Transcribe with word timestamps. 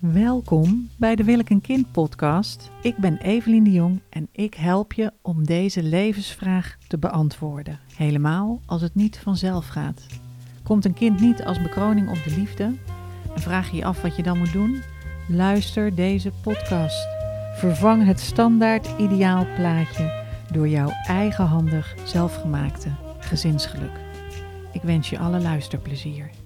Welkom 0.00 0.88
bij 0.96 1.16
de 1.16 1.24
Wil 1.24 1.38
ik 1.38 1.50
een 1.50 1.60
kind 1.60 1.92
podcast. 1.92 2.70
Ik 2.82 2.96
ben 2.96 3.16
Evelien 3.16 3.64
de 3.64 3.72
Jong 3.72 4.00
en 4.10 4.28
ik 4.32 4.54
help 4.54 4.92
je 4.92 5.12
om 5.22 5.44
deze 5.44 5.82
levensvraag 5.82 6.76
te 6.88 6.98
beantwoorden. 6.98 7.78
Helemaal 7.96 8.60
als 8.66 8.82
het 8.82 8.94
niet 8.94 9.18
vanzelf 9.18 9.66
gaat. 9.66 10.06
Komt 10.62 10.84
een 10.84 10.94
kind 10.94 11.20
niet 11.20 11.44
als 11.44 11.62
bekroning 11.62 12.08
op 12.08 12.22
de 12.24 12.30
liefde 12.36 12.64
en 13.34 13.40
vraag 13.40 13.70
je 13.70 13.76
je 13.76 13.84
af 13.84 14.02
wat 14.02 14.16
je 14.16 14.22
dan 14.22 14.38
moet 14.38 14.52
doen? 14.52 14.82
Luister 15.28 15.94
deze 15.94 16.32
podcast. 16.42 17.08
Vervang 17.54 18.06
het 18.06 18.20
standaard 18.20 18.88
ideaalplaatje 18.98 20.24
door 20.52 20.68
jouw 20.68 20.90
eigenhandig 21.06 21.94
zelfgemaakte 22.04 22.90
gezinsgeluk. 23.18 24.00
Ik 24.72 24.82
wens 24.82 25.10
je 25.10 25.18
alle 25.18 25.40
luisterplezier. 25.40 26.39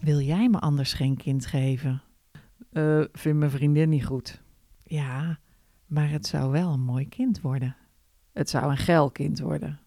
Wil 0.00 0.20
jij 0.20 0.48
me 0.48 0.58
anders 0.58 0.92
geen 0.92 1.16
kind 1.16 1.46
geven? 1.46 2.02
Eh, 2.72 3.04
vind 3.12 3.38
mijn 3.38 3.50
vriendin 3.50 3.88
niet 3.88 4.06
goed. 4.06 4.42
Ja, 4.82 5.38
maar 5.86 6.10
het 6.10 6.26
zou 6.26 6.50
wel 6.50 6.72
een 6.72 6.80
mooi 6.80 7.08
kind 7.08 7.40
worden. 7.40 7.76
Het 8.32 8.50
zou 8.50 8.70
een 8.70 8.76
geil 8.76 9.10
kind 9.10 9.38
worden. 9.38 9.80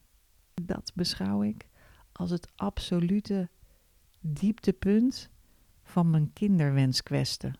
Dat 0.53 0.91
beschouw 0.95 1.43
ik 1.43 1.67
als 2.11 2.29
het 2.29 2.51
absolute 2.55 3.49
dieptepunt 4.19 5.29
van 5.83 6.09
mijn 6.09 6.33
kinderwenskwestie. 6.33 7.51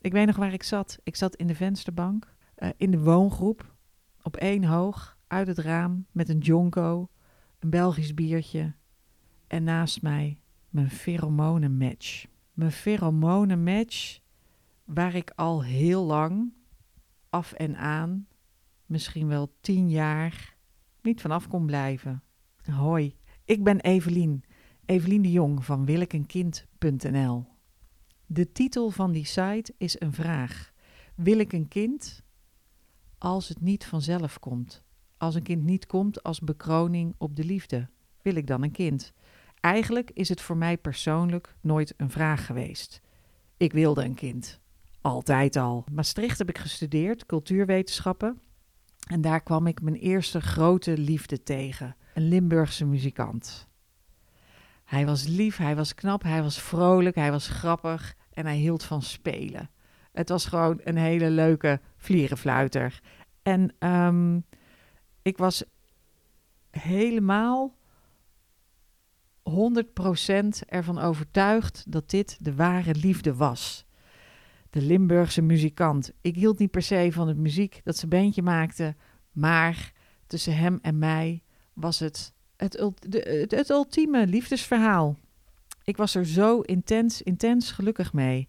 Ik 0.00 0.12
weet 0.12 0.26
nog 0.26 0.36
waar 0.36 0.52
ik 0.52 0.62
zat. 0.62 0.98
Ik 1.02 1.16
zat 1.16 1.36
in 1.36 1.46
de 1.46 1.54
vensterbank, 1.54 2.34
uh, 2.58 2.68
in 2.76 2.90
de 2.90 3.00
woongroep, 3.00 3.74
op 4.22 4.36
één 4.36 4.64
hoog, 4.64 5.16
uit 5.26 5.46
het 5.46 5.58
raam, 5.58 6.06
met 6.12 6.28
een 6.28 6.38
jonko, 6.38 7.08
een 7.58 7.70
Belgisch 7.70 8.14
biertje 8.14 8.74
en 9.46 9.64
naast 9.64 10.02
mij 10.02 10.40
mijn 10.68 10.90
pheromonenmatch. 10.90 12.26
Mijn 12.52 12.72
pheromonenmatch 12.72 14.18
waar 14.84 15.14
ik 15.14 15.32
al 15.34 15.64
heel 15.64 16.04
lang 16.04 16.52
af 17.30 17.52
en 17.52 17.76
aan, 17.76 18.26
misschien 18.86 19.28
wel 19.28 19.52
tien 19.60 19.90
jaar, 19.90 20.56
niet 21.02 21.20
vanaf 21.20 21.48
kon 21.48 21.66
blijven. 21.66 22.22
Hoi, 22.70 23.16
ik 23.44 23.64
ben 23.64 23.80
Evelien, 23.80 24.44
Evelien 24.84 25.22
de 25.22 25.30
Jong 25.30 25.64
van 25.64 25.84
wilikenkind.nl. 25.84 27.46
De 28.26 28.52
titel 28.52 28.90
van 28.90 29.12
die 29.12 29.24
site 29.24 29.74
is 29.76 30.00
een 30.00 30.12
vraag. 30.12 30.72
Wil 31.14 31.38
ik 31.38 31.52
een 31.52 31.68
kind 31.68 32.22
als 33.18 33.48
het 33.48 33.60
niet 33.60 33.84
vanzelf 33.86 34.38
komt? 34.38 34.82
Als 35.16 35.34
een 35.34 35.42
kind 35.42 35.64
niet 35.64 35.86
komt 35.86 36.22
als 36.22 36.40
bekroning 36.40 37.14
op 37.18 37.36
de 37.36 37.44
liefde, 37.44 37.88
wil 38.22 38.34
ik 38.34 38.46
dan 38.46 38.62
een 38.62 38.70
kind? 38.70 39.12
Eigenlijk 39.68 40.10
is 40.10 40.28
het 40.28 40.40
voor 40.40 40.56
mij 40.56 40.76
persoonlijk 40.76 41.54
nooit 41.60 41.94
een 41.96 42.10
vraag 42.10 42.46
geweest. 42.46 43.00
Ik 43.56 43.72
wilde 43.72 44.04
een 44.04 44.14
kind. 44.14 44.60
Altijd 45.00 45.56
al. 45.56 45.84
Maastricht 45.92 46.38
heb 46.38 46.48
ik 46.48 46.58
gestudeerd, 46.58 47.26
cultuurwetenschappen. 47.26 48.40
En 49.08 49.20
daar 49.20 49.42
kwam 49.42 49.66
ik 49.66 49.82
mijn 49.82 49.96
eerste 49.96 50.40
grote 50.40 50.98
liefde 50.98 51.42
tegen. 51.42 51.96
Een 52.14 52.28
Limburgse 52.28 52.84
muzikant. 52.84 53.68
Hij 54.84 55.06
was 55.06 55.26
lief, 55.26 55.56
hij 55.56 55.76
was 55.76 55.94
knap, 55.94 56.22
hij 56.22 56.42
was 56.42 56.60
vrolijk, 56.60 57.14
hij 57.14 57.30
was 57.30 57.48
grappig 57.48 58.14
en 58.32 58.46
hij 58.46 58.56
hield 58.56 58.82
van 58.82 59.02
spelen. 59.02 59.70
Het 60.12 60.28
was 60.28 60.46
gewoon 60.46 60.80
een 60.84 60.96
hele 60.96 61.30
leuke 61.30 61.80
vlierenfluiter. 61.96 63.00
En 63.42 63.88
um, 63.88 64.44
ik 65.22 65.38
was 65.38 65.64
helemaal 66.70 67.76
100% 69.50 70.48
ervan 70.68 70.98
overtuigd 70.98 71.84
dat 71.88 72.10
dit 72.10 72.36
de 72.40 72.54
ware 72.54 72.94
liefde 72.94 73.34
was. 73.34 73.86
De 74.70 74.82
Limburgse 74.82 75.42
muzikant. 75.42 76.12
Ik 76.20 76.34
hield 76.34 76.58
niet 76.58 76.70
per 76.70 76.82
se 76.82 77.08
van 77.12 77.28
het 77.28 77.36
muziek 77.36 77.80
dat 77.84 77.96
ze 77.96 78.06
bandje 78.06 78.42
maakte, 78.42 78.96
maar 79.32 79.92
tussen 80.26 80.56
hem 80.56 80.78
en 80.82 80.98
mij 80.98 81.42
was 81.72 81.98
het 81.98 82.36
het, 82.58 82.92
het, 83.08 83.50
het 83.50 83.70
ultieme 83.70 84.26
liefdesverhaal. 84.26 85.16
Ik 85.84 85.96
was 85.96 86.14
er 86.14 86.26
zo 86.26 86.60
intens, 86.60 87.22
intens 87.22 87.70
gelukkig 87.70 88.12
mee. 88.12 88.48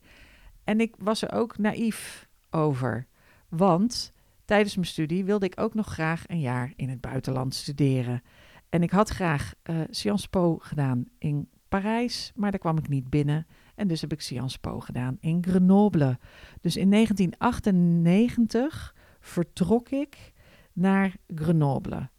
En 0.64 0.80
ik 0.80 0.96
was 0.98 1.22
er 1.22 1.32
ook 1.32 1.58
naïef 1.58 2.28
over. 2.50 3.08
Want 3.50 4.14
tijdens 4.46 4.76
mijn 4.76 4.88
studie 4.88 5.26
wilde 5.26 5.46
ik 5.46 5.60
ook 5.60 5.74
nog 5.74 5.88
graag 5.88 6.24
een 6.28 6.40
jaar 6.40 6.74
in 6.76 6.90
het 6.90 7.02
buitenland 7.02 7.56
studeren. 7.56 8.22
En 8.70 8.84
ik 8.84 8.92
had 8.92 9.10
graag 9.10 9.54
uh, 9.64 9.80
Sciences 9.90 10.28
Po 10.28 10.58
gedaan 10.58 11.06
in 11.18 11.50
Parijs, 11.70 12.32
maar 12.36 12.52
daar 12.52 12.60
kwam 12.60 12.78
ik 12.78 12.88
niet 12.88 13.10
binnen. 13.10 13.48
En 13.76 13.88
dus 13.88 14.02
heb 14.02 14.12
ik 14.12 14.22
Sciences 14.22 14.58
Po 14.58 14.80
gedaan 14.80 15.18
in 15.20 15.44
Grenoble. 15.48 16.20
Dus 16.62 16.78
in 16.78 16.92
1998 16.92 18.96
vertrok 19.20 19.90
ik 19.90 20.34
naar 20.74 21.16
Grenoble. 21.28 22.10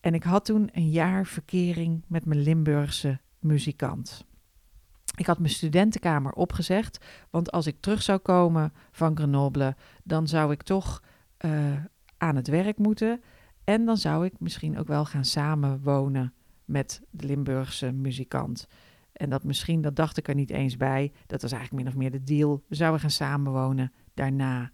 En 0.00 0.14
ik 0.14 0.22
had 0.22 0.44
toen 0.44 0.68
een 0.72 0.90
jaar 0.90 1.26
verkering 1.26 2.04
met 2.06 2.24
mijn 2.24 2.40
Limburgse 2.40 3.20
muzikant. 3.38 4.24
Ik 5.16 5.26
had 5.26 5.38
mijn 5.38 5.52
studentenkamer 5.52 6.32
opgezegd, 6.32 7.04
want 7.30 7.52
als 7.52 7.66
ik 7.66 7.80
terug 7.80 8.02
zou 8.02 8.18
komen 8.18 8.72
van 8.90 9.16
Grenoble, 9.16 9.76
dan 10.04 10.28
zou 10.28 10.52
ik 10.52 10.62
toch 10.62 11.02
uh, 11.44 11.72
aan 12.16 12.36
het 12.36 12.48
werk 12.48 12.78
moeten. 12.78 13.22
En 13.70 13.84
dan 13.84 13.96
zou 13.96 14.24
ik 14.24 14.32
misschien 14.38 14.78
ook 14.78 14.86
wel 14.86 15.04
gaan 15.04 15.24
samenwonen 15.24 16.34
met 16.64 17.02
de 17.10 17.26
Limburgse 17.26 17.92
muzikant. 17.92 18.66
En 19.12 19.30
dat 19.30 19.44
misschien, 19.44 19.80
dat 19.80 19.96
dacht 19.96 20.16
ik 20.16 20.28
er 20.28 20.34
niet 20.34 20.50
eens 20.50 20.76
bij. 20.76 21.12
Dat 21.26 21.42
was 21.42 21.52
eigenlijk 21.52 21.82
min 21.82 21.92
of 21.92 21.98
meer 21.98 22.10
de 22.10 22.22
deal. 22.22 22.62
We 22.68 22.74
zouden 22.74 23.00
gaan 23.00 23.10
samenwonen 23.10 23.92
daarna. 24.14 24.70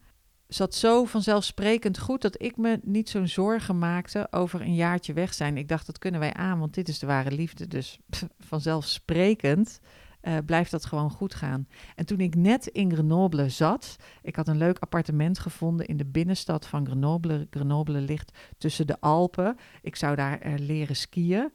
Zat 0.48 0.74
zo 0.74 1.04
vanzelfsprekend 1.04 1.98
goed 1.98 2.22
dat 2.22 2.42
ik 2.42 2.56
me 2.56 2.80
niet 2.82 3.08
zo'n 3.08 3.28
zorgen 3.28 3.78
maakte 3.78 4.26
over 4.30 4.60
een 4.60 4.74
jaartje 4.74 5.12
weg 5.12 5.34
zijn. 5.34 5.56
Ik 5.56 5.68
dacht, 5.68 5.86
dat 5.86 5.98
kunnen 5.98 6.20
wij 6.20 6.34
aan, 6.34 6.58
want 6.58 6.74
dit 6.74 6.88
is 6.88 6.98
de 6.98 7.06
ware 7.06 7.30
liefde. 7.30 7.66
Dus 7.66 7.98
vanzelfsprekend 8.38 9.80
uh, 10.26 10.36
blijft 10.46 10.70
dat 10.70 10.84
gewoon 10.84 11.10
goed 11.10 11.34
gaan. 11.34 11.68
En 11.94 12.06
toen 12.06 12.20
ik 12.20 12.34
net 12.34 12.66
in 12.66 12.92
Grenoble 12.92 13.48
zat, 13.48 13.96
ik 14.22 14.36
had 14.36 14.48
een 14.48 14.56
leuk 14.56 14.78
appartement 14.78 15.38
gevonden 15.38 15.86
in 15.86 15.96
de 15.96 16.04
binnenstad 16.04 16.66
van 16.66 16.86
Grenoble. 16.86 17.46
Grenoble 17.50 18.00
ligt 18.00 18.38
tussen 18.58 18.86
de 18.86 19.00
Alpen. 19.00 19.56
Ik 19.82 19.96
zou 19.96 20.16
daar 20.16 20.46
uh, 20.46 20.54
leren 20.58 20.96
skiën. 20.96 21.52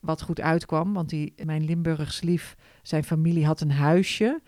Wat 0.00 0.22
goed 0.22 0.40
uitkwam, 0.40 0.92
want 0.92 1.08
die, 1.08 1.34
mijn 1.44 1.64
Limburgs 1.64 2.20
lief, 2.20 2.56
zijn 2.82 3.04
familie 3.04 3.46
had 3.46 3.60
een 3.60 3.72
huisje 3.72 4.40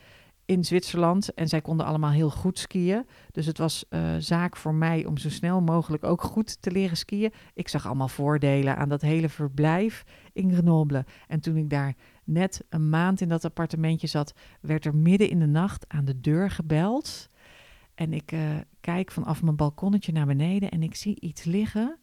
in 0.50 0.64
Zwitserland 0.64 1.34
en 1.34 1.48
zij 1.48 1.60
konden 1.60 1.87
allemaal 1.87 2.10
heel 2.10 2.31
goed 2.31 2.58
skiën. 2.58 3.06
Dus 3.32 3.47
het 3.47 3.58
was 3.58 3.84
uh, 3.91 4.00
zaak 4.19 4.56
voor 4.56 4.75
mij 4.75 5.04
om 5.04 5.19
zo 5.19 5.31
snel 5.31 5.60
mogelijk 5.60 6.04
ook 6.04 6.22
goed 6.22 6.62
te 6.62 6.70
leren 6.70 6.97
skiën. 6.97 7.32
Ik 7.54 7.69
zag 7.69 7.87
allemaal 7.87 8.08
voordelen 8.08 8.76
aan 8.76 8.88
dat 8.88 9.00
hele 9.00 9.28
verblijf 9.28 10.04
in 10.32 10.52
Grenoble. 10.52 11.04
En 11.28 11.41
toen 11.41 11.56
ik 11.56 11.70
daar 11.70 11.94
net 12.31 12.65
een 12.69 12.89
maand 12.89 13.21
in 13.21 13.29
dat 13.29 13.45
appartementje 13.45 14.07
zat, 14.07 14.35
werd 14.61 14.85
er 14.85 14.97
midden 14.97 15.31
in 15.31 15.39
de 15.39 15.47
nacht 15.47 15.85
aan 15.89 16.05
de 16.05 16.21
deur 16.21 16.51
gebeld. 16.51 17.29
En 17.95 18.13
ik 18.13 18.33
uh, 18.33 18.57
kijk 18.81 19.11
vanaf 19.11 19.43
mijn 19.43 19.57
balkonnetje 19.57 20.13
naar 20.13 20.27
beneden 20.27 20.71
en 20.71 20.83
ik 20.83 20.95
zie 20.95 21.21
iets 21.21 21.45
liggen 21.45 21.99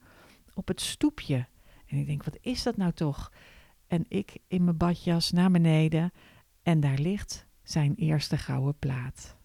op 0.53 0.67
het 0.67 0.81
stoepje. 0.81 1.47
En 1.85 1.97
ik 1.97 2.05
denk, 2.05 2.23
wat 2.23 2.37
is 2.41 2.63
dat 2.63 2.77
nou 2.77 2.91
toch? 2.91 3.31
En 3.87 4.05
ik 4.07 4.37
in 4.47 4.63
mijn 4.63 4.77
badjas 4.77 5.31
naar 5.31 5.51
beneden 5.51 6.11
en 6.63 6.79
daar 6.79 6.97
ligt 6.97 7.45
zijn 7.63 7.95
eerste 7.95 8.37
gouden 8.37 8.79
plaat. 8.79 9.37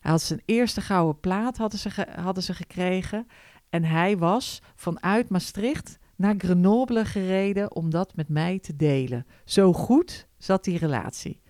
Hij 0.00 0.10
had 0.10 0.22
zijn 0.22 0.42
eerste 0.44 0.80
gouden 0.80 1.20
plaat 1.20 1.56
hadden 1.56 1.78
ze, 1.78 2.06
hadden 2.16 2.42
ze 2.42 2.54
gekregen 2.54 3.26
en 3.68 3.84
hij 3.84 4.18
was 4.18 4.62
vanuit 4.74 5.28
Maastricht 5.28 5.98
naar 6.16 6.34
Grenoble 6.38 7.04
gereden 7.04 7.74
om 7.74 7.90
dat 7.90 8.16
met 8.16 8.28
mij 8.28 8.58
te 8.58 8.76
delen. 8.76 9.26
Zo 9.44 9.72
goed 9.72 10.28
zat 10.38 10.64
die 10.64 10.78
relatie. 10.78 11.40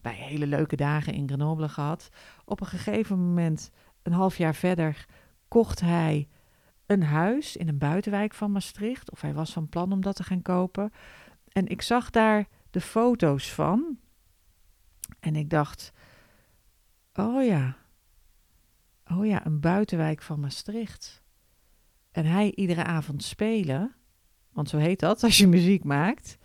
Wij 0.00 0.14
hele 0.14 0.46
leuke 0.46 0.76
dagen 0.76 1.12
in 1.12 1.28
Grenoble 1.28 1.68
gehad. 1.68 2.08
Op 2.44 2.60
een 2.60 2.66
gegeven 2.66 3.18
moment, 3.18 3.70
een 4.02 4.12
half 4.12 4.36
jaar 4.36 4.54
verder, 4.54 5.06
kocht 5.48 5.80
hij 5.80 6.28
een 6.86 7.02
huis 7.02 7.56
in 7.56 7.68
een 7.68 7.78
buitenwijk 7.78 8.34
van 8.34 8.52
Maastricht. 8.52 9.10
Of 9.10 9.20
hij 9.20 9.34
was 9.34 9.52
van 9.52 9.68
plan 9.68 9.92
om 9.92 10.00
dat 10.00 10.16
te 10.16 10.24
gaan 10.24 10.42
kopen. 10.42 10.92
En 11.48 11.66
ik 11.66 11.82
zag 11.82 12.10
daar 12.10 12.48
de 12.70 12.80
foto's 12.80 13.52
van. 13.52 13.98
En 15.20 15.36
ik 15.36 15.50
dacht: 15.50 15.92
oh 17.14 17.44
ja, 17.44 17.76
oh 19.06 19.26
ja, 19.26 19.46
een 19.46 19.60
buitenwijk 19.60 20.22
van 20.22 20.40
Maastricht. 20.40 21.22
En 22.10 22.24
hij 22.24 22.54
iedere 22.54 22.84
avond 22.84 23.22
spelen. 23.22 23.94
Want 24.52 24.68
zo 24.68 24.76
heet 24.76 25.00
dat 25.00 25.22
als 25.22 25.38
je 25.38 25.46
muziek 25.46 25.84
maakt. 25.84 26.38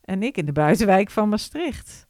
En 0.00 0.22
ik 0.22 0.36
in 0.36 0.46
de 0.46 0.52
buitenwijk 0.52 1.10
van 1.10 1.28
Maastricht. 1.28 2.06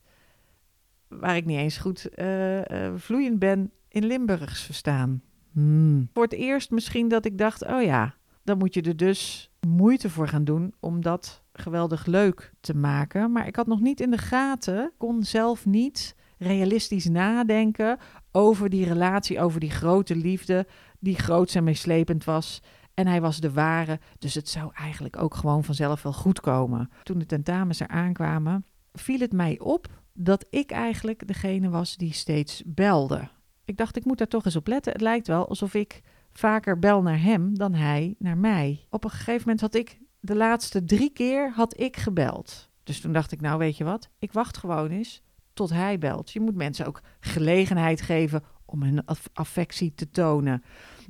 Waar 1.08 1.36
ik 1.36 1.44
niet 1.44 1.58
eens 1.58 1.76
goed 1.76 2.08
uh, 2.14 2.56
uh, 2.56 2.92
vloeiend 2.96 3.38
ben 3.38 3.72
in 3.88 4.06
Limburgs 4.06 4.62
verstaan. 4.62 5.22
Hmm. 5.52 6.08
Voor 6.12 6.22
het 6.22 6.32
eerst 6.32 6.70
misschien 6.70 7.08
dat 7.08 7.24
ik 7.24 7.38
dacht: 7.38 7.66
oh 7.66 7.82
ja, 7.82 8.14
dan 8.42 8.58
moet 8.58 8.74
je 8.74 8.82
er 8.82 8.96
dus 8.96 9.50
moeite 9.66 10.10
voor 10.10 10.28
gaan 10.28 10.44
doen 10.44 10.74
om 10.80 11.02
dat 11.02 11.42
geweldig 11.52 12.06
leuk 12.06 12.52
te 12.60 12.74
maken. 12.76 13.32
Maar 13.32 13.46
ik 13.46 13.56
had 13.56 13.66
nog 13.66 13.80
niet 13.80 14.00
in 14.00 14.10
de 14.10 14.18
gaten, 14.18 14.92
kon 14.96 15.22
zelf 15.22 15.66
niet 15.66 16.16
realistisch 16.38 17.08
nadenken 17.08 17.98
over 18.32 18.68
die 18.68 18.84
relatie, 18.84 19.40
over 19.40 19.60
die 19.60 19.70
grote 19.70 20.16
liefde, 20.16 20.66
die 20.98 21.16
groot 21.16 21.54
en 21.54 21.64
meeslepend 21.64 22.24
was. 22.24 22.62
En 22.98 23.06
hij 23.06 23.20
was 23.20 23.40
de 23.40 23.52
ware, 23.52 24.00
dus 24.18 24.34
het 24.34 24.48
zou 24.48 24.70
eigenlijk 24.74 25.22
ook 25.22 25.34
gewoon 25.34 25.64
vanzelf 25.64 26.02
wel 26.02 26.12
goed 26.12 26.40
komen. 26.40 26.90
Toen 27.02 27.18
de 27.18 27.26
tentamens 27.26 27.80
er 27.80 27.88
aankwamen, 27.88 28.64
viel 28.92 29.18
het 29.18 29.32
mij 29.32 29.58
op 29.58 29.86
dat 30.12 30.46
ik 30.50 30.70
eigenlijk 30.70 31.26
degene 31.26 31.68
was 31.68 31.96
die 31.96 32.12
steeds 32.12 32.62
belde. 32.66 33.28
Ik 33.64 33.76
dacht, 33.76 33.96
ik 33.96 34.04
moet 34.04 34.18
daar 34.18 34.28
toch 34.28 34.44
eens 34.44 34.56
op 34.56 34.66
letten. 34.66 34.92
Het 34.92 35.00
lijkt 35.00 35.26
wel 35.26 35.48
alsof 35.48 35.74
ik 35.74 36.02
vaker 36.32 36.78
bel 36.78 37.02
naar 37.02 37.22
hem 37.22 37.58
dan 37.58 37.74
hij 37.74 38.14
naar 38.18 38.38
mij. 38.38 38.86
Op 38.90 39.04
een 39.04 39.10
gegeven 39.10 39.40
moment 39.40 39.60
had 39.60 39.74
ik 39.74 39.98
de 40.20 40.34
laatste 40.34 40.84
drie 40.84 41.10
keer 41.10 41.52
had 41.52 41.80
ik 41.80 41.96
gebeld. 41.96 42.68
Dus 42.82 43.00
toen 43.00 43.12
dacht 43.12 43.32
ik, 43.32 43.40
nou 43.40 43.58
weet 43.58 43.76
je 43.76 43.84
wat, 43.84 44.08
ik 44.18 44.32
wacht 44.32 44.56
gewoon 44.56 44.90
eens 44.90 45.22
tot 45.52 45.70
hij 45.70 45.98
belt. 45.98 46.30
Je 46.30 46.40
moet 46.40 46.56
mensen 46.56 46.86
ook 46.86 47.00
gelegenheid 47.20 48.00
geven 48.00 48.42
om 48.64 48.82
hun 48.82 49.04
affectie 49.32 49.94
te 49.94 50.10
tonen. 50.10 50.62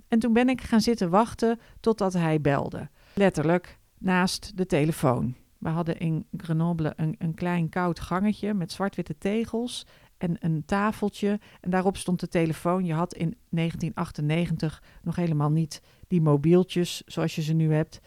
En 0.08 0.18
toen 0.18 0.32
ben 0.32 0.48
ik 0.48 0.60
gaan 0.60 0.80
zitten 0.80 1.10
wachten 1.10 1.58
totdat 1.80 2.12
hij 2.12 2.40
belde. 2.40 2.88
Letterlijk 3.14 3.78
naast 3.98 4.56
de 4.56 4.66
telefoon. 4.66 5.34
We 5.58 5.68
hadden 5.68 5.98
in 5.98 6.26
Grenoble 6.36 6.92
een, 6.96 7.14
een 7.18 7.34
klein 7.34 7.68
koud 7.68 8.00
gangetje 8.00 8.54
met 8.54 8.72
zwart-witte 8.72 9.18
tegels 9.18 9.86
en 10.18 10.36
een 10.40 10.62
tafeltje. 10.66 11.40
En 11.60 11.70
daarop 11.70 11.96
stond 11.96 12.20
de 12.20 12.28
telefoon. 12.28 12.84
Je 12.84 12.92
had 12.92 13.14
in 13.14 13.36
1998 13.48 14.82
nog 15.02 15.16
helemaal 15.16 15.50
niet 15.50 15.82
die 16.08 16.20
mobieltjes 16.20 17.02
zoals 17.06 17.34
je 17.34 17.42
ze 17.42 17.52
nu 17.52 17.72
hebt. 17.72 18.00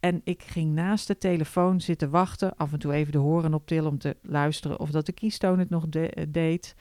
En 0.00 0.20
ik 0.24 0.42
ging 0.42 0.74
naast 0.74 1.06
de 1.06 1.18
telefoon 1.18 1.80
zitten 1.80 2.10
wachten, 2.10 2.56
af 2.56 2.72
en 2.72 2.78
toe 2.78 2.92
even 2.92 3.12
de 3.12 3.18
horen 3.18 3.54
optillen 3.54 3.90
om 3.90 3.98
te 3.98 4.16
luisteren 4.22 4.80
of 4.80 4.90
dat 4.90 5.06
de 5.06 5.12
kiestoon 5.12 5.58
het 5.58 5.70
nog 5.70 5.88
deed. 6.28 6.74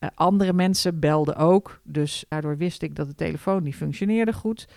Uh, 0.00 0.08
andere 0.14 0.52
mensen 0.52 0.98
belden 0.98 1.36
ook, 1.36 1.80
dus 1.84 2.24
daardoor 2.28 2.56
wist 2.56 2.82
ik 2.82 2.96
dat 2.96 3.06
de 3.06 3.14
telefoon 3.14 3.62
niet 3.62 3.76
functioneerde 3.76 4.32
goed. 4.32 4.68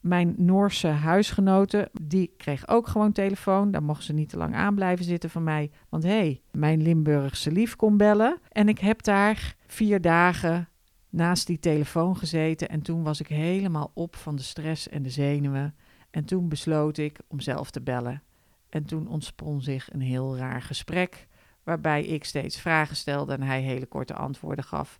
Mijn 0.00 0.34
Noorse 0.36 0.86
huisgenoten, 0.86 1.88
die 2.00 2.34
kreeg 2.36 2.68
ook 2.68 2.88
gewoon 2.88 3.12
telefoon. 3.12 3.70
Daar 3.70 3.82
mochten 3.82 4.04
ze 4.04 4.12
niet 4.12 4.28
te 4.28 4.36
lang 4.36 4.54
aan 4.54 4.74
blijven 4.74 5.04
zitten 5.04 5.30
van 5.30 5.42
mij. 5.42 5.70
Want 5.88 6.02
hé, 6.02 6.08
hey, 6.08 6.40
mijn 6.50 6.82
Limburgse 6.82 7.52
lief 7.52 7.76
kon 7.76 7.96
bellen. 7.96 8.38
En 8.48 8.68
ik 8.68 8.78
heb 8.78 9.02
daar 9.02 9.56
vier 9.66 10.00
dagen 10.00 10.68
naast 11.08 11.46
die 11.46 11.58
telefoon 11.58 12.16
gezeten. 12.16 12.68
En 12.68 12.82
toen 12.82 13.02
was 13.02 13.20
ik 13.20 13.26
helemaal 13.26 13.90
op 13.94 14.16
van 14.16 14.36
de 14.36 14.42
stress 14.42 14.88
en 14.88 15.02
de 15.02 15.10
zenuwen. 15.10 15.74
En 16.10 16.24
toen 16.24 16.48
besloot 16.48 16.98
ik 16.98 17.18
om 17.28 17.40
zelf 17.40 17.70
te 17.70 17.80
bellen. 17.80 18.22
En 18.68 18.84
toen 18.84 19.08
ontspon 19.08 19.62
zich 19.62 19.92
een 19.92 20.00
heel 20.00 20.36
raar 20.36 20.62
gesprek, 20.62 21.28
waarbij 21.64 22.04
ik 22.04 22.24
steeds 22.24 22.60
vragen 22.60 22.96
stelde 22.96 23.32
en 23.32 23.42
hij 23.42 23.60
hele 23.60 23.86
korte 23.86 24.14
antwoorden 24.14 24.64
gaf. 24.64 24.98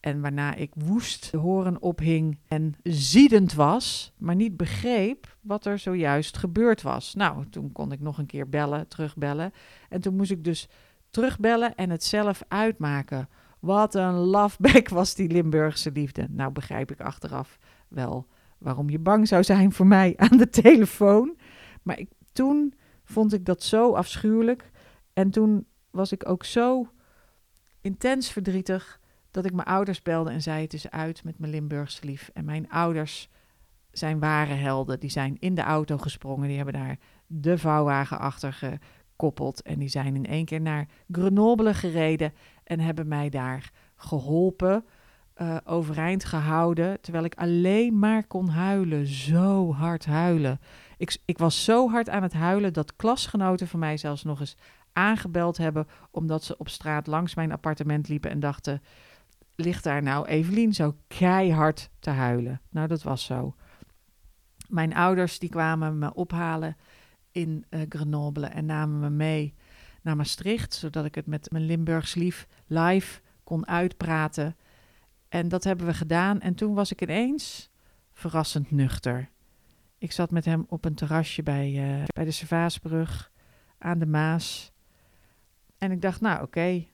En 0.00 0.20
waarna 0.20 0.54
ik 0.54 0.72
woest 0.74 1.30
de 1.30 1.36
horen 1.36 1.82
ophing 1.82 2.38
en 2.48 2.74
ziedend 2.82 3.54
was, 3.54 4.12
maar 4.18 4.34
niet 4.34 4.56
begreep 4.56 5.36
wat 5.40 5.66
er 5.66 5.78
zojuist 5.78 6.36
gebeurd 6.36 6.82
was. 6.82 7.14
Nou, 7.14 7.48
toen 7.48 7.72
kon 7.72 7.92
ik 7.92 8.00
nog 8.00 8.18
een 8.18 8.26
keer 8.26 8.48
bellen, 8.48 8.88
terugbellen. 8.88 9.52
En 9.88 10.00
toen 10.00 10.16
moest 10.16 10.30
ik 10.30 10.44
dus 10.44 10.68
terugbellen 11.10 11.74
en 11.74 11.90
het 11.90 12.04
zelf 12.04 12.42
uitmaken. 12.48 13.28
Wat 13.60 13.94
een 13.94 14.14
lafbek 14.14 14.88
was 14.88 15.14
die 15.14 15.28
Limburgse 15.28 15.90
liefde. 15.92 16.26
Nou 16.30 16.52
begrijp 16.52 16.90
ik 16.90 17.00
achteraf 17.00 17.58
wel 17.88 18.26
waarom 18.58 18.90
je 18.90 18.98
bang 18.98 19.28
zou 19.28 19.44
zijn 19.44 19.72
voor 19.72 19.86
mij 19.86 20.14
aan 20.30 20.36
de 20.36 20.48
telefoon. 20.48 21.36
Maar 21.82 21.98
ik, 21.98 22.10
toen 22.32 22.74
vond 23.04 23.32
ik 23.32 23.44
dat 23.44 23.62
zo 23.62 23.92
afschuwelijk. 23.92 24.70
En 25.12 25.30
toen 25.30 25.66
was 25.94 26.12
ik 26.12 26.28
ook 26.28 26.44
zo 26.44 26.88
intens 27.80 28.30
verdrietig 28.30 29.00
dat 29.30 29.44
ik 29.44 29.52
mijn 29.52 29.68
ouders 29.68 30.02
belde 30.02 30.30
en 30.30 30.42
zei: 30.42 30.62
Het 30.62 30.72
is 30.72 30.90
uit 30.90 31.24
met 31.24 31.38
mijn 31.38 31.52
Limburgse 31.52 32.04
lief. 32.04 32.30
En 32.32 32.44
mijn 32.44 32.70
ouders 32.70 33.28
zijn 33.90 34.18
ware 34.18 34.54
helden. 34.54 35.00
Die 35.00 35.10
zijn 35.10 35.36
in 35.38 35.54
de 35.54 35.62
auto 35.62 35.98
gesprongen. 35.98 36.48
Die 36.48 36.56
hebben 36.56 36.74
daar 36.74 36.98
de 37.26 37.58
vouwwagen 37.58 38.18
achter 38.18 38.52
gekoppeld. 38.52 39.62
En 39.62 39.78
die 39.78 39.88
zijn 39.88 40.14
in 40.14 40.26
één 40.26 40.44
keer 40.44 40.60
naar 40.60 40.88
Grenoble 41.10 41.74
gereden 41.74 42.32
en 42.64 42.80
hebben 42.80 43.08
mij 43.08 43.28
daar 43.28 43.70
geholpen 43.96 44.84
uh, 45.36 45.56
overeind 45.64 46.24
gehouden. 46.24 47.00
Terwijl 47.00 47.24
ik 47.24 47.34
alleen 47.34 47.98
maar 47.98 48.26
kon 48.26 48.48
huilen. 48.48 49.06
Zo 49.06 49.72
hard 49.72 50.06
huilen. 50.06 50.60
Ik, 50.96 51.18
ik 51.24 51.38
was 51.38 51.64
zo 51.64 51.90
hard 51.90 52.08
aan 52.08 52.22
het 52.22 52.32
huilen 52.32 52.72
dat 52.72 52.96
klasgenoten 52.96 53.68
van 53.68 53.78
mij 53.78 53.96
zelfs 53.96 54.22
nog 54.22 54.40
eens 54.40 54.56
aangebeld 54.94 55.56
hebben. 55.56 55.86
Omdat 56.10 56.44
ze 56.44 56.58
op 56.58 56.68
straat 56.68 57.06
langs 57.06 57.34
mijn 57.34 57.52
appartement 57.52 58.08
liepen 58.08 58.30
en 58.30 58.40
dachten: 58.40 58.82
ligt 59.54 59.84
daar 59.84 60.02
nou 60.02 60.26
Evelien 60.26 60.74
zo 60.74 60.96
keihard 61.06 61.90
te 61.98 62.10
huilen? 62.10 62.60
Nou, 62.70 62.86
dat 62.86 63.02
was 63.02 63.24
zo. 63.24 63.54
Mijn 64.68 64.94
ouders 64.94 65.38
die 65.38 65.48
kwamen 65.48 65.98
me 65.98 66.14
ophalen 66.14 66.76
in 67.30 67.64
uh, 67.70 67.80
Grenoble 67.88 68.46
en 68.46 68.66
namen 68.66 69.00
me 69.00 69.10
mee 69.10 69.54
naar 70.02 70.16
Maastricht, 70.16 70.74
zodat 70.74 71.04
ik 71.04 71.14
het 71.14 71.26
met 71.26 71.50
mijn 71.50 71.64
Limburgs 71.64 72.14
lief 72.14 72.46
live 72.66 73.20
kon 73.44 73.66
uitpraten. 73.66 74.56
En 75.28 75.48
dat 75.48 75.64
hebben 75.64 75.86
we 75.86 75.94
gedaan. 75.94 76.40
En 76.40 76.54
toen 76.54 76.74
was 76.74 76.92
ik 76.92 77.02
ineens 77.02 77.70
verrassend 78.12 78.70
nuchter. 78.70 79.30
Ik 79.98 80.12
zat 80.12 80.30
met 80.30 80.44
hem 80.44 80.64
op 80.68 80.84
een 80.84 80.94
terrasje 80.94 81.42
bij, 81.42 81.70
uh, 81.70 82.04
bij 82.04 82.24
de 82.24 82.30
Servaasbrug 82.30 83.32
aan 83.78 83.98
de 83.98 84.06
Maas. 84.06 84.72
En 85.84 85.90
ik 85.90 86.00
dacht, 86.00 86.20
nou 86.20 86.42
oké, 86.42 86.86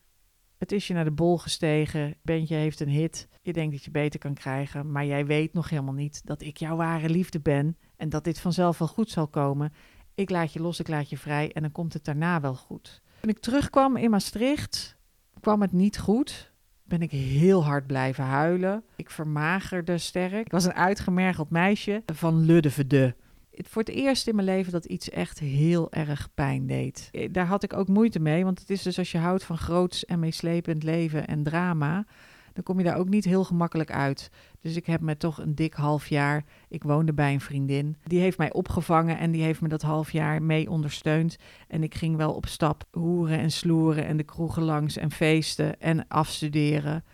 het 0.59 0.73
is 0.73 0.87
je 0.87 0.95
naar 0.95 1.05
de 1.05 1.11
bol 1.11 1.39
gestegen. 1.39 2.15
Bentje 2.23 2.55
heeft 2.55 2.81
een 2.81 2.89
hit. 2.89 3.29
Je 3.43 3.53
denkt 3.53 3.73
dat 3.73 3.85
je 3.85 3.91
beter 3.91 4.21
kan 4.21 4.35
krijgen. 4.35 4.93
Maar 4.93 5.07
jij 5.07 5.27
weet 5.27 5.53
nog 5.53 5.71
helemaal 5.71 5.95
niet 5.95 6.27
dat 6.27 6.43
ik 6.43 6.57
jouw 6.57 6.77
ware 6.77 7.09
liefde 7.09 7.41
ben. 7.41 7.77
En 7.97 8.09
dat 8.09 8.25
dit 8.25 8.41
vanzelf 8.41 8.79
wel 8.79 8.89
goed 8.89 9.11
zal 9.11 9.29
komen. 9.29 9.73
Ik 10.15 10.31
laat 10.31 10.53
je 10.53 10.61
los, 10.61 10.81
ik 10.81 10.89
laat 10.89 11.11
je 11.11 11.19
vrij. 11.19 11.53
En 11.53 11.63
dan 11.63 11.73
komt 11.73 11.93
het 11.93 12.05
daarna 12.05 12.41
wel 12.41 12.55
goed. 12.55 13.03
Toen 13.21 13.31
ik 13.31 13.39
terugkwam 13.39 13.97
in 13.97 14.11
Maastricht, 14.11 14.97
kwam 15.41 15.61
het 15.61 15.73
niet 15.73 15.99
goed 15.99 16.51
ben 16.91 17.03
ik 17.03 17.11
heel 17.11 17.65
hard 17.65 17.87
blijven 17.87 18.25
huilen. 18.25 18.85
Ik 18.97 19.11
vermagerde 19.11 19.99
sterk. 19.99 20.47
Ik 20.47 20.53
was 20.53 20.65
een 20.65 20.75
uitgemergeld 20.75 21.51
meisje 21.51 22.03
van 22.13 22.45
Luddevede. 22.45 23.17
Voor 23.53 23.83
het 23.83 23.91
eerst 23.91 24.29
in 24.29 24.35
mijn 24.35 24.47
leven 24.47 24.73
dat 24.73 24.85
iets 24.85 25.11
echt 25.11 25.39
heel 25.39 25.93
erg 25.93 26.29
pijn 26.35 26.67
deed. 26.67 27.09
Eh, 27.13 27.29
daar 27.33 27.47
had 27.47 27.63
ik 27.63 27.73
ook 27.73 27.89
moeite 27.89 28.21
mee, 28.21 28.45
want 28.45 28.59
het 28.59 28.71
is 28.71 28.83
dus 28.83 28.99
als 28.99 29.13
je 29.13 29.19
houdt 29.19 29.45
van 29.45 29.59
groots 29.59 30.05
en 30.05 30.19
meeslepend 30.19 30.83
leven 30.83 31.27
en 31.27 31.43
drama, 31.43 32.07
dan 32.53 32.63
kom 32.63 32.79
je 32.79 32.85
daar 32.85 32.97
ook 32.97 33.09
niet 33.09 33.25
heel 33.25 33.45
gemakkelijk 33.45 33.91
uit. 33.91 34.31
Dus 34.61 34.77
ik 34.77 34.87
heb 34.87 35.01
me 35.01 35.17
toch 35.17 35.39
een 35.39 35.55
dik 35.55 35.75
half 35.75 36.09
jaar. 36.09 36.45
Ik 36.69 36.83
woonde 36.83 37.13
bij 37.13 37.33
een 37.33 37.41
vriendin. 37.41 37.97
Die 38.05 38.21
heeft 38.21 38.39
mij 38.39 38.53
opgevangen 38.53 39.19
en 39.19 39.31
die 39.31 39.43
heeft 39.43 39.61
me 39.61 39.69
dat 39.69 39.83
half 39.83 40.13
jaar 40.13 40.43
mee 40.43 40.71
ondersteund. 40.71 41.37
En 41.69 41.83
ik 41.83 41.95
ging 41.95 42.17
wel 42.17 42.33
op 42.33 42.47
stap 42.47 42.85
hoeren 42.91 43.39
en 43.39 43.51
sloeren 43.51 44.07
en 44.07 44.17
de 44.17 44.23
kroegen 44.23 44.63
langs 44.63 44.97
en 44.97 45.11
feesten 45.11 45.81
en 45.81 46.09
afstuderen. 46.09 47.05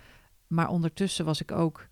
Maar 0.46 0.68
ondertussen 0.68 1.24
was 1.24 1.40
ik 1.40 1.52
ook. 1.52 1.88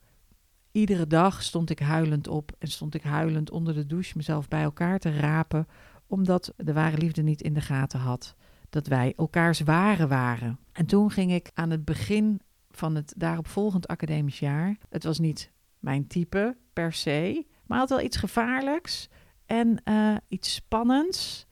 Iedere 0.75 1.07
dag 1.07 1.43
stond 1.43 1.71
ik 1.71 1.79
huilend 1.79 2.29
op 2.29 2.53
en 2.59 2.69
stond 2.69 2.95
ik 2.95 3.03
huilend 3.03 3.51
onder 3.51 3.75
de 3.75 3.87
douche 3.87 4.13
mezelf 4.17 4.49
bij 4.49 4.63
elkaar 4.63 4.99
te 4.99 5.17
rapen, 5.17 5.69
omdat 6.07 6.53
de 6.57 6.73
ware 6.73 6.97
liefde 6.97 7.23
niet 7.23 7.43
in 7.43 7.55
de 7.55 7.61
gaten 7.61 7.99
had 8.01 8.35
dat 8.71 8.87
wij 8.87 9.13
elkaars 9.17 9.61
ware 9.61 10.07
waren. 10.07 10.59
En 10.73 10.87
toen 10.87 11.11
ging 11.11 11.33
ik 11.33 11.51
aan 11.55 11.71
het 11.71 11.85
begin 11.85 12.41
van 12.71 12.95
het 12.95 13.15
daaropvolgend 13.17 13.89
academisch 13.89 14.39
jaar. 14.39 14.77
Het 14.89 15.05
was 15.05 15.19
niet 15.19 15.53
mijn 15.79 16.07
type 16.07 16.57
per 16.73 16.93
se, 16.93 17.47
maar 17.67 17.79
had 17.79 17.89
wel 17.89 18.01
iets 18.01 18.17
gevaarlijks 18.17 19.09
en 19.47 19.83
uh, 19.85 20.17
iets 20.29 20.55
spannends. 20.55 21.47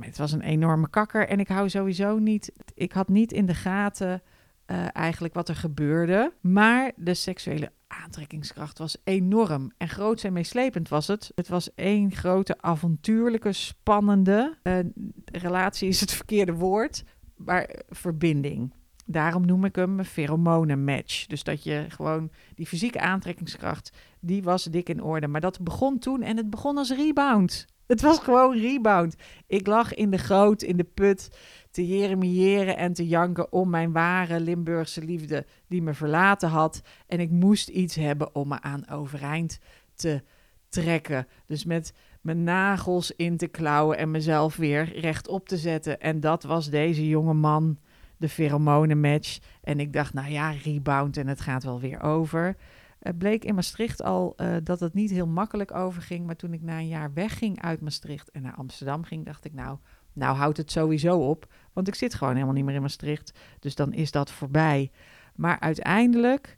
Het 0.00 0.18
was 0.18 0.32
een 0.32 0.42
enorme 0.42 0.90
kakker 0.90 1.28
en 1.28 1.40
ik 1.40 1.48
hou 1.48 1.68
sowieso 1.68 2.18
niet. 2.18 2.52
Ik 2.74 2.92
had 2.92 3.08
niet 3.08 3.32
in 3.32 3.46
de 3.46 3.54
gaten 3.54 4.22
uh, 4.66 4.86
eigenlijk 4.92 5.34
wat 5.34 5.48
er 5.48 5.56
gebeurde. 5.56 6.32
Maar 6.40 6.92
de 6.96 7.14
seksuele 7.14 7.72
aantrekkingskracht 7.92 8.78
was 8.78 8.96
enorm. 9.04 9.72
En 9.76 9.88
groot 9.88 10.24
en 10.24 10.32
meeslepend 10.32 10.88
was 10.88 11.06
het. 11.06 11.32
Het 11.34 11.48
was 11.48 11.74
één 11.74 12.12
grote 12.12 12.60
avontuurlijke, 12.60 13.52
spannende. 13.52 14.58
Uh, 14.62 14.78
relatie 15.24 15.88
is 15.88 16.00
het 16.00 16.12
verkeerde 16.12 16.52
woord, 16.52 17.04
maar 17.36 17.74
verbinding. 17.88 18.72
Daarom 19.06 19.46
noem 19.46 19.64
ik 19.64 19.76
hem 19.76 19.98
een 19.98 20.84
match. 20.84 21.26
Dus 21.26 21.42
dat 21.42 21.64
je 21.64 21.84
gewoon 21.88 22.30
die 22.54 22.66
fysieke 22.66 23.00
aantrekkingskracht, 23.00 23.92
die 24.20 24.42
was 24.42 24.64
dik 24.64 24.88
in 24.88 25.02
orde. 25.02 25.28
Maar 25.28 25.40
dat 25.40 25.60
begon 25.60 25.98
toen 25.98 26.22
en 26.22 26.36
het 26.36 26.50
begon 26.50 26.76
als 26.76 26.90
rebound. 26.90 27.66
Het 27.92 28.00
was 28.00 28.18
gewoon 28.18 28.58
rebound. 28.58 29.16
Ik 29.46 29.66
lag 29.66 29.94
in 29.94 30.10
de 30.10 30.18
goot, 30.18 30.62
in 30.62 30.76
de 30.76 30.84
put, 30.94 31.30
te 31.70 31.86
jeremiëren 31.86 32.76
en 32.76 32.92
te 32.92 33.06
janken 33.06 33.52
om 33.52 33.70
mijn 33.70 33.92
ware 33.92 34.40
Limburgse 34.40 35.04
liefde 35.04 35.46
die 35.68 35.82
me 35.82 35.94
verlaten 35.94 36.48
had. 36.48 36.82
En 37.06 37.20
ik 37.20 37.30
moest 37.30 37.68
iets 37.68 37.94
hebben 37.94 38.34
om 38.34 38.48
me 38.48 38.60
aan 38.60 38.88
overeind 38.88 39.58
te 39.94 40.22
trekken. 40.68 41.26
Dus 41.46 41.64
met 41.64 41.92
mijn 42.20 42.44
nagels 42.44 43.10
in 43.16 43.36
te 43.36 43.46
klauwen 43.46 43.98
en 43.98 44.10
mezelf 44.10 44.56
weer 44.56 44.98
rechtop 44.98 45.48
te 45.48 45.56
zetten. 45.56 46.00
En 46.00 46.20
dat 46.20 46.42
was 46.42 46.70
deze 46.70 47.08
jonge 47.08 47.34
man 47.34 47.78
de 48.16 48.28
pheromonenmatch. 48.28 49.38
En 49.62 49.80
ik 49.80 49.92
dacht, 49.92 50.14
nou 50.14 50.30
ja, 50.30 50.50
rebound 50.50 51.16
en 51.16 51.26
het 51.26 51.40
gaat 51.40 51.64
wel 51.64 51.80
weer 51.80 52.02
over. 52.02 52.56
Het 53.02 53.18
bleek 53.18 53.44
in 53.44 53.54
Maastricht 53.54 54.02
al 54.02 54.34
uh, 54.36 54.56
dat 54.62 54.80
het 54.80 54.94
niet 54.94 55.10
heel 55.10 55.26
makkelijk 55.26 55.74
overging. 55.74 56.26
Maar 56.26 56.36
toen 56.36 56.52
ik 56.52 56.62
na 56.62 56.78
een 56.78 56.88
jaar 56.88 57.12
wegging 57.12 57.62
uit 57.62 57.80
Maastricht 57.80 58.30
en 58.30 58.42
naar 58.42 58.54
Amsterdam 58.54 59.04
ging, 59.04 59.24
dacht 59.24 59.44
ik, 59.44 59.52
nou, 59.52 59.78
nou 60.12 60.36
houdt 60.36 60.56
het 60.56 60.70
sowieso 60.70 61.18
op. 61.18 61.52
Want 61.72 61.88
ik 61.88 61.94
zit 61.94 62.14
gewoon 62.14 62.34
helemaal 62.34 62.54
niet 62.54 62.64
meer 62.64 62.74
in 62.74 62.80
Maastricht. 62.80 63.38
Dus 63.58 63.74
dan 63.74 63.92
is 63.92 64.10
dat 64.10 64.30
voorbij. 64.30 64.90
Maar 65.34 65.60
uiteindelijk 65.60 66.56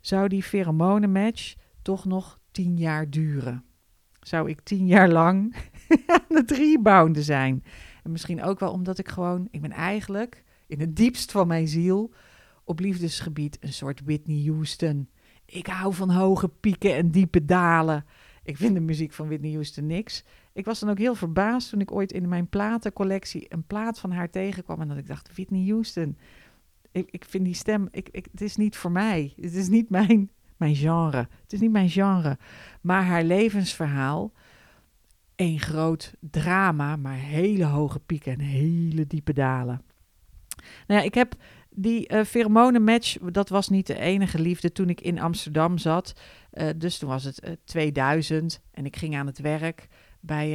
zou 0.00 0.28
die 0.28 0.42
pheromonenmatch 0.42 1.54
toch 1.82 2.04
nog 2.04 2.40
tien 2.50 2.76
jaar 2.76 3.10
duren. 3.10 3.64
Zou 4.20 4.48
ik 4.48 4.60
tien 4.60 4.86
jaar 4.86 5.08
lang 5.08 5.56
aan 6.06 6.36
het 6.36 6.50
rebounden 6.50 7.22
zijn. 7.22 7.64
En 8.02 8.10
misschien 8.10 8.42
ook 8.42 8.60
wel 8.60 8.72
omdat 8.72 8.98
ik 8.98 9.08
gewoon, 9.08 9.48
ik 9.50 9.60
ben 9.60 9.72
eigenlijk 9.72 10.44
in 10.66 10.80
het 10.80 10.96
diepst 10.96 11.32
van 11.32 11.46
mijn 11.46 11.68
ziel 11.68 12.12
op 12.64 12.78
liefdesgebied 12.80 13.56
een 13.60 13.72
soort 13.72 14.00
Whitney 14.04 14.44
Houston. 14.46 15.08
Ik 15.52 15.66
hou 15.66 15.94
van 15.94 16.10
hoge 16.10 16.48
pieken 16.48 16.94
en 16.94 17.10
diepe 17.10 17.44
dalen. 17.44 18.04
Ik 18.42 18.56
vind 18.56 18.74
de 18.74 18.80
muziek 18.80 19.12
van 19.12 19.26
Whitney 19.26 19.52
Houston 19.52 19.86
niks. 19.86 20.24
Ik 20.52 20.64
was 20.64 20.80
dan 20.80 20.90
ook 20.90 20.98
heel 20.98 21.14
verbaasd 21.14 21.70
toen 21.70 21.80
ik 21.80 21.92
ooit 21.92 22.12
in 22.12 22.28
mijn 22.28 22.48
platencollectie 22.48 23.46
een 23.48 23.66
plaat 23.66 23.98
van 23.98 24.10
haar 24.12 24.30
tegenkwam. 24.30 24.80
En 24.80 24.88
dat 24.88 24.96
ik 24.96 25.06
dacht, 25.06 25.32
Whitney 25.34 25.68
Houston. 25.68 26.16
Ik, 26.92 27.08
ik 27.10 27.24
vind 27.24 27.44
die 27.44 27.54
stem, 27.54 27.88
ik, 27.90 28.08
het 28.12 28.40
is 28.40 28.56
niet 28.56 28.76
voor 28.76 28.90
mij. 28.90 29.32
Het 29.40 29.54
is 29.54 29.68
niet 29.68 29.90
mijn, 29.90 30.30
mijn 30.56 30.74
genre. 30.74 31.28
Het 31.42 31.52
is 31.52 31.60
niet 31.60 31.72
mijn 31.72 31.90
genre. 31.90 32.38
Maar 32.80 33.04
haar 33.04 33.24
levensverhaal, 33.24 34.32
een 35.36 35.60
groot 35.60 36.14
drama, 36.20 36.96
maar 36.96 37.16
hele 37.16 37.64
hoge 37.64 38.00
pieken 38.00 38.32
en 38.32 38.40
hele 38.40 39.06
diepe 39.06 39.32
dalen. 39.32 39.82
Nou 40.86 41.00
ja, 41.00 41.06
ik 41.06 41.14
heb 41.14 41.34
die 41.74 42.12
uh, 42.12 42.24
pheromonenmatch, 42.24 43.16
dat 43.18 43.48
was 43.48 43.68
niet 43.68 43.86
de 43.86 43.98
enige 43.98 44.38
liefde 44.40 44.72
toen 44.72 44.88
ik 44.88 45.00
in 45.00 45.20
Amsterdam 45.20 45.78
zat. 45.78 46.12
Uh, 46.52 46.68
dus 46.76 46.98
toen 46.98 47.08
was 47.08 47.24
het 47.24 47.44
uh, 47.44 47.52
2000 47.64 48.60
en 48.70 48.86
ik 48.86 48.96
ging 48.96 49.16
aan 49.16 49.26
het 49.26 49.38
werk 49.38 49.88
bij 50.20 50.50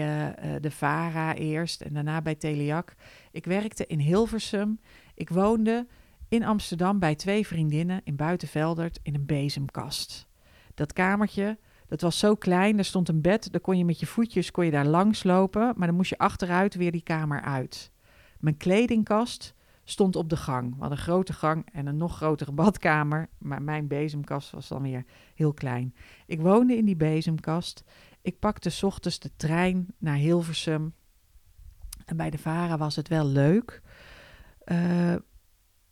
de 0.62 0.72
VARA 0.72 1.36
eerst 1.36 1.82
en 1.82 1.94
daarna 1.94 2.22
bij 2.22 2.36
Teleac. 2.36 2.94
Ik 3.32 3.46
werkte 3.46 3.86
in 3.86 4.00
Hilversum. 4.00 4.80
Ik 5.14 5.30
woonde 5.30 5.88
in 6.30 6.44
Amsterdam 6.44 7.00
bij 7.00 7.16
twee 7.16 7.48
vriendinnen 7.48 8.02
in 8.04 8.16
Buitenveldert 8.16 9.00
in 9.04 9.16
een 9.16 9.26
bezemkast. 9.26 10.28
Dat 10.74 10.94
kamertje, 10.94 11.58
dat 11.88 12.02
was 12.02 12.20
zo 12.20 12.36
klein, 12.36 12.78
er 12.78 12.86
stond 12.86 13.10
een 13.10 13.22
bed, 13.22 13.52
daar 13.52 13.62
kon 13.62 13.78
je 13.78 13.86
met 13.86 14.00
je 14.00 14.06
voetjes 14.06 14.52
kon 14.52 14.66
je 14.66 14.72
daar 14.72 14.86
langs 14.86 15.24
lopen, 15.24 15.74
maar 15.76 15.88
dan 15.88 15.96
moest 15.96 16.10
je 16.10 16.18
achteruit 16.18 16.76
weer 16.76 16.92
die 16.92 17.04
kamer 17.04 17.42
uit. 17.42 17.92
Mijn 18.40 18.58
kledingkast 18.58 19.54
stond 19.90 20.16
op 20.16 20.30
de 20.30 20.38
gang. 20.38 20.76
We 20.80 20.86
een 20.86 20.98
grote 20.98 21.34
gang 21.34 21.68
en 21.72 21.88
een 21.88 21.98
nog 21.98 22.16
grotere 22.16 22.52
badkamer, 22.62 23.30
maar 23.38 23.62
mijn 23.62 23.88
bezemkast 23.88 24.52
was 24.52 24.68
dan 24.68 24.82
weer 24.82 25.06
heel 25.36 25.54
klein. 25.54 25.96
Ik 26.26 26.42
woonde 26.42 26.78
in 26.78 26.86
die 26.86 26.96
bezemkast. 26.96 27.84
Ik 28.22 28.40
pakte 28.40 28.70
s 28.70 28.84
ochtends 28.84 29.20
de 29.20 29.32
trein 29.36 29.88
naar 29.98 30.16
Hilversum. 30.16 30.94
En 32.06 32.18
bij 32.18 32.30
de 32.30 32.38
Vara 32.38 32.78
was 32.78 32.96
het 32.96 33.08
wel 33.08 33.26
leuk. 33.26 33.82
Uh, 34.66 35.16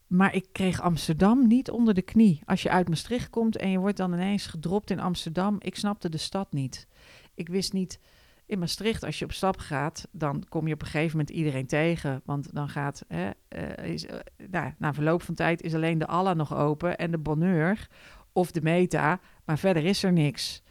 maar 0.07 0.35
ik 0.35 0.47
kreeg 0.51 0.81
Amsterdam 0.81 1.47
niet 1.47 1.69
onder 1.69 1.93
de 1.93 2.01
knie. 2.01 2.41
Als 2.45 2.61
je 2.61 2.69
uit 2.69 2.89
Maastricht 2.89 3.29
komt 3.29 3.57
en 3.57 3.69
je 3.69 3.79
wordt 3.79 3.97
dan 3.97 4.13
ineens 4.13 4.47
gedropt 4.47 4.89
in 4.89 4.99
Amsterdam, 4.99 5.55
ik 5.59 5.75
snapte 5.75 6.09
de 6.09 6.17
stad 6.17 6.53
niet. 6.53 6.87
Ik 7.33 7.47
wist 7.47 7.73
niet, 7.73 7.99
in 8.45 8.59
Maastricht, 8.59 9.03
als 9.03 9.19
je 9.19 9.25
op 9.25 9.31
stap 9.31 9.57
gaat, 9.57 10.07
dan 10.11 10.43
kom 10.49 10.67
je 10.67 10.73
op 10.73 10.81
een 10.81 10.87
gegeven 10.87 11.17
moment 11.17 11.35
iedereen 11.35 11.67
tegen. 11.67 12.21
Want 12.25 12.53
dan 12.53 12.69
gaat, 12.69 13.05
hè, 13.07 13.29
uh, 13.49 13.91
is, 13.91 14.05
uh, 14.05 14.15
nou, 14.49 14.73
na 14.77 14.93
verloop 14.93 15.21
van 15.21 15.35
tijd 15.35 15.61
is 15.61 15.73
alleen 15.73 15.97
de 15.97 16.07
Alla 16.07 16.33
nog 16.33 16.55
open 16.55 16.97
en 16.97 17.11
de 17.11 17.17
Bonheur 17.17 17.87
of 18.31 18.51
de 18.51 18.61
Meta, 18.61 19.19
maar 19.45 19.57
verder 19.57 19.85
is 19.85 20.03
er 20.03 20.13
niks. 20.13 20.63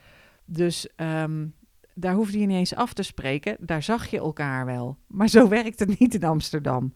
Dus 0.45 0.89
um, 0.97 1.55
daar 1.95 2.15
hoefde 2.15 2.39
je 2.39 2.47
niet 2.47 2.57
eens 2.57 2.75
af 2.75 2.93
te 2.93 3.03
spreken, 3.03 3.57
daar 3.61 3.83
zag 3.83 4.07
je 4.07 4.19
elkaar 4.19 4.67
wel. 4.67 4.99
Maar 5.07 5.29
zo 5.29 5.49
werkt 5.59 5.79
het 5.79 5.99
niet 5.99 6.15
in 6.15 6.25
Amsterdam. 6.25 6.93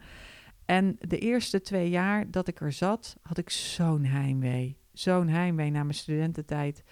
En 0.64 0.96
de 0.98 1.18
eerste 1.18 1.60
twee 1.60 1.90
jaar 1.90 2.30
dat 2.30 2.48
ik 2.48 2.60
er 2.60 2.72
zat, 2.72 3.16
had 3.22 3.38
ik 3.38 3.50
zo'n 3.50 4.04
heimwee. 4.04 4.78
Zo'n 4.92 5.28
heimwee 5.28 5.70
na 5.70 5.82
mijn 5.82 5.94
studententijd 5.94 6.84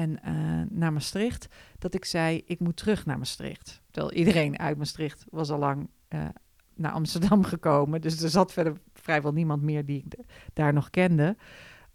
en 0.00 0.18
uh, 0.24 0.78
naar 0.78 0.92
Maastricht, 0.92 1.48
dat 1.78 1.94
ik 1.94 2.04
zei, 2.04 2.42
ik 2.46 2.60
moet 2.60 2.76
terug 2.76 3.06
naar 3.06 3.18
Maastricht. 3.18 3.82
Terwijl 3.90 4.14
iedereen 4.14 4.58
uit 4.58 4.76
Maastricht 4.76 5.24
was 5.30 5.50
al 5.50 5.58
lang 5.58 5.88
uh, 6.08 6.28
naar 6.74 6.92
Amsterdam 6.92 7.44
gekomen. 7.54 8.00
Dus 8.00 8.22
er 8.22 8.28
zat 8.28 8.52
verder 8.52 8.80
vrijwel 8.94 9.32
niemand 9.32 9.62
meer 9.62 9.84
die 9.84 10.04
ik 10.04 10.24
daar 10.52 10.72
nog 10.72 10.90
kende. 10.90 11.36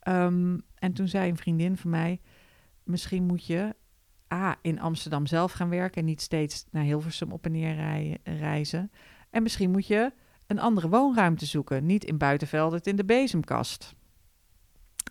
Um, 0.07 0.61
en 0.75 0.93
toen 0.93 1.07
zei 1.07 1.29
een 1.29 1.37
vriendin 1.37 1.77
van 1.77 1.89
mij, 1.89 2.21
misschien 2.83 3.23
moet 3.23 3.45
je 3.45 3.75
A, 4.33 4.55
in 4.61 4.79
Amsterdam 4.79 5.25
zelf 5.25 5.51
gaan 5.51 5.69
werken 5.69 5.99
en 6.01 6.05
niet 6.05 6.21
steeds 6.21 6.65
naar 6.71 6.83
Hilversum 6.83 7.31
op 7.31 7.45
en 7.45 7.51
neer 7.51 8.17
reizen. 8.23 8.91
En 9.29 9.43
misschien 9.43 9.71
moet 9.71 9.87
je 9.87 10.13
een 10.47 10.59
andere 10.59 10.89
woonruimte 10.89 11.45
zoeken, 11.45 11.85
niet 11.85 12.03
in 12.03 12.17
Buitenveldert 12.17 12.87
in 12.87 12.95
de 12.95 13.05
bezemkast. 13.05 13.95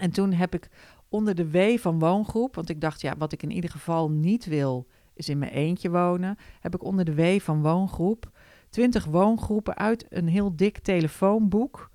En 0.00 0.10
toen 0.10 0.32
heb 0.32 0.54
ik 0.54 0.68
onder 1.14 1.34
de 1.34 1.50
W 1.50 1.78
van 1.78 1.98
woongroep, 1.98 2.54
want 2.54 2.68
ik 2.68 2.80
dacht, 2.80 3.00
ja, 3.00 3.14
wat 3.18 3.32
ik 3.32 3.42
in 3.42 3.50
ieder 3.50 3.70
geval 3.70 4.10
niet 4.10 4.44
wil, 4.44 4.86
is 5.14 5.28
in 5.28 5.38
mijn 5.38 5.52
eentje 5.52 5.90
wonen, 5.90 6.36
heb 6.60 6.74
ik 6.74 6.84
onder 6.84 7.04
de 7.04 7.14
W 7.14 7.40
van 7.40 7.62
woongroep 7.62 8.30
20 8.68 9.04
woongroepen 9.04 9.76
uit 9.76 10.06
een 10.08 10.28
heel 10.28 10.56
dik 10.56 10.78
telefoonboek, 10.78 11.90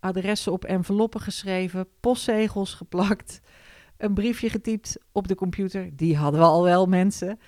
adressen 0.00 0.52
op 0.52 0.64
enveloppen 0.64 1.20
geschreven, 1.20 1.86
postzegels 2.00 2.74
geplakt, 2.74 3.40
een 3.96 4.14
briefje 4.14 4.50
getypt 4.50 4.98
op 5.12 5.28
de 5.28 5.34
computer, 5.34 5.96
die 5.96 6.16
hadden 6.16 6.40
we 6.40 6.46
al 6.46 6.62
wel 6.62 6.86
mensen, 6.86 7.38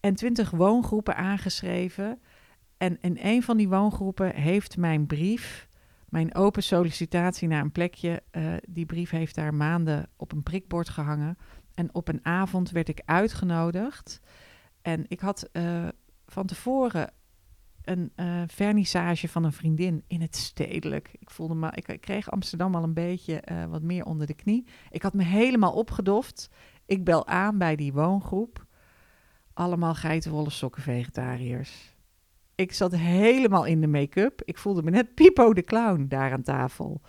en 0.00 0.14
20 0.14 0.50
woongroepen 0.50 1.16
aangeschreven. 1.16 2.20
En 2.76 2.98
in 3.00 3.18
een 3.20 3.42
van 3.42 3.56
die 3.56 3.68
woongroepen 3.68 4.34
heeft 4.34 4.76
mijn 4.76 5.06
brief 5.06 5.68
mijn 6.12 6.34
open 6.34 6.62
sollicitatie 6.62 7.48
naar 7.48 7.60
een 7.60 7.72
plekje, 7.72 8.22
uh, 8.32 8.54
die 8.68 8.86
brief 8.86 9.10
heeft 9.10 9.34
daar 9.34 9.54
maanden 9.54 10.08
op 10.16 10.32
een 10.32 10.42
prikbord 10.42 10.88
gehangen. 10.88 11.38
En 11.74 11.94
op 11.94 12.08
een 12.08 12.24
avond 12.24 12.70
werd 12.70 12.88
ik 12.88 13.02
uitgenodigd. 13.04 14.20
En 14.82 15.04
ik 15.08 15.20
had 15.20 15.48
uh, 15.52 15.88
van 16.26 16.46
tevoren 16.46 17.12
een 17.82 18.12
uh, 18.16 18.42
vernissage 18.46 19.28
van 19.28 19.44
een 19.44 19.52
vriendin 19.52 20.04
in 20.06 20.20
het 20.20 20.36
stedelijk. 20.36 21.10
Ik 21.18 21.30
voelde 21.30 21.54
me, 21.54 21.70
ik, 21.74 21.88
ik 21.88 22.00
kreeg 22.00 22.30
Amsterdam 22.30 22.74
al 22.74 22.82
een 22.82 22.94
beetje 22.94 23.42
wat 23.68 23.82
meer 23.82 24.04
onder 24.04 24.26
de 24.26 24.34
knie. 24.34 24.66
Ik 24.90 25.02
had 25.02 25.14
me 25.14 25.22
helemaal 25.22 25.72
opgedoft. 25.72 26.50
Ik 26.86 27.04
bel 27.04 27.26
aan 27.26 27.58
bij 27.58 27.76
die 27.76 27.92
woongroep. 27.92 28.66
Allemaal 29.52 29.94
geitenwolle 29.94 30.50
sokken 30.50 30.82
vegetariërs. 30.82 31.91
Ik 32.54 32.72
zat 32.72 32.96
helemaal 32.96 33.64
in 33.64 33.80
de 33.80 33.86
make-up. 33.86 34.42
Ik 34.44 34.58
voelde 34.58 34.82
me 34.82 34.90
net 34.90 35.14
Pipo 35.14 35.54
de 35.54 35.62
Clown 35.62 36.04
daar 36.08 36.32
aan 36.32 36.42
tafel. 36.42 37.00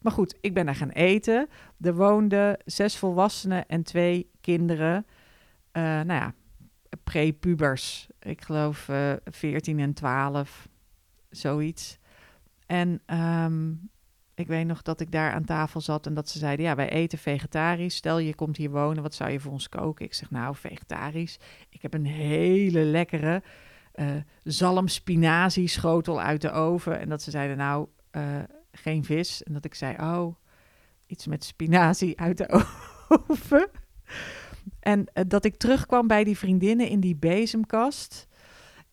Maar 0.00 0.12
goed, 0.12 0.38
ik 0.40 0.54
ben 0.54 0.66
daar 0.66 0.74
gaan 0.74 0.90
eten. 0.90 1.48
Er 1.80 1.94
woonden 1.94 2.58
zes 2.64 2.96
volwassenen 2.96 3.66
en 3.68 3.82
twee 3.82 4.30
kinderen. 4.40 5.06
Uh, 5.72 5.82
nou 5.82 6.12
ja, 6.12 6.34
prepubers. 7.04 8.08
Ik 8.20 8.42
geloof 8.42 8.88
uh, 8.88 9.12
14 9.24 9.78
en 9.78 9.94
12, 9.94 10.68
zoiets. 11.30 11.98
En 12.66 13.02
um, 13.06 13.90
ik 14.34 14.46
weet 14.46 14.66
nog 14.66 14.82
dat 14.82 15.00
ik 15.00 15.12
daar 15.12 15.32
aan 15.32 15.44
tafel 15.44 15.80
zat 15.80 16.06
en 16.06 16.14
dat 16.14 16.28
ze 16.28 16.38
zeiden: 16.38 16.64
Ja, 16.64 16.74
wij 16.74 16.90
eten 16.90 17.18
vegetarisch. 17.18 17.96
Stel 17.96 18.18
je 18.18 18.34
komt 18.34 18.56
hier 18.56 18.70
wonen, 18.70 19.02
wat 19.02 19.14
zou 19.14 19.30
je 19.30 19.40
voor 19.40 19.52
ons 19.52 19.68
koken? 19.68 20.04
Ik 20.04 20.14
zeg: 20.14 20.30
Nou, 20.30 20.56
vegetarisch. 20.56 21.38
Ik 21.68 21.82
heb 21.82 21.94
een 21.94 22.06
hele 22.06 22.80
lekkere 22.80 23.42
uh, 23.94 24.06
zalm 24.42 24.88
spinazie 24.88 25.68
schotel 25.68 26.20
uit 26.20 26.40
de 26.40 26.50
oven. 26.50 27.00
En 27.00 27.08
dat 27.08 27.22
ze 27.22 27.30
zeiden, 27.30 27.56
nou, 27.56 27.86
uh, 28.12 28.22
geen 28.72 29.04
vis. 29.04 29.42
En 29.42 29.52
dat 29.52 29.64
ik 29.64 29.74
zei, 29.74 29.96
oh, 30.00 30.34
iets 31.06 31.26
met 31.26 31.44
spinazie 31.44 32.20
uit 32.20 32.38
de 32.38 32.48
oven. 33.28 33.70
En 34.80 34.98
uh, 35.14 35.24
dat 35.28 35.44
ik 35.44 35.56
terugkwam 35.56 36.06
bij 36.06 36.24
die 36.24 36.38
vriendinnen 36.38 36.88
in 36.88 37.00
die 37.00 37.16
bezemkast. 37.16 38.26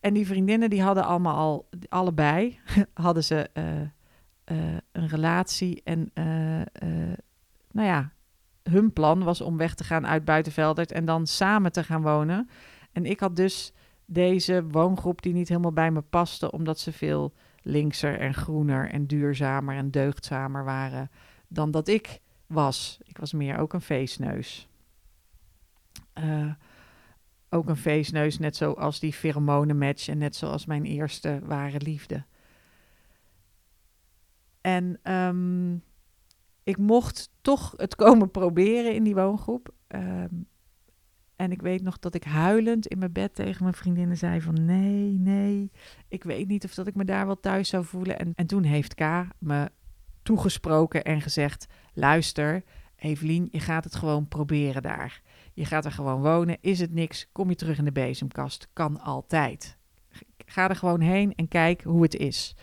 En 0.00 0.14
die 0.14 0.26
vriendinnen 0.26 0.70
die 0.70 0.82
hadden 0.82 1.04
allemaal 1.04 1.36
al, 1.36 1.68
allebei, 1.88 2.58
hadden 2.94 3.24
ze 3.24 3.50
een 4.92 5.08
relatie. 5.08 5.80
En 5.84 6.10
nou 7.70 7.88
ja, 7.88 8.12
hun 8.62 8.92
plan 8.92 9.22
was 9.22 9.40
om 9.40 9.56
weg 9.56 9.74
te 9.74 9.84
gaan 9.84 10.06
uit 10.06 10.24
Buitenveldert 10.24 10.92
en 10.92 11.04
dan 11.04 11.26
samen 11.26 11.72
te 11.72 11.84
gaan 11.84 12.02
wonen. 12.02 12.48
En 12.92 13.06
ik 13.06 13.20
had 13.20 13.36
dus 13.36 13.72
deze 14.12 14.64
woongroep 14.68 15.22
die 15.22 15.32
niet 15.32 15.48
helemaal 15.48 15.72
bij 15.72 15.90
me 15.90 16.00
paste, 16.00 16.52
omdat 16.52 16.78
ze 16.78 16.92
veel 16.92 17.32
linkser 17.62 18.18
en 18.18 18.34
groener 18.34 18.90
en 18.90 19.06
duurzamer 19.06 19.76
en 19.76 19.90
deugdzamer 19.90 20.64
waren 20.64 21.10
dan 21.48 21.70
dat 21.70 21.88
ik 21.88 22.20
was. 22.46 22.98
Ik 23.02 23.18
was 23.18 23.32
meer 23.32 23.58
ook 23.58 23.72
een 23.72 23.80
feestneus. 23.80 24.68
Uh, 26.18 26.52
ook 27.48 27.68
een 27.68 27.76
feestneus, 27.76 28.38
net 28.38 28.56
zoals 28.56 29.00
die 29.00 29.12
pheromonenmatch 29.12 30.08
en 30.08 30.18
net 30.18 30.36
zoals 30.36 30.66
mijn 30.66 30.84
eerste 30.84 31.40
ware 31.44 31.80
liefde. 31.80 32.24
En 34.60 34.98
ehm, 35.02 35.74
ik 36.62 36.76
mocht 36.76 37.30
toch 37.40 37.74
het 37.76 37.94
komen 37.94 38.30
proberen 38.40 38.94
in 38.94 39.02
die 39.02 39.14
woongroep. 39.14 39.74
Ehm, 39.86 40.34
en 41.40 41.52
ik 41.52 41.62
weet 41.62 41.82
nog 41.82 41.98
dat 41.98 42.14
ik 42.14 42.24
huilend 42.24 42.86
in 42.86 42.98
mijn 42.98 43.12
bed 43.12 43.34
tegen 43.34 43.62
mijn 43.62 43.74
vriendinnen 43.74 44.16
zei 44.16 44.40
van 44.40 44.64
nee, 44.64 45.18
nee, 45.18 45.70
ik 46.08 46.22
weet 46.22 46.48
niet 46.48 46.64
of 46.64 46.74
dat 46.74 46.86
ik 46.86 46.94
me 46.94 47.04
daar 47.04 47.26
wel 47.26 47.40
thuis 47.40 47.68
zou 47.68 47.84
voelen. 47.84 48.18
En, 48.18 48.32
en 48.34 48.46
toen 48.46 48.62
heeft 48.62 48.94
K 48.94 49.26
me 49.38 49.70
toegesproken 50.22 51.04
en 51.04 51.20
gezegd, 51.20 51.66
luister 51.94 52.64
Evelien, 52.96 53.48
je 53.50 53.60
gaat 53.60 53.84
het 53.84 53.94
gewoon 53.94 54.28
proberen 54.28 54.82
daar. 54.82 55.22
Je 55.52 55.64
gaat 55.64 55.84
er 55.84 55.92
gewoon 55.92 56.22
wonen, 56.22 56.58
is 56.60 56.80
het 56.80 56.92
niks, 56.92 57.28
kom 57.32 57.48
je 57.48 57.56
terug 57.56 57.78
in 57.78 57.84
de 57.84 57.92
bezemkast, 57.92 58.68
kan 58.72 59.00
altijd. 59.00 59.76
Ga 60.46 60.68
er 60.68 60.76
gewoon 60.76 61.00
heen 61.00 61.34
en 61.34 61.48
kijk 61.48 61.82
hoe 61.82 62.02
het 62.02 62.16
is. 62.16 62.56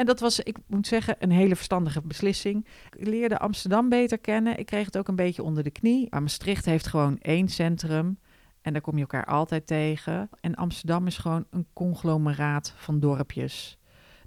En 0.00 0.06
dat 0.06 0.20
was, 0.20 0.40
ik 0.40 0.56
moet 0.66 0.86
zeggen, 0.86 1.16
een 1.18 1.30
hele 1.30 1.56
verstandige 1.56 2.00
beslissing. 2.02 2.66
Ik 2.96 3.06
leerde 3.06 3.38
Amsterdam 3.38 3.88
beter 3.88 4.18
kennen. 4.18 4.58
Ik 4.58 4.66
kreeg 4.66 4.84
het 4.84 4.98
ook 4.98 5.08
een 5.08 5.16
beetje 5.16 5.42
onder 5.42 5.62
de 5.62 5.70
knie. 5.70 6.06
Maar 6.10 6.22
Maastricht 6.22 6.64
heeft 6.64 6.86
gewoon 6.86 7.18
één 7.18 7.48
centrum. 7.48 8.18
En 8.62 8.72
daar 8.72 8.82
kom 8.82 8.94
je 8.94 9.00
elkaar 9.00 9.24
altijd 9.24 9.66
tegen. 9.66 10.30
En 10.40 10.54
Amsterdam 10.54 11.06
is 11.06 11.18
gewoon 11.18 11.46
een 11.50 11.66
conglomeraat 11.72 12.74
van 12.76 13.00
dorpjes. 13.00 13.78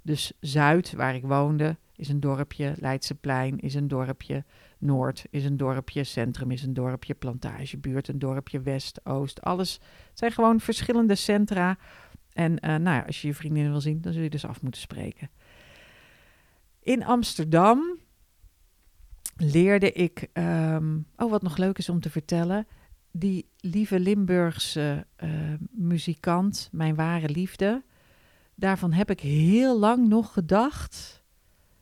Dus 0.02 0.32
Zuid, 0.40 0.92
waar 0.92 1.14
ik 1.14 1.24
woonde, 1.24 1.76
is 1.96 2.08
een 2.08 2.20
dorpje. 2.20 2.74
Leidseplein 2.78 3.58
is 3.58 3.74
een 3.74 3.88
dorpje. 3.88 4.44
Noord 4.78 5.24
is 5.30 5.44
een 5.44 5.56
dorpje. 5.56 6.04
Centrum 6.04 6.50
is 6.50 6.62
een 6.62 6.74
dorpje. 6.74 7.14
Plantagebuurt 7.14 8.08
een 8.08 8.18
dorpje. 8.18 8.60
West, 8.60 9.00
Oost. 9.04 9.42
Alles 9.42 9.72
het 10.08 10.18
zijn 10.18 10.32
gewoon 10.32 10.60
verschillende 10.60 11.14
centra. 11.14 11.78
En 12.32 12.66
uh, 12.68 12.76
nou 12.76 13.06
als 13.06 13.22
je 13.22 13.28
je 13.28 13.34
vriendinnen 13.34 13.72
wil 13.72 13.80
zien, 13.80 14.00
dan 14.00 14.12
zul 14.12 14.22
je 14.22 14.30
dus 14.30 14.46
af 14.46 14.62
moeten 14.62 14.80
spreken. 14.80 15.30
In 16.84 17.04
Amsterdam 17.04 17.98
leerde 19.36 19.92
ik, 19.92 20.28
um, 20.32 21.06
oh 21.16 21.30
wat 21.30 21.42
nog 21.42 21.56
leuk 21.56 21.78
is 21.78 21.88
om 21.88 22.00
te 22.00 22.10
vertellen, 22.10 22.66
die 23.10 23.48
lieve 23.60 24.00
Limburgse 24.00 25.06
uh, 25.24 25.30
muzikant, 25.70 26.68
mijn 26.72 26.94
ware 26.94 27.28
liefde, 27.28 27.82
daarvan 28.54 28.92
heb 28.92 29.10
ik 29.10 29.20
heel 29.20 29.78
lang 29.78 30.08
nog 30.08 30.32
gedacht, 30.32 31.22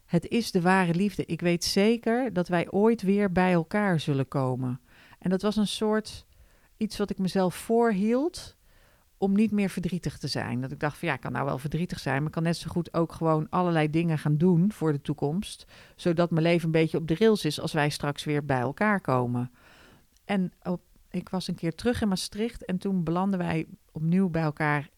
het 0.05 0.29
is 0.29 0.51
de 0.51 0.61
ware 0.61 0.95
liefde. 0.95 1.27
Ik 1.27 1.41
weet 1.41 1.65
zeker 1.65 2.33
dat 2.33 2.49
wij 2.49 2.71
ooit 2.71 3.03
weer 3.03 3.33
bij 3.33 3.53
elkaar 3.53 4.01
zullen 4.01 4.29
komen. 4.29 4.81
En 5.19 5.31
dat 5.31 5.43
was 5.43 5.57
een 5.57 5.67
soort 5.67 6.27
iets 6.77 6.97
wat 6.97 7.11
ik 7.11 7.19
mezelf 7.19 7.55
voorhield 7.55 8.57
om 9.23 9.33
niet 9.33 9.51
meer 9.51 9.71
verdrietig 9.71 10.19
te 10.19 10.29
zijn. 10.29 10.61
Dat 10.61 10.73
ik 10.73 10.81
dacht 10.81 10.99
van 10.99 11.09
ja, 11.09 11.15
ik 11.15 11.21
kan 11.21 11.33
nou 11.33 11.45
wel 11.45 11.59
verdrietig 11.59 11.99
zijn, 11.99 12.23
maar 12.23 12.31
kan 12.31 12.43
net 12.43 12.57
zo 12.57 12.71
goed 12.71 12.95
ook 12.95 13.13
gewoon 13.13 13.49
allerlei 13.49 13.91
dingen 13.91 14.19
gaan 14.19 14.37
doen 14.37 14.73
voor 14.73 14.93
de 14.93 15.01
toekomst, 15.01 15.67
zodat 15.97 16.31
mijn 16.31 16.43
leven 16.43 16.65
een 16.65 16.71
beetje 16.71 16.99
op 16.99 17.09
de 17.09 17.15
rails 17.15 17.45
is 17.45 17.61
als 17.61 17.73
wij 17.73 17.91
straks 17.91 18.25
weer 18.25 18.45
bij 18.45 18.61
elkaar 18.61 19.01
komen. 19.01 19.51
En 20.25 20.53
ik 21.11 21.29
was 21.29 21.49
een 21.49 21.55
keer 21.55 21.75
terug 21.75 22.03
in 22.03 22.09
Maastricht 22.09 22.65
en 22.65 22.79
toen 22.79 23.05
belanden 23.05 23.39
wij 23.39 23.67
opnieuw 23.93 24.29
bij 24.29 24.43
elkaar 24.43 24.89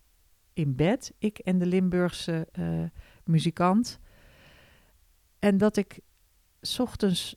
in 0.53 0.75
bed, 0.75 1.13
ik 1.19 1.39
en 1.39 1.59
de 1.59 1.67
Limburgse 1.67 2.49
uh, 2.59 2.85
muzikant. 3.25 3.99
En 5.39 5.59
dat 5.59 5.77
ik 5.77 6.01
ochtends 6.79 7.37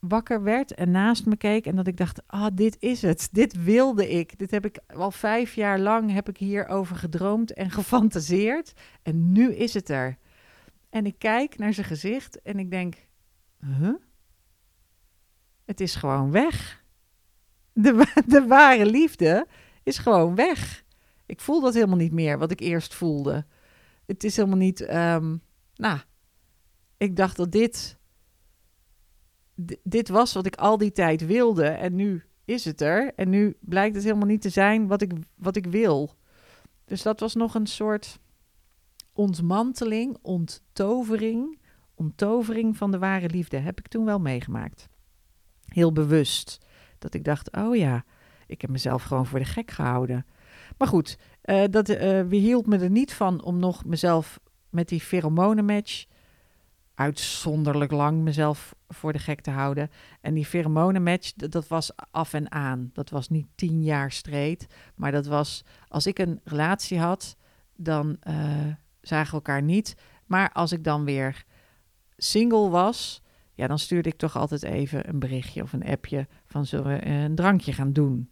wakker 0.00 0.42
werd 0.42 0.74
en 0.74 0.90
naast 0.90 1.26
me 1.26 1.36
keek 1.36 1.66
en 1.66 1.76
dat 1.76 1.86
ik 1.86 1.96
dacht, 1.96 2.22
ah, 2.26 2.46
dit 2.52 2.76
is 2.78 3.02
het. 3.02 3.28
Dit 3.32 3.64
wilde 3.64 4.08
ik. 4.08 4.38
Dit 4.38 4.50
heb 4.50 4.64
ik 4.64 4.78
al 4.86 5.10
vijf 5.10 5.54
jaar 5.54 5.78
lang 5.78 6.12
heb 6.12 6.28
ik 6.28 6.36
hierover 6.36 6.96
gedroomd 6.96 7.52
en 7.52 7.70
gefantaseerd. 7.70 8.72
En 9.02 9.32
nu 9.32 9.54
is 9.54 9.74
het 9.74 9.88
er. 9.88 10.18
En 10.90 11.06
ik 11.06 11.18
kijk 11.18 11.58
naar 11.58 11.74
zijn 11.74 11.86
gezicht 11.86 12.42
en 12.42 12.58
ik 12.58 12.70
denk, 12.70 12.94
huh? 13.60 13.94
Het 15.64 15.80
is 15.80 15.94
gewoon 15.94 16.30
weg. 16.30 16.84
De, 17.72 18.22
de 18.26 18.46
ware 18.46 18.86
liefde 18.86 19.46
is 19.82 19.98
gewoon 19.98 20.34
weg. 20.34 20.84
Ik 21.26 21.40
voel 21.40 21.60
dat 21.60 21.74
helemaal 21.74 21.96
niet 21.96 22.12
meer, 22.12 22.38
wat 22.38 22.50
ik 22.50 22.60
eerst 22.60 22.94
voelde. 22.94 23.46
Het 24.06 24.24
is 24.24 24.36
helemaal 24.36 24.58
niet, 24.58 24.80
um, 24.80 25.42
nou, 25.74 25.98
ik 26.96 27.16
dacht 27.16 27.36
dat 27.36 27.52
dit 27.52 27.97
dit 29.82 30.08
was 30.08 30.32
wat 30.32 30.46
ik 30.46 30.56
al 30.56 30.78
die 30.78 30.92
tijd 30.92 31.26
wilde 31.26 31.66
en 31.66 31.94
nu 31.94 32.24
is 32.44 32.64
het 32.64 32.80
er. 32.80 33.12
En 33.14 33.28
nu 33.28 33.56
blijkt 33.60 33.94
het 33.94 34.04
helemaal 34.04 34.26
niet 34.26 34.42
te 34.42 34.48
zijn 34.48 34.86
wat 34.86 35.02
ik, 35.02 35.12
wat 35.34 35.56
ik 35.56 35.66
wil. 35.66 36.14
Dus 36.84 37.02
dat 37.02 37.20
was 37.20 37.34
nog 37.34 37.54
een 37.54 37.66
soort 37.66 38.18
ontmanteling, 39.12 40.16
onttovering, 40.22 41.58
onttovering 41.94 42.76
van 42.76 42.90
de 42.90 42.98
ware 42.98 43.28
liefde. 43.28 43.56
Heb 43.56 43.78
ik 43.78 43.88
toen 43.88 44.04
wel 44.04 44.20
meegemaakt. 44.20 44.88
Heel 45.64 45.92
bewust. 45.92 46.58
Dat 46.98 47.14
ik 47.14 47.24
dacht, 47.24 47.56
oh 47.56 47.76
ja, 47.76 48.04
ik 48.46 48.60
heb 48.60 48.70
mezelf 48.70 49.02
gewoon 49.02 49.26
voor 49.26 49.38
de 49.38 49.44
gek 49.44 49.70
gehouden. 49.70 50.26
Maar 50.78 50.88
goed, 50.88 51.18
uh, 51.44 51.64
dat 51.70 51.88
uh, 51.88 51.96
weerhield 51.98 52.66
me 52.66 52.78
er 52.78 52.90
niet 52.90 53.12
van 53.12 53.42
om 53.42 53.58
nog 53.58 53.84
mezelf 53.84 54.40
met 54.70 54.88
die 54.88 55.00
pheromonenmatch 55.00 56.06
uitzonderlijk 56.98 57.90
lang 57.90 58.22
mezelf 58.22 58.74
voor 58.88 59.12
de 59.12 59.18
gek 59.18 59.40
te 59.40 59.50
houden. 59.50 59.90
En 60.20 60.34
die 60.34 60.46
pheromonenmatch, 60.46 61.32
dat, 61.32 61.52
dat 61.52 61.68
was 61.68 61.90
af 62.10 62.32
en 62.32 62.52
aan. 62.52 62.90
Dat 62.92 63.10
was 63.10 63.28
niet 63.28 63.46
tien 63.54 63.82
jaar 63.82 64.12
streed. 64.12 64.66
Maar 64.94 65.12
dat 65.12 65.26
was, 65.26 65.64
als 65.88 66.06
ik 66.06 66.18
een 66.18 66.40
relatie 66.44 66.98
had, 66.98 67.36
dan 67.76 68.16
uh, 68.28 68.34
zagen 69.00 69.30
we 69.30 69.36
elkaar 69.36 69.62
niet. 69.62 69.96
Maar 70.26 70.52
als 70.52 70.72
ik 70.72 70.84
dan 70.84 71.04
weer 71.04 71.44
single 72.16 72.68
was, 72.68 73.22
ja, 73.54 73.66
dan 73.66 73.78
stuurde 73.78 74.08
ik 74.08 74.18
toch 74.18 74.36
altijd 74.36 74.62
even 74.62 75.08
een 75.08 75.18
berichtje 75.18 75.62
of 75.62 75.72
een 75.72 75.86
appje 75.86 76.26
van 76.46 76.66
zullen 76.66 76.86
we 76.86 77.06
een 77.06 77.34
drankje 77.34 77.72
gaan 77.72 77.92
doen? 77.92 78.30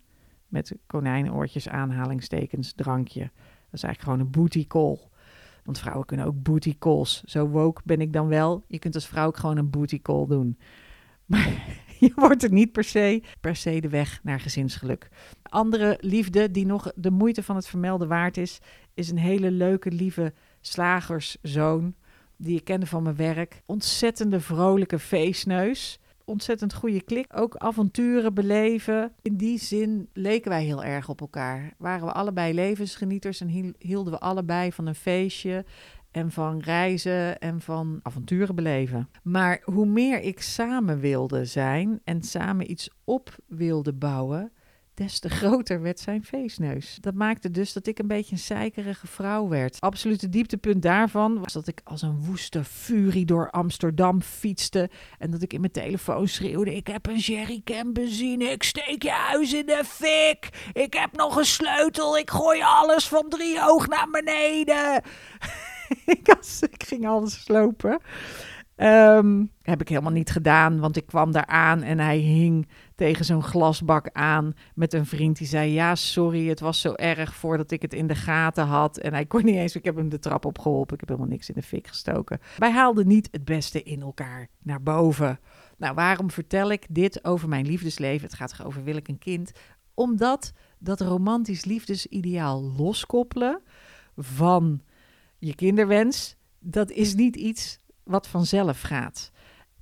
Met 0.48 0.76
konijnenoortjes, 0.86 1.68
aanhalingstekens, 1.68 2.72
drankje. 2.72 3.20
Dat 3.20 3.72
is 3.72 3.82
eigenlijk 3.82 4.02
gewoon 4.02 4.20
een 4.20 4.30
booty 4.30 4.66
call. 4.66 4.98
Want 5.66 5.78
vrouwen 5.78 6.06
kunnen 6.06 6.26
ook 6.26 6.42
booty 6.42 6.78
calls. 6.78 7.22
Zo 7.24 7.46
woke 7.46 7.82
ben 7.84 8.00
ik 8.00 8.12
dan 8.12 8.28
wel. 8.28 8.64
Je 8.68 8.78
kunt 8.78 8.94
als 8.94 9.06
vrouw 9.06 9.26
ook 9.26 9.36
gewoon 9.36 9.56
een 9.56 9.70
booty 9.70 10.02
call 10.02 10.26
doen. 10.26 10.58
Maar 11.26 11.48
je 11.98 12.12
wordt 12.14 12.42
er 12.42 12.52
niet 12.52 12.72
per 12.72 12.84
se, 12.84 13.22
per 13.40 13.56
se 13.56 13.80
de 13.80 13.88
weg 13.88 14.20
naar 14.22 14.40
gezinsgeluk. 14.40 15.08
Andere 15.42 15.98
liefde 16.00 16.50
die 16.50 16.66
nog 16.66 16.92
de 16.94 17.10
moeite 17.10 17.42
van 17.42 17.56
het 17.56 17.66
vermelden 17.66 18.08
waard 18.08 18.36
is, 18.36 18.58
is 18.94 19.10
een 19.10 19.18
hele 19.18 19.50
leuke, 19.50 19.90
lieve 19.90 20.32
slagerszoon. 20.60 21.94
Die 22.36 22.56
ik 22.56 22.64
kende 22.64 22.86
van 22.86 23.02
mijn 23.02 23.16
werk. 23.16 23.62
Ontzettende 23.66 24.40
vrolijke 24.40 24.98
feestneus 24.98 26.00
ontzettend 26.26 26.74
goede 26.74 27.02
klik. 27.02 27.26
Ook 27.34 27.56
avonturen 27.56 28.34
beleven. 28.34 29.12
In 29.22 29.36
die 29.36 29.58
zin 29.58 30.08
leken 30.12 30.50
wij 30.50 30.64
heel 30.64 30.84
erg 30.84 31.08
op 31.08 31.20
elkaar. 31.20 31.74
Waren 31.78 32.06
we 32.06 32.12
allebei 32.12 32.54
levensgenieters 32.54 33.40
en 33.40 33.74
hielden 33.78 34.12
we 34.12 34.18
allebei 34.18 34.72
van 34.72 34.86
een 34.86 34.94
feestje 34.94 35.64
en 36.10 36.30
van 36.30 36.60
reizen 36.60 37.38
en 37.38 37.60
van 37.60 38.00
avonturen 38.02 38.54
beleven. 38.54 39.08
Maar 39.22 39.60
hoe 39.64 39.86
meer 39.86 40.20
ik 40.20 40.40
samen 40.40 41.00
wilde 41.00 41.44
zijn 41.44 42.00
en 42.04 42.22
samen 42.22 42.70
iets 42.70 42.90
op 43.04 43.36
wilde 43.46 43.92
bouwen, 43.92 44.52
des 44.96 45.18
te 45.18 45.28
groter 45.28 45.82
werd 45.82 46.00
zijn 46.00 46.24
feestneus. 46.24 46.98
Dat 47.00 47.14
maakte 47.14 47.50
dus 47.50 47.72
dat 47.72 47.86
ik 47.86 47.98
een 47.98 48.06
beetje 48.06 48.32
een 48.32 48.38
zeikerige 48.38 49.06
vrouw 49.06 49.48
werd. 49.48 49.80
Absolute 49.80 50.28
dieptepunt 50.28 50.82
daarvan 50.82 51.40
was 51.40 51.52
dat 51.52 51.66
ik 51.66 51.80
als 51.84 52.02
een 52.02 52.24
woeste 52.24 52.64
furie 52.64 53.24
door 53.24 53.50
Amsterdam 53.50 54.22
fietste 54.22 54.90
en 55.18 55.30
dat 55.30 55.42
ik 55.42 55.52
in 55.52 55.60
mijn 55.60 55.72
telefoon 55.72 56.28
schreeuwde: 56.28 56.74
Ik 56.74 56.86
heb 56.86 57.06
een 57.06 57.18
jerrycan 57.18 57.92
benzine, 57.92 58.44
ik 58.44 58.62
steek 58.62 59.02
je 59.02 59.10
huis 59.10 59.52
in 59.52 59.66
de 59.66 59.82
fik, 59.84 60.70
ik 60.72 60.94
heb 60.94 61.16
nog 61.16 61.36
een 61.36 61.44
sleutel, 61.44 62.18
ik 62.18 62.30
gooi 62.30 62.60
alles 62.62 63.08
van 63.08 63.28
drie 63.28 63.60
hoog 63.60 63.88
naar 63.88 64.08
beneden. 64.10 65.02
ik, 66.06 66.84
ging 66.86 67.06
alles 67.06 67.42
slopen. 67.42 68.00
Um, 68.76 69.52
heb 69.62 69.80
ik 69.80 69.88
helemaal 69.88 70.12
niet 70.12 70.30
gedaan, 70.30 70.80
want 70.80 70.96
ik 70.96 71.06
kwam 71.06 71.32
daar 71.32 71.46
aan 71.46 71.82
en 71.82 71.98
hij 71.98 72.18
hing 72.18 72.68
tegen 72.96 73.24
zo'n 73.24 73.42
glasbak 73.42 74.10
aan 74.12 74.54
met 74.74 74.92
een 74.92 75.06
vriend 75.06 75.38
die 75.38 75.46
zei: 75.46 75.72
Ja, 75.72 75.94
sorry, 75.94 76.48
het 76.48 76.60
was 76.60 76.80
zo 76.80 76.92
erg 76.92 77.34
voordat 77.34 77.70
ik 77.70 77.82
het 77.82 77.94
in 77.94 78.06
de 78.06 78.14
gaten 78.14 78.66
had. 78.66 78.98
En 78.98 79.12
hij 79.12 79.26
kon 79.26 79.44
niet 79.44 79.54
eens, 79.54 79.76
ik 79.76 79.84
heb 79.84 79.96
hem 79.96 80.08
de 80.08 80.18
trap 80.18 80.44
opgeholpen, 80.44 80.94
ik 80.94 81.00
heb 81.00 81.08
helemaal 81.08 81.30
niks 81.30 81.48
in 81.48 81.54
de 81.54 81.62
fik 81.62 81.86
gestoken. 81.86 82.40
Wij 82.56 82.70
haalden 82.70 83.06
niet 83.06 83.28
het 83.30 83.44
beste 83.44 83.82
in 83.82 84.02
elkaar 84.02 84.48
naar 84.62 84.82
boven. 84.82 85.40
Nou, 85.76 85.94
waarom 85.94 86.30
vertel 86.30 86.70
ik 86.70 86.86
dit 86.88 87.24
over 87.24 87.48
mijn 87.48 87.66
liefdesleven? 87.66 88.26
Het 88.26 88.36
gaat 88.36 88.64
over 88.64 88.84
wil 88.84 88.96
ik 88.96 89.08
een 89.08 89.18
kind? 89.18 89.52
Omdat 89.94 90.52
dat 90.78 91.00
romantisch 91.00 91.64
liefdesideaal 91.64 92.62
loskoppelen 92.76 93.62
van 94.16 94.80
je 95.38 95.54
kinderwens, 95.54 96.36
dat 96.58 96.90
is 96.90 97.14
niet 97.14 97.36
iets 97.36 97.78
wat 98.02 98.26
vanzelf 98.26 98.80
gaat. 98.80 99.30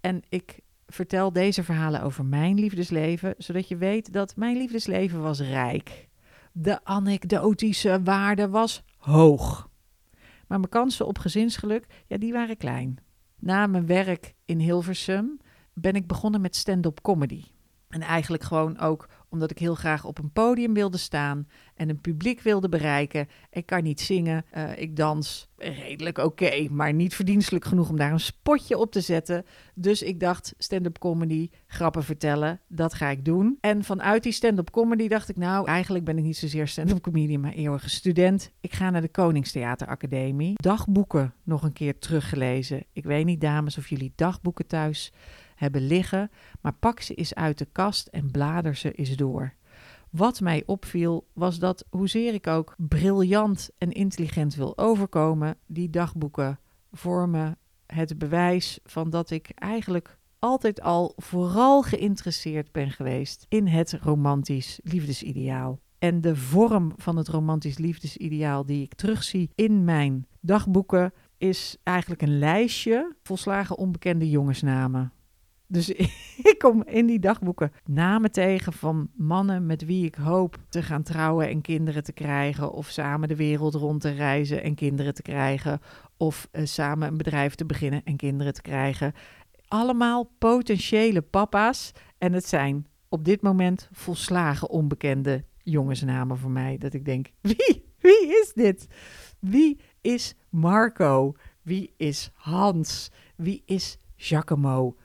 En 0.00 0.22
ik 0.28 0.60
vertel 0.94 1.32
deze 1.32 1.64
verhalen 1.64 2.02
over 2.02 2.24
mijn 2.24 2.58
liefdesleven, 2.58 3.34
zodat 3.38 3.68
je 3.68 3.76
weet 3.76 4.12
dat 4.12 4.36
mijn 4.36 4.56
liefdesleven 4.56 5.22
was 5.22 5.40
rijk. 5.40 6.08
De 6.52 6.84
anekdotische 6.84 8.00
waarde 8.02 8.48
was 8.48 8.82
hoog. 8.96 9.68
Maar 10.46 10.58
mijn 10.58 10.70
kansen 10.70 11.06
op 11.06 11.18
gezinsgeluk, 11.18 11.86
ja, 12.06 12.16
die 12.16 12.32
waren 12.32 12.56
klein. 12.56 12.98
Na 13.38 13.66
mijn 13.66 13.86
werk 13.86 14.34
in 14.44 14.58
Hilversum 14.58 15.40
ben 15.72 15.94
ik 15.94 16.06
begonnen 16.06 16.40
met 16.40 16.56
stand-up 16.56 17.00
comedy. 17.02 17.44
En 17.88 18.00
eigenlijk 18.00 18.42
gewoon 18.42 18.78
ook 18.78 19.08
omdat 19.34 19.50
ik 19.50 19.58
heel 19.58 19.74
graag 19.74 20.04
op 20.04 20.18
een 20.18 20.32
podium 20.32 20.74
wilde 20.74 20.96
staan 20.96 21.48
en 21.74 21.88
een 21.88 22.00
publiek 22.00 22.40
wilde 22.40 22.68
bereiken. 22.68 23.28
Ik 23.50 23.66
kan 23.66 23.82
niet 23.82 24.00
zingen, 24.00 24.44
uh, 24.56 24.78
ik 24.78 24.96
dans 24.96 25.48
redelijk 25.56 26.18
oké, 26.18 26.68
maar 26.70 26.92
niet 26.92 27.14
verdienstelijk 27.14 27.64
genoeg 27.64 27.88
om 27.88 27.96
daar 27.96 28.12
een 28.12 28.20
spotje 28.20 28.78
op 28.78 28.92
te 28.92 29.00
zetten. 29.00 29.44
Dus 29.74 30.02
ik 30.02 30.20
dacht, 30.20 30.54
stand-up 30.58 30.98
comedy, 30.98 31.50
grappen 31.66 32.04
vertellen, 32.04 32.60
dat 32.68 32.94
ga 32.94 33.08
ik 33.08 33.24
doen. 33.24 33.58
En 33.60 33.84
vanuit 33.84 34.22
die 34.22 34.32
stand-up 34.32 34.70
comedy 34.70 35.08
dacht 35.08 35.28
ik, 35.28 35.36
nou, 35.36 35.66
eigenlijk 35.66 36.04
ben 36.04 36.18
ik 36.18 36.24
niet 36.24 36.36
zozeer 36.36 36.68
stand-up 36.68 37.00
comedian, 37.00 37.40
maar 37.40 37.52
eeuwige 37.52 37.90
student. 37.90 38.50
Ik 38.60 38.72
ga 38.72 38.90
naar 38.90 39.00
de 39.00 39.08
Koningstheateracademie. 39.08 40.52
Dagboeken 40.54 41.34
nog 41.42 41.62
een 41.62 41.72
keer 41.72 41.98
teruggelezen. 41.98 42.84
Ik 42.92 43.04
weet 43.04 43.24
niet, 43.24 43.40
dames, 43.40 43.78
of 43.78 43.88
jullie 43.88 44.12
dagboeken 44.16 44.66
thuis 44.66 45.12
hebben 45.64 45.86
liggen, 45.86 46.30
maar 46.60 46.72
pak 46.72 47.00
ze 47.00 47.14
eens 47.14 47.34
uit 47.34 47.58
de 47.58 47.68
kast 47.72 48.06
en 48.06 48.30
blader 48.30 48.76
ze 48.76 48.92
eens 48.92 49.16
door. 49.16 49.54
Wat 50.10 50.40
mij 50.40 50.62
opviel 50.66 51.26
was 51.32 51.58
dat, 51.58 51.84
hoezeer 51.90 52.34
ik 52.34 52.46
ook 52.46 52.74
briljant 52.76 53.70
en 53.78 53.92
intelligent 53.92 54.54
wil 54.54 54.78
overkomen, 54.78 55.56
die 55.66 55.90
dagboeken 55.90 56.58
vormen 56.92 57.58
het 57.86 58.18
bewijs 58.18 58.78
van 58.84 59.10
dat 59.10 59.30
ik 59.30 59.50
eigenlijk 59.54 60.18
altijd 60.38 60.80
al 60.80 61.12
vooral 61.16 61.82
geïnteresseerd 61.82 62.72
ben 62.72 62.90
geweest 62.90 63.46
in 63.48 63.66
het 63.66 63.92
romantisch 63.92 64.80
liefdesideaal. 64.82 65.80
En 65.98 66.20
de 66.20 66.36
vorm 66.36 66.92
van 66.96 67.16
het 67.16 67.28
romantisch 67.28 67.78
liefdesideaal 67.78 68.66
die 68.66 68.82
ik 68.82 68.94
terugzie 68.94 69.50
in 69.54 69.84
mijn 69.84 70.26
dagboeken 70.40 71.12
is 71.38 71.76
eigenlijk 71.82 72.22
een 72.22 72.38
lijstje 72.38 73.14
volslagen 73.22 73.78
onbekende 73.78 74.30
jongensnamen. 74.30 75.12
Dus 75.66 75.88
ik 76.50 76.54
kom 76.58 76.82
in 76.84 77.06
die 77.06 77.18
dagboeken 77.18 77.72
namen 77.84 78.32
tegen 78.32 78.72
van 78.72 79.10
mannen 79.14 79.66
met 79.66 79.84
wie 79.84 80.04
ik 80.04 80.14
hoop 80.14 80.56
te 80.68 80.82
gaan 80.82 81.02
trouwen 81.02 81.48
en 81.48 81.60
kinderen 81.60 82.02
te 82.02 82.12
krijgen. 82.12 82.72
Of 82.72 82.88
samen 82.88 83.28
de 83.28 83.36
wereld 83.36 83.74
rond 83.74 84.00
te 84.00 84.10
reizen 84.10 84.62
en 84.62 84.74
kinderen 84.74 85.14
te 85.14 85.22
krijgen. 85.22 85.80
Of 86.16 86.48
uh, 86.52 86.64
samen 86.64 87.08
een 87.08 87.16
bedrijf 87.16 87.54
te 87.54 87.66
beginnen 87.66 88.02
en 88.04 88.16
kinderen 88.16 88.52
te 88.52 88.62
krijgen. 88.62 89.12
Allemaal 89.68 90.30
potentiële 90.38 91.22
papa's. 91.22 91.92
En 92.18 92.32
het 92.32 92.46
zijn 92.46 92.86
op 93.08 93.24
dit 93.24 93.42
moment 93.42 93.88
volslagen 93.92 94.70
onbekende 94.70 95.44
jongensnamen 95.62 96.38
voor 96.38 96.50
mij. 96.50 96.78
Dat 96.78 96.94
ik 96.94 97.04
denk, 97.04 97.30
wie? 97.40 97.92
Wie 97.98 98.40
is 98.42 98.52
dit? 98.54 98.86
Wie 99.38 99.80
is 100.00 100.34
Marco? 100.48 101.34
Wie 101.62 101.94
is 101.96 102.30
Hans? 102.34 103.10
Wie 103.36 103.62
is 103.64 103.98
Giacomo? 104.16 104.96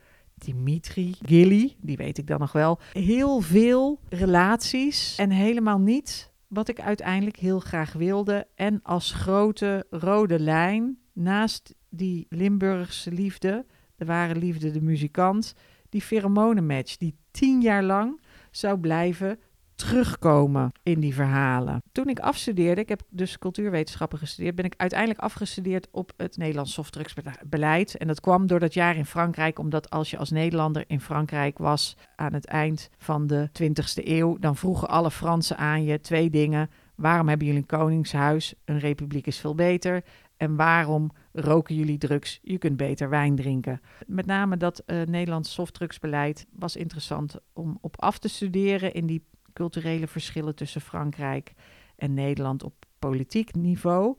Dimitri, 0.44 1.14
Gilly, 1.22 1.76
die 1.80 1.96
weet 1.96 2.18
ik 2.18 2.26
dan 2.26 2.38
nog 2.38 2.52
wel. 2.52 2.78
Heel 2.92 3.40
veel 3.40 4.00
relaties 4.08 5.16
en 5.16 5.30
helemaal 5.30 5.78
niet 5.78 6.32
wat 6.48 6.68
ik 6.68 6.80
uiteindelijk 6.80 7.36
heel 7.36 7.60
graag 7.60 7.92
wilde. 7.92 8.46
En 8.54 8.80
als 8.82 9.12
grote 9.12 9.86
rode 9.90 10.40
lijn 10.40 10.98
naast 11.12 11.74
die 11.88 12.26
Limburgse 12.28 13.12
liefde, 13.12 13.66
de 13.96 14.04
ware 14.04 14.34
liefde, 14.34 14.70
de 14.70 14.82
muzikant, 14.82 15.54
die 15.88 16.02
pheromonenmatch 16.02 16.96
die 16.96 17.16
tien 17.30 17.60
jaar 17.60 17.82
lang 17.82 18.20
zou 18.50 18.78
blijven 18.78 19.38
terugkomen 19.80 20.72
in 20.82 21.00
die 21.00 21.14
verhalen. 21.14 21.82
Toen 21.92 22.08
ik 22.08 22.18
afstudeerde, 22.18 22.80
ik 22.80 22.88
heb 22.88 23.02
dus 23.08 23.38
cultuurwetenschappen 23.38 24.18
gestudeerd, 24.18 24.54
ben 24.54 24.64
ik 24.64 24.74
uiteindelijk 24.76 25.20
afgestudeerd 25.20 25.88
op 25.90 26.12
het 26.16 26.36
Nederlands 26.36 26.72
softdrugsbeleid. 26.72 27.96
En 27.96 28.06
dat 28.06 28.20
kwam 28.20 28.46
door 28.46 28.60
dat 28.60 28.74
jaar 28.74 28.96
in 28.96 29.06
Frankrijk, 29.06 29.58
omdat 29.58 29.90
als 29.90 30.10
je 30.10 30.18
als 30.18 30.30
Nederlander 30.30 30.84
in 30.86 31.00
Frankrijk 31.00 31.58
was 31.58 31.96
aan 32.16 32.32
het 32.32 32.46
eind 32.46 32.90
van 32.98 33.26
de 33.26 33.48
20e 33.62 34.04
eeuw, 34.04 34.36
dan 34.38 34.56
vroegen 34.56 34.88
alle 34.88 35.10
Fransen 35.10 35.56
aan 35.56 35.84
je 35.84 36.00
twee 36.00 36.30
dingen. 36.30 36.70
Waarom 36.94 37.28
hebben 37.28 37.46
jullie 37.46 37.62
een 37.62 37.78
koningshuis? 37.78 38.54
Een 38.64 38.78
republiek 38.78 39.26
is 39.26 39.38
veel 39.38 39.54
beter. 39.54 40.04
En 40.36 40.56
waarom 40.56 41.10
roken 41.32 41.74
jullie 41.74 41.98
drugs? 41.98 42.38
Je 42.42 42.58
kunt 42.58 42.76
beter 42.76 43.08
wijn 43.08 43.36
drinken. 43.36 43.80
Met 44.06 44.26
name 44.26 44.56
dat 44.56 44.82
uh, 44.86 45.02
Nederlands 45.02 45.52
softdrugsbeleid 45.52 46.46
was 46.52 46.76
interessant 46.76 47.36
om 47.52 47.78
op 47.80 48.00
af 48.00 48.18
te 48.18 48.28
studeren 48.28 48.94
in 48.94 49.06
die 49.06 49.24
culturele 49.52 50.06
verschillen 50.06 50.54
tussen 50.54 50.80
Frankrijk 50.80 51.52
en 51.96 52.14
Nederland 52.14 52.62
op 52.62 52.74
politiek 52.98 53.54
niveau. 53.54 54.16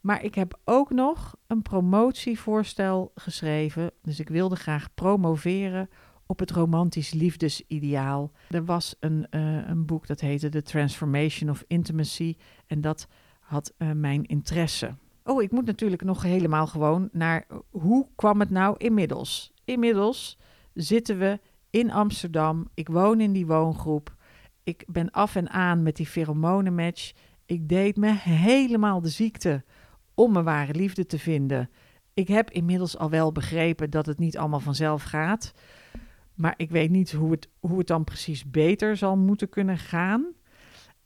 Maar 0.00 0.24
ik 0.24 0.34
heb 0.34 0.58
ook 0.64 0.90
nog 0.90 1.36
een 1.46 1.62
promotievoorstel 1.62 3.12
geschreven. 3.14 3.90
Dus 4.02 4.20
ik 4.20 4.28
wilde 4.28 4.56
graag 4.56 4.94
promoveren 4.94 5.88
op 6.26 6.38
het 6.38 6.50
romantisch 6.50 7.12
liefdesideaal. 7.12 8.32
Er 8.50 8.64
was 8.64 8.96
een, 9.00 9.26
uh, 9.30 9.68
een 9.68 9.86
boek 9.86 10.06
dat 10.06 10.20
heette 10.20 10.48
The 10.48 10.62
Transformation 10.62 11.50
of 11.50 11.64
Intimacy. 11.66 12.36
En 12.66 12.80
dat 12.80 13.08
had 13.40 13.72
uh, 13.78 13.90
mijn 13.92 14.24
interesse. 14.24 14.94
Oh, 15.24 15.42
ik 15.42 15.50
moet 15.50 15.66
natuurlijk 15.66 16.02
nog 16.02 16.22
helemaal 16.22 16.66
gewoon 16.66 17.08
naar 17.12 17.46
hoe 17.70 18.06
kwam 18.14 18.40
het 18.40 18.50
nou 18.50 18.74
inmiddels? 18.78 19.52
Inmiddels 19.64 20.38
zitten 20.74 21.18
we 21.18 21.40
in 21.70 21.90
Amsterdam. 21.90 22.68
Ik 22.74 22.88
woon 22.88 23.20
in 23.20 23.32
die 23.32 23.46
woongroep 23.46 24.14
ik 24.64 24.84
ben 24.86 25.10
af 25.10 25.36
en 25.36 25.50
aan 25.50 25.82
met 25.82 25.96
die 25.96 26.06
pheromonenmatch. 26.06 27.12
Ik 27.46 27.68
deed 27.68 27.96
me 27.96 28.12
helemaal 28.14 29.00
de 29.00 29.08
ziekte 29.08 29.64
om 30.14 30.32
mijn 30.32 30.44
ware 30.44 30.74
liefde 30.74 31.06
te 31.06 31.18
vinden. 31.18 31.70
Ik 32.14 32.28
heb 32.28 32.50
inmiddels 32.50 32.98
al 32.98 33.10
wel 33.10 33.32
begrepen 33.32 33.90
dat 33.90 34.06
het 34.06 34.18
niet 34.18 34.38
allemaal 34.38 34.60
vanzelf 34.60 35.02
gaat. 35.02 35.52
Maar 36.34 36.54
ik 36.56 36.70
weet 36.70 36.90
niet 36.90 37.12
hoe 37.12 37.30
het, 37.30 37.48
hoe 37.60 37.78
het 37.78 37.86
dan 37.86 38.04
precies 38.04 38.50
beter 38.50 38.96
zal 38.96 39.16
moeten 39.16 39.48
kunnen 39.48 39.78
gaan. 39.78 40.26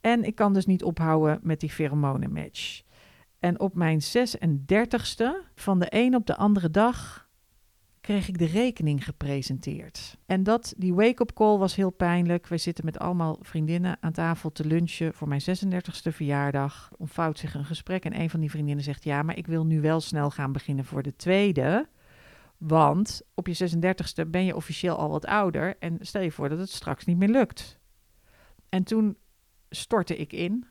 En 0.00 0.24
ik 0.24 0.34
kan 0.34 0.52
dus 0.52 0.66
niet 0.66 0.84
ophouden 0.84 1.38
met 1.42 1.60
die 1.60 1.72
pheromonenmatch. 1.72 2.82
En 3.38 3.60
op 3.60 3.74
mijn 3.74 4.00
36ste, 4.02 5.50
van 5.54 5.78
de 5.78 5.86
een 5.88 6.14
op 6.14 6.26
de 6.26 6.36
andere 6.36 6.70
dag, 6.70 7.27
kreeg 8.08 8.28
ik 8.28 8.38
de 8.38 8.46
rekening 8.46 9.04
gepresenteerd. 9.04 10.16
En 10.26 10.42
dat, 10.42 10.74
die 10.76 10.94
wake-up 10.94 11.32
call 11.32 11.58
was 11.58 11.74
heel 11.74 11.90
pijnlijk. 11.90 12.46
We 12.46 12.56
zitten 12.56 12.84
met 12.84 12.98
allemaal 12.98 13.38
vriendinnen 13.40 13.96
aan 14.00 14.12
tafel 14.12 14.52
te 14.52 14.64
lunchen 14.66 15.14
voor 15.14 15.28
mijn 15.28 15.40
36e 15.40 16.12
verjaardag. 16.12 16.90
Ontvouwt 16.96 17.38
zich 17.38 17.54
een 17.54 17.64
gesprek 17.64 18.04
en 18.04 18.20
een 18.20 18.30
van 18.30 18.40
die 18.40 18.50
vriendinnen 18.50 18.84
zegt: 18.84 19.04
Ja, 19.04 19.22
maar 19.22 19.36
ik 19.36 19.46
wil 19.46 19.66
nu 19.66 19.80
wel 19.80 20.00
snel 20.00 20.30
gaan 20.30 20.52
beginnen 20.52 20.84
voor 20.84 21.02
de 21.02 21.16
tweede. 21.16 21.88
Want 22.58 23.22
op 23.34 23.46
je 23.46 23.70
36e 23.76 24.28
ben 24.28 24.44
je 24.44 24.56
officieel 24.56 24.96
al 24.96 25.10
wat 25.10 25.26
ouder 25.26 25.76
en 25.78 25.98
stel 26.00 26.22
je 26.22 26.32
voor 26.32 26.48
dat 26.48 26.58
het 26.58 26.70
straks 26.70 27.04
niet 27.04 27.18
meer 27.18 27.28
lukt. 27.28 27.78
En 28.68 28.84
toen 28.84 29.16
stortte 29.70 30.16
ik 30.16 30.32
in. 30.32 30.66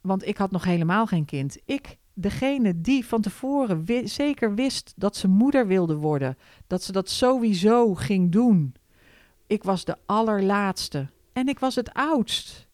Want 0.00 0.26
ik 0.26 0.36
had 0.36 0.50
nog 0.50 0.64
helemaal 0.64 1.06
geen 1.06 1.24
kind. 1.24 1.58
Ik 1.64 1.98
degene 2.14 2.80
die 2.80 3.06
van 3.06 3.20
tevoren 3.20 3.84
zeker 4.04 4.54
wist 4.54 4.92
dat 4.96 5.16
ze 5.16 5.28
moeder 5.28 5.66
wilde 5.66 5.96
worden, 5.96 6.38
dat 6.66 6.82
ze 6.82 6.92
dat 6.92 7.10
sowieso 7.10 7.94
ging 7.94 8.32
doen. 8.32 8.74
Ik 9.46 9.64
was 9.64 9.84
de 9.84 9.96
allerlaatste 10.06 11.08
en 11.32 11.48
ik 11.48 11.58
was 11.58 11.74
het 11.74 11.92
oudst. 11.92 12.68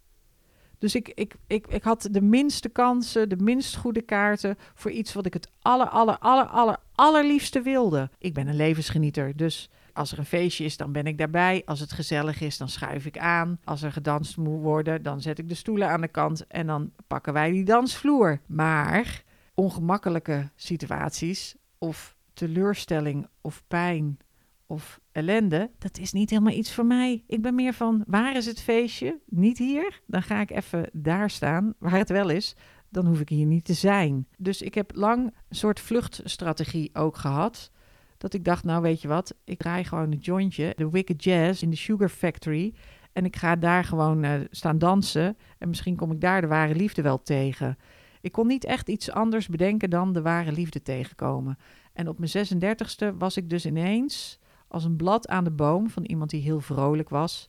Dus 0.79 0.95
ik, 0.95 1.09
ik, 1.15 1.35
ik, 1.47 1.67
ik 1.67 1.83
had 1.83 2.09
de 2.11 2.21
minste 2.21 2.69
kansen, 2.69 3.29
de 3.29 3.37
minst 3.37 3.77
goede 3.77 4.03
kaarten 4.03 4.59
voor 4.75 4.91
iets 4.91 5.13
wat 5.13 5.27
ik 5.27 5.33
het 5.33 5.51
aller, 5.63 5.89
aller, 5.89 6.19
aller, 6.19 6.47
aller, 6.47 6.77
allerliefste 6.95 7.63
wilde. 7.63 8.11
Ik 8.19 8.35
ben 8.35 8.47
een 8.47 8.57
levensgenieter, 8.57 9.37
dus 9.37 9.71
als 9.93 10.13
er 10.13 10.19
een 10.19 10.25
feestje 10.27 10.65
is, 10.65 10.77
dan 10.77 10.93
ben 10.93 11.07
ik 11.07 11.19
daarbij. 11.19 11.63
Als 11.65 11.81
het 11.81 11.93
gezellig 11.93 12.41
is, 12.41 12.59
dan 12.59 12.69
schuif 12.69 13.07
ik 13.07 13.19
aan. 13.19 13.59
Als 13.65 13.83
er 13.83 13.93
gedanst 13.93 14.37
moet 14.37 14.61
worden, 14.61 15.03
dan 15.03 15.21
zet 15.21 15.39
ik 15.39 15.49
de 15.49 15.55
stoelen 15.55 15.89
aan 15.89 16.01
de 16.01 16.09
kant 16.09 16.47
en 16.47 16.67
dan 16.67 16.93
pakken 17.07 17.33
wij 17.33 17.51
die 17.51 17.65
dansvloer. 17.65 18.41
Maar 18.47 19.23
ongemakkelijke 19.61 20.51
situaties 20.57 21.57
of 21.79 22.17
teleurstelling 22.33 23.29
of 23.41 23.63
pijn 23.69 24.19
of 24.67 25.01
ellende, 25.13 25.71
dat 25.79 25.99
is 25.99 26.13
niet 26.13 26.31
helemaal 26.31 26.53
iets 26.53 26.75
voor 26.75 26.87
mij. 26.87 27.25
Ik 27.27 27.43
ben 27.43 27.55
meer 27.55 27.73
van, 27.73 28.05
waar 28.07 28.37
is 28.37 28.47
het 28.47 28.61
feestje? 28.61 29.19
Niet 29.27 29.59
hier. 29.59 30.01
Dan 30.07 30.23
ga 30.23 30.41
ik 30.41 30.51
even 30.51 30.91
daar 30.93 31.31
staan, 31.31 31.75
waar 31.79 31.99
het 31.99 32.09
wel 32.09 32.29
is. 32.29 32.57
Dan 32.89 33.07
hoef 33.07 33.21
ik 33.21 33.29
hier 33.29 33.47
niet 33.47 33.65
te 33.65 33.75
zijn. 33.75 34.27
Dus 34.39 34.63
ik 34.63 34.75
heb 34.75 34.95
lang 34.95 35.35
een 35.49 35.57
soort 35.57 35.81
vluchtstrategie 35.81 36.91
ook 36.93 37.17
gehad. 37.17 37.71
Dat 38.19 38.35
ik 38.35 38.45
dacht, 38.45 38.65
nou 38.65 38.83
weet 38.83 39.03
je 39.03 39.09
wat, 39.09 39.35
ik 39.45 39.59
draai 39.59 39.85
gewoon 39.85 40.13
een 40.13 40.19
jointje, 40.19 40.73
de 40.77 40.91
Wicked 40.91 41.25
Jazz 41.25 41.63
in 41.63 41.71
de 41.71 41.77
Sugar 41.77 42.09
Factory. 42.09 42.75
En 43.13 43.25
ik 43.25 43.37
ga 43.37 43.57
daar 43.57 43.85
gewoon 43.85 44.25
uh, 44.25 44.33
staan 44.51 44.79
dansen. 44.79 45.37
En 45.59 45.69
misschien 45.69 45.97
kom 45.97 46.13
ik 46.13 46.21
daar 46.21 46.41
de 46.41 46.47
ware 46.47 46.75
liefde 46.75 47.03
wel 47.03 47.23
tegen. 47.23 47.79
Ik 48.21 48.33
kon 48.33 48.47
niet 48.47 48.65
echt 48.65 48.89
iets 48.89 49.11
anders 49.11 49.49
bedenken 49.49 49.91
dan 49.91 50.13
de 50.13 50.23
ware 50.23 50.53
liefde 50.53 50.83
tegenkomen. 50.83 51.59
En 51.93 52.09
op 52.09 52.19
mijn 52.19 52.47
36e 52.47 53.17
was 53.19 53.37
ik 53.37 53.51
dus 53.51 53.67
ineens 53.67 54.39
als 54.69 54.85
een 54.85 54.97
blad 54.97 55.29
aan 55.29 55.45
de 55.45 55.51
boom 55.51 55.91
van 55.91 56.05
iemand 56.05 56.31
die 56.31 56.43
heel 56.43 56.61
vrolijk 56.61 57.09
was. 57.09 57.49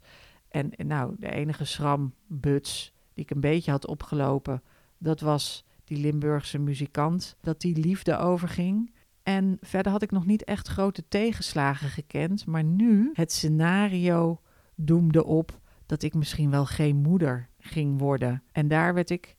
En 0.49 0.71
nou, 0.77 1.15
de 1.19 1.31
enige 1.31 1.65
schrambuts 1.65 2.93
die 3.13 3.23
ik 3.23 3.31
een 3.31 3.39
beetje 3.39 3.71
had 3.71 3.87
opgelopen, 3.87 4.63
dat 4.97 5.19
was 5.19 5.65
die 5.83 5.97
Limburgse 5.97 6.59
muzikant. 6.59 7.35
Dat 7.41 7.61
die 7.61 7.77
liefde 7.77 8.17
overging. 8.17 8.93
En 9.23 9.57
verder 9.61 9.91
had 9.91 10.01
ik 10.01 10.11
nog 10.11 10.25
niet 10.25 10.43
echt 10.43 10.67
grote 10.67 11.07
tegenslagen 11.07 11.89
gekend. 11.89 12.45
Maar 12.45 12.63
nu, 12.63 13.09
het 13.13 13.31
scenario 13.31 14.41
doemde 14.75 15.25
op 15.25 15.59
dat 15.85 16.03
ik 16.03 16.13
misschien 16.13 16.49
wel 16.49 16.65
geen 16.65 16.95
moeder 16.95 17.49
ging 17.59 17.99
worden. 17.99 18.43
En 18.51 18.67
daar 18.67 18.93
werd 18.93 19.09
ik 19.09 19.35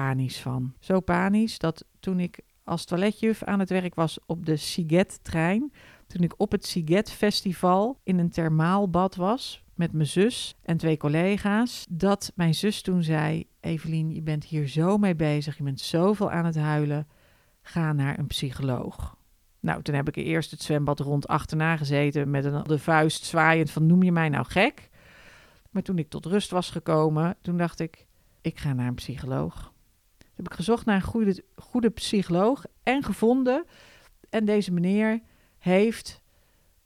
panisch 0.00 0.40
van. 0.40 0.74
Zo 0.78 1.00
panisch 1.00 1.58
dat 1.58 1.84
toen 2.00 2.20
ik 2.20 2.40
als 2.64 2.84
toiletjuf 2.84 3.42
aan 3.42 3.58
het 3.58 3.68
werk 3.68 3.94
was 3.94 4.18
op 4.26 4.46
de 4.46 4.56
Siget-trein, 4.56 5.72
toen 6.06 6.22
ik 6.22 6.34
op 6.36 6.52
het 6.52 6.66
Siget-festival 6.66 8.00
in 8.02 8.18
een 8.18 8.30
thermaalbad 8.30 9.14
was 9.14 9.64
met 9.74 9.92
mijn 9.92 10.06
zus 10.06 10.54
en 10.62 10.76
twee 10.76 10.96
collega's, 10.96 11.86
dat 11.90 12.32
mijn 12.34 12.54
zus 12.54 12.82
toen 12.82 13.02
zei: 13.02 13.46
Evelien, 13.60 14.14
je 14.14 14.22
bent 14.22 14.44
hier 14.44 14.68
zo 14.68 14.98
mee 14.98 15.14
bezig, 15.14 15.56
je 15.56 15.62
bent 15.62 15.80
zoveel 15.80 16.30
aan 16.30 16.44
het 16.44 16.56
huilen, 16.56 17.08
ga 17.62 17.92
naar 17.92 18.18
een 18.18 18.26
psycholoog. 18.26 19.16
Nou, 19.60 19.82
toen 19.82 19.94
heb 19.94 20.08
ik 20.08 20.16
eerst 20.16 20.50
het 20.50 20.62
zwembad 20.62 21.00
rond 21.00 21.28
achterna 21.28 21.76
gezeten 21.76 22.30
met 22.30 22.44
een, 22.44 22.62
de 22.62 22.78
vuist 22.78 23.24
zwaaiend 23.24 23.70
van 23.70 23.86
noem 23.86 24.02
je 24.02 24.12
mij 24.12 24.28
nou 24.28 24.44
gek? 24.46 24.90
Maar 25.70 25.82
toen 25.82 25.98
ik 25.98 26.08
tot 26.08 26.26
rust 26.26 26.50
was 26.50 26.70
gekomen, 26.70 27.36
toen 27.40 27.56
dacht 27.56 27.80
ik, 27.80 28.06
ik 28.40 28.58
ga 28.58 28.72
naar 28.72 28.86
een 28.86 28.94
psycholoog. 28.94 29.72
Heb 30.34 30.46
ik 30.46 30.54
gezocht 30.54 30.84
naar 30.86 30.94
een 30.94 31.02
goede, 31.02 31.44
goede 31.56 31.90
psycholoog 31.90 32.64
en 32.82 33.02
gevonden. 33.02 33.64
En 34.30 34.44
deze 34.44 34.72
meneer 34.72 35.20
heeft 35.58 36.22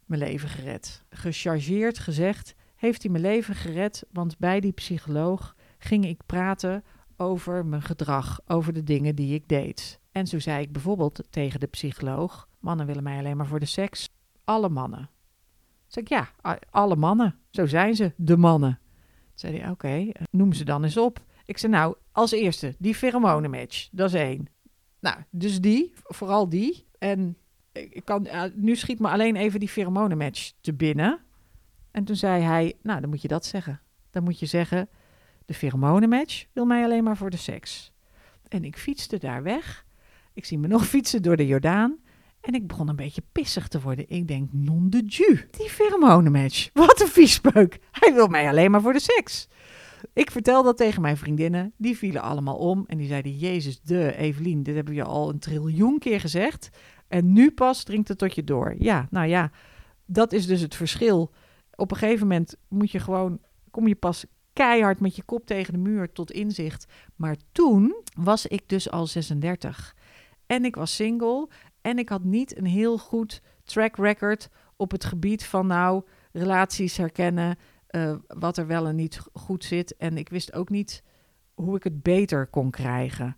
mijn 0.04 0.20
leven 0.20 0.48
gered. 0.48 1.04
Gechargeerd 1.10 1.98
gezegd, 1.98 2.54
heeft 2.74 3.02
hij 3.02 3.10
mijn 3.10 3.22
leven 3.22 3.54
gered, 3.54 4.04
want 4.12 4.38
bij 4.38 4.60
die 4.60 4.72
psycholoog 4.72 5.54
ging 5.78 6.06
ik 6.06 6.20
praten 6.26 6.84
over 7.16 7.66
mijn 7.66 7.82
gedrag, 7.82 8.40
over 8.46 8.72
de 8.72 8.82
dingen 8.82 9.14
die 9.14 9.34
ik 9.34 9.48
deed. 9.48 10.00
En 10.12 10.26
zo 10.26 10.38
zei 10.38 10.62
ik 10.62 10.72
bijvoorbeeld 10.72 11.20
tegen 11.30 11.60
de 11.60 11.66
psycholoog: 11.66 12.48
Mannen 12.58 12.86
willen 12.86 13.02
mij 13.02 13.18
alleen 13.18 13.36
maar 13.36 13.46
voor 13.46 13.60
de 13.60 13.66
seks. 13.66 14.08
Alle 14.44 14.68
mannen. 14.68 15.10
Zeg 15.86 16.02
ik 16.04 16.08
ja, 16.08 16.28
alle 16.70 16.96
mannen. 16.96 17.38
Zo 17.50 17.66
zijn 17.66 17.94
ze, 17.94 18.12
de 18.16 18.36
mannen. 18.36 18.78
Toen 18.80 19.32
zei 19.34 19.58
hij: 19.58 19.70
Oké, 19.70 19.88
eh, 19.88 20.24
noem 20.30 20.52
ze 20.52 20.64
dan 20.64 20.84
eens 20.84 20.96
op. 20.96 21.24
Ik 21.48 21.58
zei: 21.58 21.72
Nou, 21.72 21.96
als 22.12 22.30
eerste, 22.30 22.74
die 22.78 22.94
pheromonenmatch. 22.94 23.88
Dat 23.92 24.08
is 24.08 24.20
één. 24.20 24.46
Nou, 25.00 25.16
dus 25.30 25.60
die, 25.60 25.92
vooral 26.02 26.48
die. 26.48 26.86
En 26.98 27.36
ik 27.72 28.04
kan, 28.04 28.28
nu 28.54 28.76
schiet 28.76 28.98
me 28.98 29.08
alleen 29.08 29.36
even 29.36 29.60
die 29.60 29.68
pheromonenmatch 29.68 30.52
te 30.60 30.74
binnen. 30.74 31.20
En 31.90 32.04
toen 32.04 32.16
zei 32.16 32.42
hij: 32.42 32.74
Nou, 32.82 33.00
dan 33.00 33.10
moet 33.10 33.22
je 33.22 33.28
dat 33.28 33.44
zeggen. 33.44 33.80
Dan 34.10 34.22
moet 34.22 34.38
je 34.38 34.46
zeggen: 34.46 34.88
De 35.44 35.54
pheromonenmatch 35.54 36.44
wil 36.52 36.64
mij 36.64 36.84
alleen 36.84 37.04
maar 37.04 37.16
voor 37.16 37.30
de 37.30 37.36
seks. 37.36 37.92
En 38.48 38.64
ik 38.64 38.76
fietste 38.76 39.18
daar 39.18 39.42
weg. 39.42 39.86
Ik 40.32 40.44
zie 40.44 40.58
me 40.58 40.66
nog 40.66 40.86
fietsen 40.94 41.22
door 41.22 41.36
de 41.36 41.46
Jordaan. 41.46 41.98
En 42.40 42.54
ik 42.54 42.66
begon 42.66 42.88
een 42.88 42.96
beetje 42.96 43.22
pissig 43.32 43.68
te 43.68 43.80
worden. 43.80 44.08
Ik 44.08 44.28
denk, 44.28 44.52
non 44.52 44.90
de 44.90 45.02
ju, 45.06 45.48
die 45.50 45.70
pheromonenmatch. 45.70 46.70
Wat 46.72 47.00
een 47.00 47.08
viespeuk. 47.08 47.78
Hij 47.90 48.14
wil 48.14 48.26
mij 48.26 48.48
alleen 48.48 48.70
maar 48.70 48.80
voor 48.80 48.92
de 48.92 49.00
seks. 49.00 49.48
Ik 50.12 50.30
vertel 50.30 50.62
dat 50.62 50.76
tegen 50.76 51.02
mijn 51.02 51.16
vriendinnen. 51.16 51.72
Die 51.76 51.96
vielen 51.96 52.22
allemaal 52.22 52.56
om. 52.56 52.84
En 52.86 52.98
die 52.98 53.06
zeiden, 53.06 53.36
jezus, 53.36 53.80
de 53.80 54.16
Evelien, 54.16 54.62
dit 54.62 54.74
hebben 54.74 54.94
we 54.94 55.00
je 55.00 55.06
al 55.06 55.28
een 55.28 55.38
triljoen 55.38 55.98
keer 55.98 56.20
gezegd. 56.20 56.70
En 57.08 57.32
nu 57.32 57.50
pas 57.50 57.82
dringt 57.82 58.08
het 58.08 58.18
tot 58.18 58.34
je 58.34 58.44
door. 58.44 58.74
Ja, 58.78 59.06
nou 59.10 59.26
ja, 59.26 59.50
dat 60.06 60.32
is 60.32 60.46
dus 60.46 60.60
het 60.60 60.74
verschil. 60.74 61.32
Op 61.74 61.90
een 61.90 61.96
gegeven 61.96 62.26
moment 62.26 62.56
moet 62.68 62.90
je 62.90 62.98
gewoon, 62.98 63.40
kom 63.70 63.88
je 63.88 63.94
pas 63.94 64.24
keihard 64.52 65.00
met 65.00 65.16
je 65.16 65.22
kop 65.22 65.46
tegen 65.46 65.72
de 65.72 65.78
muur 65.78 66.12
tot 66.12 66.30
inzicht. 66.30 66.86
Maar 67.16 67.36
toen 67.52 68.02
was 68.16 68.46
ik 68.46 68.68
dus 68.68 68.90
al 68.90 69.06
36. 69.06 69.96
En 70.46 70.64
ik 70.64 70.76
was 70.76 70.94
single. 70.94 71.48
En 71.80 71.98
ik 71.98 72.08
had 72.08 72.24
niet 72.24 72.58
een 72.58 72.66
heel 72.66 72.98
goed 72.98 73.42
track 73.64 73.96
record 73.96 74.48
op 74.76 74.90
het 74.90 75.04
gebied 75.04 75.44
van 75.44 75.66
nou 75.66 76.02
relaties 76.32 76.96
herkennen. 76.96 77.58
Uh, 77.90 78.14
wat 78.26 78.56
er 78.56 78.66
wel 78.66 78.86
en 78.86 78.96
niet 78.96 79.20
goed 79.32 79.64
zit. 79.64 79.96
En 79.96 80.18
ik 80.18 80.28
wist 80.28 80.52
ook 80.52 80.68
niet 80.68 81.02
hoe 81.54 81.76
ik 81.76 81.84
het 81.84 82.02
beter 82.02 82.46
kon 82.46 82.70
krijgen. 82.70 83.36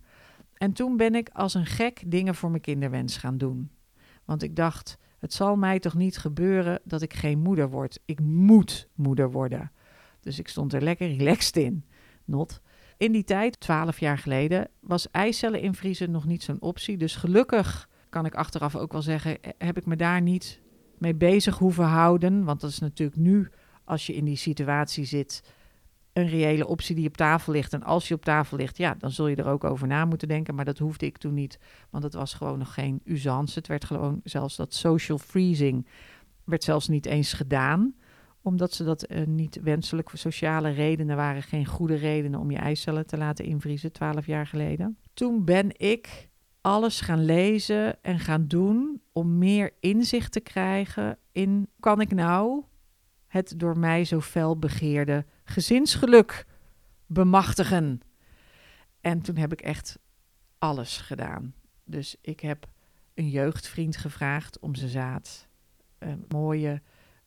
En 0.55 0.73
toen 0.73 0.97
ben 0.97 1.15
ik 1.15 1.29
als 1.33 1.55
een 1.55 1.67
gek 1.67 2.03
dingen 2.07 2.35
voor 2.35 2.51
mijn 2.51 2.63
kinderwens 2.63 3.17
gaan 3.17 3.39
doen. 3.39 3.71
Want 4.25 4.43
ik 4.43 4.57
dacht, 4.57 4.99
het 5.19 5.33
zal 5.33 5.57
mij 5.57 5.79
toch 5.79 5.95
niet 5.95 6.19
gebeuren 6.19 6.81
dat 6.85 7.03
ik 7.03 7.15
geen 7.15 7.39
moeder 7.39 7.71
word. 7.71 8.01
Ik 8.05 8.21
moet 8.21 8.89
moeder 8.95 9.31
worden. 9.31 9.73
Dus 10.21 10.39
ik 10.39 10.49
stond 10.49 10.73
er 10.73 10.83
lekker 10.83 11.17
relaxed 11.17 11.57
in. 11.57 11.85
Not. 12.25 12.61
In 12.97 13.13
die 13.13 13.25
tijd, 13.25 13.61
twaalf 13.61 14.01
jaar 14.01 14.19
geleden, 14.19 14.69
was 14.81 15.11
eicellen 15.11 15.61
invriezen 15.61 16.11
nog 16.11 16.27
niet 16.27 16.43
zo'n 16.43 16.61
optie. 16.61 16.97
Dus 16.97 17.17
gelukkig 17.17 17.89
kan 18.09 18.27
ik 18.27 18.35
achteraf 18.35 18.77
ook 18.77 18.93
wel 18.93 19.03
zeggen, 19.03 19.39
heb 19.59 19.77
ik 19.77 19.87
me 19.87 19.97
daar 19.97 20.23
niet 20.23 20.61
mee 20.99 21.15
bezig 21.15 21.59
hoeven 21.59 21.85
houden. 21.85 22.45
Want 22.45 22.61
dat 22.61 22.71
is 22.71 22.79
natuurlijk 22.79 23.19
nu, 23.19 23.51
als 23.91 24.07
je 24.07 24.15
in 24.15 24.25
die 24.25 24.37
situatie 24.37 25.05
zit, 25.05 25.43
een 26.13 26.29
reële 26.29 26.67
optie 26.67 26.95
die 26.95 27.09
op 27.09 27.17
tafel 27.17 27.53
ligt. 27.53 27.73
En 27.73 27.83
als 27.83 28.09
je 28.09 28.15
op 28.15 28.25
tafel 28.25 28.57
ligt, 28.57 28.77
ja, 28.77 28.95
dan 28.99 29.11
zul 29.11 29.27
je 29.27 29.37
er 29.37 29.49
ook 29.49 29.65
over 29.65 29.87
na 29.87 30.05
moeten 30.05 30.29
denken. 30.29 30.55
Maar 30.55 30.65
dat 30.65 30.79
hoefde 30.79 31.07
ik 31.07 31.19
toen 31.19 31.35
niet, 31.35 31.59
want 31.91 32.05
het 32.05 32.15
was 32.15 32.35
gewoon 32.35 32.59
nog 32.59 32.75
geen 32.75 33.01
usance. 33.05 33.59
Het 33.59 33.69
werd 33.69 33.85
gewoon 33.85 34.21
zelfs 34.25 34.57
dat 34.57 34.75
social 34.75 35.19
freezing 35.19 35.87
werd 36.45 36.65
zelfs 36.65 36.89
niet 36.89 37.07
eens 37.07 37.33
gedaan 37.33 37.95
omdat 38.43 38.73
ze 38.73 38.85
dat 38.85 39.11
uh, 39.11 39.27
niet 39.27 39.61
wenselijk 39.63 40.11
voor 40.11 40.19
sociale 40.19 40.71
redenen 40.71 41.17
waren, 41.17 41.43
geen 41.43 41.67
goede 41.67 41.95
redenen 41.95 42.41
om 42.41 42.51
je 42.51 42.57
eicellen 42.57 43.07
te 43.07 43.17
laten 43.17 43.45
invriezen, 43.45 43.93
twaalf 43.93 44.27
jaar 44.27 44.47
geleden. 44.47 44.99
Toen 45.15 45.45
ben 45.45 45.81
ik 45.81 46.29
alles 46.61 47.01
gaan 47.01 47.25
lezen 47.25 48.03
en 48.03 48.19
gaan 48.19 48.47
doen 48.47 49.01
om 49.13 49.39
meer 49.39 49.71
inzicht 49.81 50.33
te 50.33 50.41
krijgen 50.41 51.19
in 51.33 51.69
kan 51.81 52.01
ik 52.01 52.15
nou 52.15 52.65
het 53.31 53.55
door 53.57 53.79
mij 53.79 54.05
zo 54.05 54.21
fel 54.21 54.59
begeerde 54.59 55.25
gezinsgeluk 55.45 56.47
bemachtigen. 57.07 58.01
En 59.01 59.21
toen 59.21 59.37
heb 59.37 59.53
ik 59.53 59.61
echt 59.61 59.99
alles 60.59 60.97
gedaan. 60.97 61.55
Dus 61.85 62.17
ik 62.21 62.41
heb 62.41 62.67
een 63.15 63.29
jeugdvriend 63.29 63.97
gevraagd 63.97 64.59
om 64.59 64.75
zijn 64.75 64.91
zaad. 64.91 65.49
Een 65.99 66.25
mooie 66.29 66.83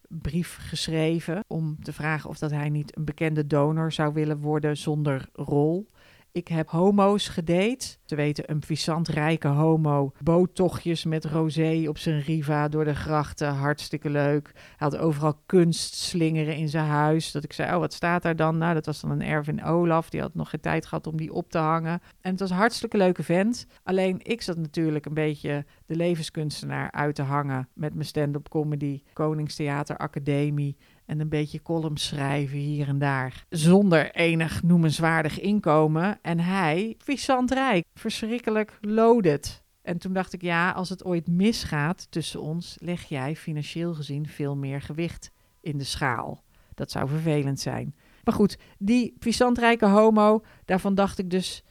brief 0.07 0.57
geschreven 0.59 1.43
om 1.47 1.83
te 1.83 1.93
vragen 1.93 2.29
of 2.29 2.37
dat 2.37 2.51
hij 2.51 2.69
niet 2.69 2.97
een 2.97 3.05
bekende 3.05 3.47
donor 3.47 3.91
zou 3.91 4.13
willen 4.13 4.39
worden 4.39 4.77
zonder 4.77 5.29
rol. 5.33 5.89
Ik 6.33 6.47
heb 6.47 6.69
homo's 6.69 7.27
gedate. 7.27 7.97
Te 8.05 8.15
weten, 8.15 8.51
een 8.51 8.59
puissant 8.59 9.07
rijke 9.07 9.47
homo. 9.47 10.11
Boottochtjes 10.23 11.03
met 11.03 11.25
rosé 11.25 11.85
op 11.87 11.97
zijn 11.97 12.21
riva 12.21 12.67
door 12.67 12.85
de 12.85 12.95
grachten. 12.95 13.53
Hartstikke 13.53 14.09
leuk. 14.09 14.51
Hij 14.53 14.63
had 14.77 14.97
overal 14.97 15.41
kunstslingeren 15.45 16.55
in 16.55 16.69
zijn 16.69 16.85
huis. 16.85 17.31
Dat 17.31 17.43
ik 17.43 17.53
zei, 17.53 17.73
oh, 17.73 17.79
wat 17.79 17.93
staat 17.93 18.23
daar 18.23 18.35
dan? 18.35 18.57
Nou, 18.57 18.73
dat 18.73 18.85
was 18.85 19.01
dan 19.01 19.11
een 19.11 19.21
Erwin 19.21 19.63
Olaf. 19.63 20.09
Die 20.09 20.21
had 20.21 20.35
nog 20.35 20.49
geen 20.49 20.59
tijd 20.59 20.85
gehad 20.85 21.07
om 21.07 21.17
die 21.17 21.33
op 21.33 21.49
te 21.51 21.57
hangen. 21.57 22.01
En 22.21 22.31
het 22.31 22.39
was 22.39 22.49
een 22.49 22.55
hartstikke 22.55 22.97
leuke 22.97 23.23
vent. 23.23 23.67
Alleen, 23.83 24.19
ik 24.23 24.41
zat 24.41 24.57
natuurlijk 24.57 25.05
een 25.05 25.13
beetje 25.13 25.65
de 25.85 25.95
levenskunstenaar 25.95 26.91
uit 26.91 27.15
te 27.15 27.21
hangen... 27.21 27.69
met 27.73 27.93
mijn 27.93 28.05
stand-up 28.05 28.49
comedy, 28.49 29.01
Koningstheater 29.13 29.97
Academie 29.97 30.77
en 31.05 31.19
een 31.19 31.29
beetje 31.29 31.61
columns 31.61 32.07
schrijven 32.07 32.57
hier 32.57 32.87
en 32.87 32.99
daar. 32.99 33.45
Zonder 33.49 34.11
enig 34.11 34.63
noemenswaardig 34.63 35.39
inkomen. 35.39 36.19
En 36.21 36.39
hij, 36.39 36.95
visant 36.97 37.51
rijk, 37.51 37.85
verschrikkelijk 37.93 38.77
loaded. 38.81 39.63
En 39.81 39.97
toen 39.97 40.13
dacht 40.13 40.33
ik, 40.33 40.41
ja, 40.41 40.71
als 40.71 40.89
het 40.89 41.05
ooit 41.05 41.27
misgaat 41.27 42.11
tussen 42.11 42.41
ons, 42.41 42.77
leg 42.79 43.03
jij 43.03 43.35
financieel 43.35 43.93
gezien 43.93 44.27
veel 44.27 44.55
meer 44.55 44.81
gewicht 44.81 45.31
in 45.61 45.77
de 45.77 45.83
schaal. 45.83 46.43
Dat 46.73 46.91
zou 46.91 47.07
vervelend 47.07 47.59
zijn. 47.59 47.95
Maar 48.23 48.33
goed, 48.33 48.57
die 48.77 49.15
visantrijke 49.19 49.87
homo, 49.87 50.43
daarvan 50.65 50.95
dacht 50.95 51.19
ik 51.19 51.29
dus, 51.29 51.63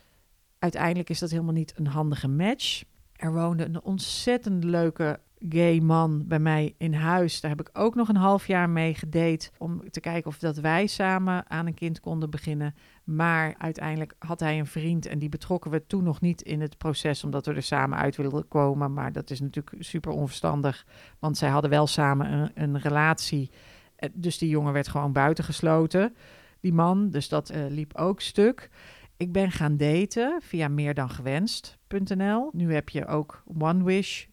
uiteindelijk 0.59 1.11
is 1.11 1.19
dat 1.19 1.31
helemaal 1.31 1.53
niet 1.53 1.73
een 1.77 1.87
handige 1.87 2.29
match. 2.29 2.83
Er 3.13 3.33
woonde 3.33 3.65
een 3.65 3.83
ontzettend 3.83 4.65
leuke 4.65 5.21
gay 5.49 5.81
man 5.81 6.27
bij 6.27 6.39
mij 6.39 6.75
in 6.79 6.95
huis. 6.95 7.41
Daar 7.41 7.51
heb 7.51 7.61
ik 7.61 7.71
ook 7.73 7.95
nog 7.95 8.09
een 8.09 8.17
half 8.17 8.47
jaar 8.47 8.71
mee 8.71 8.95
gedate 8.95 9.51
om 9.59 9.91
te 9.91 10.01
kijken 10.01 10.31
of 10.31 10.39
dat 10.39 10.57
wij 10.57 10.87
samen 10.87 11.51
aan 11.51 11.67
een 11.67 11.75
kind 11.75 12.01
konden 12.01 12.31
beginnen. 12.31 12.75
Maar 13.05 13.55
uiteindelijk 13.59 14.15
had 14.19 14.41
hij 14.41 14.59
een 14.59 14.67
vriend 14.67 15.07
en 15.07 15.19
die 15.19 15.29
betrokken 15.29 15.71
we 15.71 15.87
toen 15.87 16.05
nog 16.05 16.21
niet 16.21 16.43
in 16.43 16.61
het 16.61 16.79
proces 16.79 17.25
omdat 17.25 17.47
we 17.47 17.55
er 17.55 17.63
samen 17.63 17.99
uit 17.99 18.17
wilden 18.17 18.49
komen. 18.49 18.93
Maar 18.93 19.13
dat 19.13 19.31
is 19.31 19.41
natuurlijk 19.41 19.77
super 19.79 20.13
onverstandig, 20.13 20.87
want 21.19 21.37
zij 21.37 21.49
hadden 21.49 21.71
wel 21.71 21.87
samen 21.87 22.33
een, 22.33 22.51
een 22.55 22.79
relatie. 22.79 23.51
Eh, 23.97 24.09
dus 24.13 24.39
die 24.39 24.49
jongen 24.49 24.73
werd 24.73 24.89
gewoon 24.89 25.13
buitengesloten, 25.13 26.15
die 26.61 26.73
man. 26.73 27.11
Dus 27.11 27.29
dat 27.29 27.53
uh, 27.53 27.65
liep 27.69 27.97
ook 27.97 28.21
stuk. 28.21 28.71
Ik 29.17 29.33
ben 29.33 29.51
gaan 29.51 29.77
daten 29.77 30.41
via 30.43 30.69
meerdangewenst.nl. 30.69 32.51
Nu 32.53 32.75
heb 32.75 32.89
je 32.89 33.07
ook 33.07 33.43
One 33.59 33.85
Wish 33.85 34.25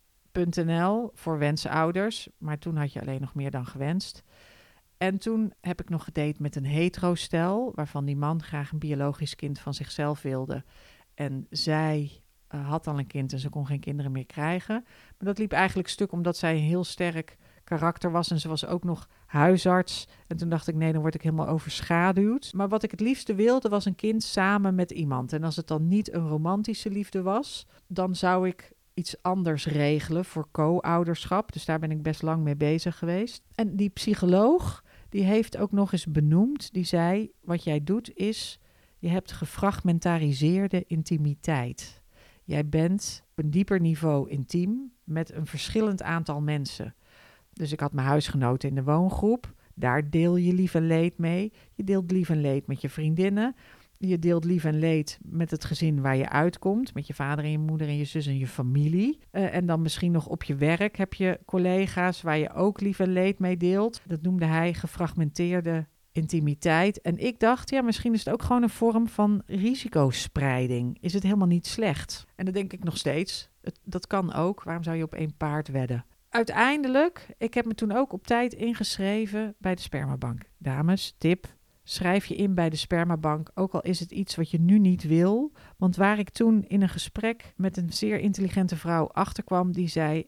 voor 1.13 1.37
wensouders. 1.37 2.29
Maar 2.37 2.57
toen 2.57 2.75
had 2.75 2.93
je 2.93 3.01
alleen 3.01 3.21
nog 3.21 3.35
meer 3.35 3.51
dan 3.51 3.65
gewenst. 3.65 4.23
En 4.97 5.17
toen 5.17 5.53
heb 5.61 5.81
ik 5.81 5.89
nog 5.89 6.03
gedate 6.03 6.41
met 6.41 6.55
een 6.55 6.65
hetero-stel, 6.65 7.71
waarvan 7.75 8.05
die 8.05 8.17
man 8.17 8.43
graag 8.43 8.71
een 8.71 8.79
biologisch 8.79 9.35
kind 9.35 9.59
van 9.59 9.73
zichzelf 9.73 10.21
wilde. 10.21 10.63
En 11.13 11.47
zij 11.49 12.21
uh, 12.55 12.69
had 12.69 12.87
al 12.87 12.99
een 12.99 13.07
kind 13.07 13.33
en 13.33 13.39
ze 13.39 13.49
kon 13.49 13.65
geen 13.65 13.79
kinderen 13.79 14.11
meer 14.11 14.25
krijgen. 14.25 14.83
Maar 14.85 15.27
dat 15.27 15.37
liep 15.37 15.51
eigenlijk 15.51 15.89
stuk 15.89 16.11
omdat 16.11 16.37
zij 16.37 16.55
een 16.55 16.63
heel 16.63 16.83
sterk 16.83 17.37
karakter 17.63 18.11
was. 18.11 18.31
En 18.31 18.39
ze 18.39 18.47
was 18.47 18.65
ook 18.65 18.83
nog 18.83 19.09
huisarts. 19.25 20.07
En 20.27 20.37
toen 20.37 20.49
dacht 20.49 20.67
ik, 20.67 20.75
nee, 20.75 20.91
dan 20.91 21.01
word 21.01 21.15
ik 21.15 21.21
helemaal 21.21 21.47
overschaduwd. 21.47 22.53
Maar 22.53 22.69
wat 22.69 22.83
ik 22.83 22.91
het 22.91 22.99
liefste 22.99 23.35
wilde, 23.35 23.69
was 23.69 23.85
een 23.85 23.95
kind 23.95 24.23
samen 24.23 24.75
met 24.75 24.91
iemand. 24.91 25.33
En 25.33 25.43
als 25.43 25.55
het 25.55 25.67
dan 25.67 25.87
niet 25.87 26.13
een 26.13 26.27
romantische 26.27 26.89
liefde 26.89 27.21
was, 27.21 27.67
dan 27.87 28.15
zou 28.15 28.47
ik 28.47 28.71
iets 28.99 29.21
anders 29.21 29.65
regelen 29.65 30.25
voor 30.25 30.47
co-ouderschap. 30.51 31.51
Dus 31.53 31.65
daar 31.65 31.79
ben 31.79 31.91
ik 31.91 32.01
best 32.01 32.21
lang 32.21 32.43
mee 32.43 32.55
bezig 32.55 32.97
geweest. 32.97 33.41
En 33.55 33.75
die 33.75 33.89
psycholoog, 33.89 34.83
die 35.09 35.23
heeft 35.23 35.57
ook 35.57 35.71
nog 35.71 35.91
eens 35.91 36.05
benoemd, 36.05 36.73
die 36.73 36.83
zei, 36.83 37.31
wat 37.41 37.63
jij 37.63 37.83
doet 37.83 38.15
is, 38.15 38.59
je 38.97 39.07
hebt 39.07 39.31
gefragmentariseerde 39.31 40.83
intimiteit. 40.87 42.01
Jij 42.43 42.69
bent 42.69 43.23
op 43.31 43.43
een 43.43 43.51
dieper 43.51 43.79
niveau 43.79 44.29
intiem 44.29 44.91
met 45.03 45.33
een 45.33 45.45
verschillend 45.45 46.01
aantal 46.01 46.41
mensen. 46.41 46.95
Dus 47.53 47.71
ik 47.71 47.79
had 47.79 47.93
mijn 47.93 48.07
huisgenoten 48.07 48.69
in 48.69 48.75
de 48.75 48.83
woongroep. 48.83 49.53
Daar 49.75 50.09
deel 50.09 50.35
je 50.35 50.53
lief 50.53 50.73
en 50.73 50.87
leed 50.87 51.17
mee. 51.17 51.53
Je 51.73 51.83
deelt 51.83 52.11
lief 52.11 52.29
en 52.29 52.41
leed 52.41 52.67
met 52.67 52.81
je 52.81 52.89
vriendinnen. 52.89 53.55
Je 54.01 54.19
deelt 54.19 54.43
lief 54.43 54.63
en 54.63 54.79
leed 54.79 55.19
met 55.21 55.51
het 55.51 55.65
gezin 55.65 56.01
waar 56.01 56.15
je 56.15 56.29
uitkomt. 56.29 56.93
Met 56.93 57.07
je 57.07 57.13
vader 57.13 57.45
en 57.45 57.51
je 57.51 57.57
moeder 57.57 57.87
en 57.87 57.97
je 57.97 58.05
zus 58.05 58.27
en 58.27 58.37
je 58.37 58.47
familie. 58.47 59.19
Uh, 59.31 59.55
en 59.55 59.65
dan 59.65 59.81
misschien 59.81 60.11
nog 60.11 60.27
op 60.27 60.43
je 60.43 60.55
werk 60.55 60.97
heb 60.97 61.13
je 61.13 61.39
collega's 61.45 62.21
waar 62.21 62.37
je 62.37 62.53
ook 62.53 62.81
lief 62.81 62.99
en 62.99 63.13
leed 63.13 63.39
mee 63.39 63.57
deelt. 63.57 64.01
Dat 64.05 64.21
noemde 64.21 64.45
hij 64.45 64.73
gefragmenteerde 64.73 65.87
intimiteit. 66.11 67.01
En 67.01 67.17
ik 67.17 67.39
dacht, 67.39 67.69
ja, 67.69 67.81
misschien 67.81 68.13
is 68.13 68.25
het 68.25 68.33
ook 68.33 68.43
gewoon 68.43 68.63
een 68.63 68.69
vorm 68.69 69.07
van 69.07 69.41
risicospreiding. 69.45 70.97
Is 71.01 71.13
het 71.13 71.23
helemaal 71.23 71.47
niet 71.47 71.67
slecht? 71.67 72.25
En 72.35 72.45
dat 72.45 72.53
denk 72.53 72.73
ik 72.73 72.83
nog 72.83 72.97
steeds. 72.97 73.49
Het, 73.61 73.79
dat 73.83 74.07
kan 74.07 74.33
ook. 74.33 74.63
Waarom 74.63 74.83
zou 74.83 74.97
je 74.97 75.03
op 75.03 75.15
één 75.15 75.37
paard 75.37 75.67
wedden? 75.67 76.05
Uiteindelijk, 76.29 77.27
ik 77.37 77.53
heb 77.53 77.65
me 77.65 77.73
toen 77.75 77.91
ook 77.91 78.13
op 78.13 78.27
tijd 78.27 78.53
ingeschreven 78.53 79.55
bij 79.57 79.75
de 79.75 79.81
spermabank. 79.81 80.41
Dames, 80.57 81.15
tip, 81.17 81.57
schrijf 81.89 82.25
je 82.25 82.35
in 82.35 82.53
bij 82.53 82.69
de 82.69 82.75
spermabank, 82.75 83.51
ook 83.53 83.73
al 83.73 83.81
is 83.81 83.99
het 83.99 84.11
iets 84.11 84.35
wat 84.35 84.51
je 84.51 84.59
nu 84.59 84.79
niet 84.79 85.03
wil. 85.03 85.51
Want 85.77 85.95
waar 85.95 86.19
ik 86.19 86.29
toen 86.29 86.63
in 86.67 86.81
een 86.81 86.89
gesprek 86.89 87.53
met 87.55 87.77
een 87.77 87.93
zeer 87.93 88.19
intelligente 88.19 88.77
vrouw 88.77 89.07
achterkwam, 89.07 89.71
die 89.71 89.87
zei: 89.87 90.27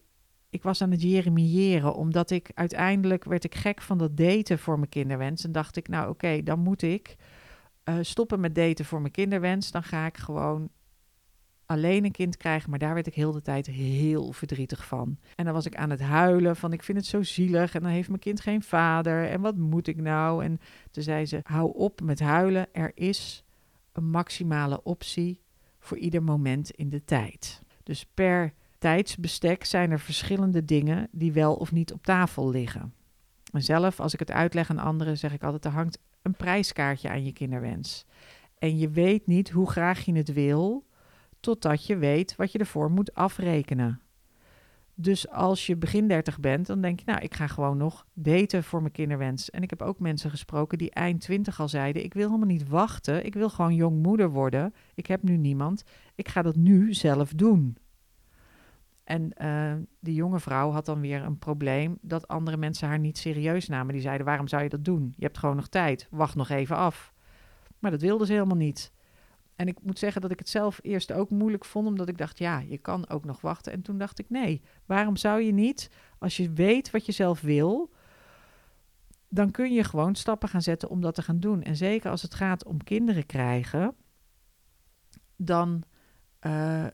Ik 0.49 0.63
was 0.63 0.81
aan 0.81 0.91
het 0.91 1.01
jeremiëren, 1.01 1.95
omdat 1.95 2.29
ik 2.29 2.51
uiteindelijk 2.53 3.23
werd 3.23 3.43
ik 3.43 3.55
gek 3.55 3.81
van 3.81 3.97
dat 3.97 4.17
daten 4.17 4.59
voor 4.59 4.77
mijn 4.77 4.89
kinderwens. 4.89 5.43
En 5.43 5.51
dacht 5.51 5.75
ik, 5.75 5.87
nou 5.87 6.09
oké, 6.09 6.43
dan 6.43 6.59
moet 6.59 6.81
ik 6.81 7.15
uh, 7.85 7.95
stoppen 8.01 8.39
met 8.39 8.55
daten 8.55 8.85
voor 8.85 9.01
mijn 9.01 9.13
kinderwens. 9.13 9.71
Dan 9.71 9.83
ga 9.83 10.05
ik 10.05 10.17
gewoon 10.17 10.69
alleen 11.71 12.05
een 12.05 12.11
kind 12.11 12.37
krijgen, 12.37 12.69
maar 12.69 12.79
daar 12.79 12.93
werd 12.93 13.07
ik 13.07 13.13
heel 13.13 13.31
de 13.31 13.41
tijd 13.41 13.65
heel 13.65 14.31
verdrietig 14.31 14.85
van. 14.85 15.17
En 15.35 15.45
dan 15.45 15.53
was 15.53 15.65
ik 15.65 15.75
aan 15.75 15.89
het 15.89 16.01
huilen 16.01 16.55
van 16.55 16.73
ik 16.73 16.83
vind 16.83 16.97
het 16.97 17.07
zo 17.07 17.23
zielig 17.23 17.73
en 17.73 17.81
dan 17.81 17.91
heeft 17.91 18.07
mijn 18.07 18.19
kind 18.19 18.41
geen 18.41 18.63
vader 18.63 19.29
en 19.29 19.41
wat 19.41 19.57
moet 19.57 19.87
ik 19.87 19.97
nou? 19.97 20.43
En 20.43 20.59
toen 20.91 21.03
zei 21.03 21.25
ze, 21.25 21.39
hou 21.43 21.73
op 21.73 22.01
met 22.01 22.19
huilen, 22.19 22.67
er 22.73 22.91
is 22.93 23.43
een 23.91 24.09
maximale 24.09 24.83
optie 24.83 25.41
voor 25.79 25.97
ieder 25.97 26.23
moment 26.23 26.71
in 26.71 26.89
de 26.89 27.05
tijd. 27.05 27.61
Dus 27.83 28.05
per 28.13 28.53
tijdsbestek 28.77 29.65
zijn 29.65 29.91
er 29.91 29.99
verschillende 29.99 30.65
dingen 30.65 31.07
die 31.11 31.31
wel 31.31 31.55
of 31.55 31.71
niet 31.71 31.93
op 31.93 32.03
tafel 32.03 32.49
liggen. 32.49 32.93
En 33.51 33.63
zelf, 33.63 33.99
als 33.99 34.13
ik 34.13 34.19
het 34.19 34.31
uitleg 34.31 34.69
aan 34.69 34.79
anderen, 34.79 35.17
zeg 35.17 35.33
ik 35.33 35.43
altijd: 35.43 35.65
er 35.65 35.71
hangt 35.71 35.99
een 36.21 36.35
prijskaartje 36.35 37.09
aan 37.09 37.23
je 37.23 37.31
kinderwens. 37.31 38.05
En 38.57 38.77
je 38.77 38.89
weet 38.89 39.27
niet 39.27 39.49
hoe 39.49 39.69
graag 39.69 40.05
je 40.05 40.13
het 40.13 40.33
wil, 40.33 40.85
totdat 41.41 41.85
je 41.85 41.97
weet 41.97 42.35
wat 42.35 42.51
je 42.51 42.59
ervoor 42.59 42.91
moet 42.91 43.13
afrekenen. 43.13 44.01
Dus 44.95 45.29
als 45.29 45.65
je 45.65 45.75
begin 45.75 46.07
30 46.07 46.39
bent, 46.39 46.67
dan 46.67 46.81
denk 46.81 46.99
je, 46.99 47.05
nou, 47.05 47.21
ik 47.21 47.33
ga 47.33 47.47
gewoon 47.47 47.77
nog 47.77 48.05
daten 48.13 48.63
voor 48.63 48.81
mijn 48.81 48.91
kinderwens. 48.93 49.49
En 49.49 49.63
ik 49.63 49.69
heb 49.69 49.81
ook 49.81 49.99
mensen 49.99 50.29
gesproken 50.29 50.77
die 50.77 50.91
eind 50.91 51.21
20 51.21 51.59
al 51.59 51.67
zeiden: 51.67 52.03
Ik 52.03 52.13
wil 52.13 52.25
helemaal 52.25 52.47
niet 52.47 52.67
wachten. 52.67 53.25
Ik 53.25 53.33
wil 53.33 53.49
gewoon 53.49 53.75
jongmoeder 53.75 54.29
worden. 54.29 54.73
Ik 54.95 55.05
heb 55.05 55.23
nu 55.23 55.37
niemand. 55.37 55.83
Ik 56.15 56.27
ga 56.27 56.41
dat 56.41 56.55
nu 56.55 56.93
zelf 56.93 57.33
doen. 57.33 57.77
En 59.03 59.31
uh, 59.41 59.73
die 59.99 60.13
jonge 60.13 60.39
vrouw 60.39 60.71
had 60.71 60.85
dan 60.85 61.01
weer 61.01 61.23
een 61.23 61.37
probleem 61.37 61.97
dat 62.01 62.27
andere 62.27 62.57
mensen 62.57 62.87
haar 62.87 62.99
niet 62.99 63.17
serieus 63.17 63.67
namen. 63.67 63.93
Die 63.93 64.01
zeiden: 64.01 64.25
Waarom 64.25 64.47
zou 64.47 64.63
je 64.63 64.69
dat 64.69 64.85
doen? 64.85 65.13
Je 65.17 65.25
hebt 65.25 65.37
gewoon 65.37 65.55
nog 65.55 65.67
tijd. 65.67 66.07
Wacht 66.09 66.35
nog 66.35 66.49
even 66.49 66.75
af. 66.75 67.13
Maar 67.79 67.91
dat 67.91 68.01
wilde 68.01 68.25
ze 68.25 68.33
helemaal 68.33 68.57
niet. 68.57 68.91
En 69.61 69.67
ik 69.67 69.77
moet 69.81 69.99
zeggen 69.99 70.21
dat 70.21 70.31
ik 70.31 70.39
het 70.39 70.49
zelf 70.49 70.79
eerst 70.81 71.11
ook 71.11 71.29
moeilijk 71.29 71.65
vond, 71.65 71.87
omdat 71.87 72.07
ik 72.07 72.17
dacht, 72.17 72.37
ja, 72.37 72.59
je 72.59 72.77
kan 72.77 73.09
ook 73.09 73.25
nog 73.25 73.41
wachten. 73.41 73.71
En 73.71 73.81
toen 73.81 73.97
dacht 73.97 74.19
ik, 74.19 74.29
nee, 74.29 74.61
waarom 74.85 75.15
zou 75.15 75.41
je 75.41 75.51
niet, 75.51 75.89
als 76.17 76.37
je 76.37 76.53
weet 76.53 76.91
wat 76.91 77.05
je 77.05 77.11
zelf 77.11 77.41
wil, 77.41 77.91
dan 79.29 79.51
kun 79.51 79.73
je 79.73 79.83
gewoon 79.83 80.15
stappen 80.15 80.49
gaan 80.49 80.61
zetten 80.61 80.89
om 80.89 81.01
dat 81.01 81.15
te 81.15 81.21
gaan 81.21 81.39
doen. 81.39 81.61
En 81.63 81.75
zeker 81.75 82.09
als 82.09 82.21
het 82.21 82.33
gaat 82.33 82.65
om 82.65 82.83
kinderen 82.83 83.25
krijgen, 83.25 83.95
dan 85.35 85.83
uh, 86.41 86.87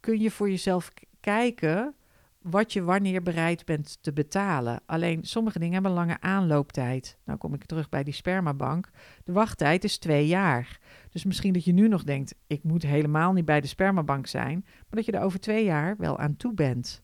kun 0.00 0.20
je 0.20 0.30
voor 0.30 0.50
jezelf 0.50 0.90
kijken 1.20 1.94
wat 2.42 2.72
je 2.72 2.82
wanneer 2.82 3.22
bereid 3.22 3.64
bent 3.64 3.98
te 4.00 4.12
betalen. 4.12 4.80
Alleen 4.86 5.24
sommige 5.24 5.58
dingen 5.58 5.72
hebben 5.72 5.90
een 5.90 5.96
lange 5.96 6.20
aanlooptijd. 6.20 7.18
Nou 7.24 7.38
kom 7.38 7.54
ik 7.54 7.64
terug 7.64 7.88
bij 7.88 8.04
die 8.04 8.14
spermabank. 8.14 8.90
De 9.24 9.32
wachttijd 9.32 9.84
is 9.84 9.98
twee 9.98 10.26
jaar. 10.26 10.78
Dus 11.10 11.24
misschien 11.24 11.52
dat 11.52 11.64
je 11.64 11.72
nu 11.72 11.88
nog 11.88 12.04
denkt, 12.04 12.34
ik 12.46 12.62
moet 12.62 12.82
helemaal 12.82 13.32
niet 13.32 13.44
bij 13.44 13.60
de 13.60 13.66
spermabank 13.66 14.26
zijn, 14.26 14.60
maar 14.64 14.86
dat 14.90 15.04
je 15.04 15.12
er 15.12 15.22
over 15.22 15.40
twee 15.40 15.64
jaar 15.64 15.96
wel 15.96 16.18
aan 16.18 16.36
toe 16.36 16.54
bent. 16.54 17.02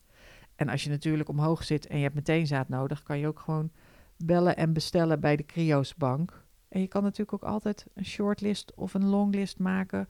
En 0.54 0.68
als 0.68 0.84
je 0.84 0.90
natuurlijk 0.90 1.28
omhoog 1.28 1.64
zit 1.64 1.86
en 1.86 1.96
je 1.96 2.02
hebt 2.02 2.14
meteen 2.14 2.46
zaad 2.46 2.68
nodig, 2.68 3.02
kan 3.02 3.18
je 3.18 3.26
ook 3.26 3.40
gewoon 3.40 3.70
bellen 4.16 4.56
en 4.56 4.72
bestellen 4.72 5.20
bij 5.20 5.36
de 5.36 5.46
Criosbank. 5.46 6.44
En 6.68 6.80
je 6.80 6.86
kan 6.86 7.02
natuurlijk 7.02 7.32
ook 7.32 7.50
altijd 7.50 7.86
een 7.94 8.04
shortlist 8.04 8.74
of 8.74 8.94
een 8.94 9.06
longlist 9.06 9.58
maken 9.58 10.08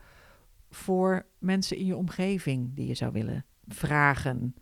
voor 0.71 1.27
mensen 1.39 1.77
in 1.77 1.87
je 1.87 1.97
omgeving 1.97 2.75
die 2.75 2.87
je 2.87 2.95
zou 2.95 3.13
willen 3.13 3.45
vragen. 3.69 4.55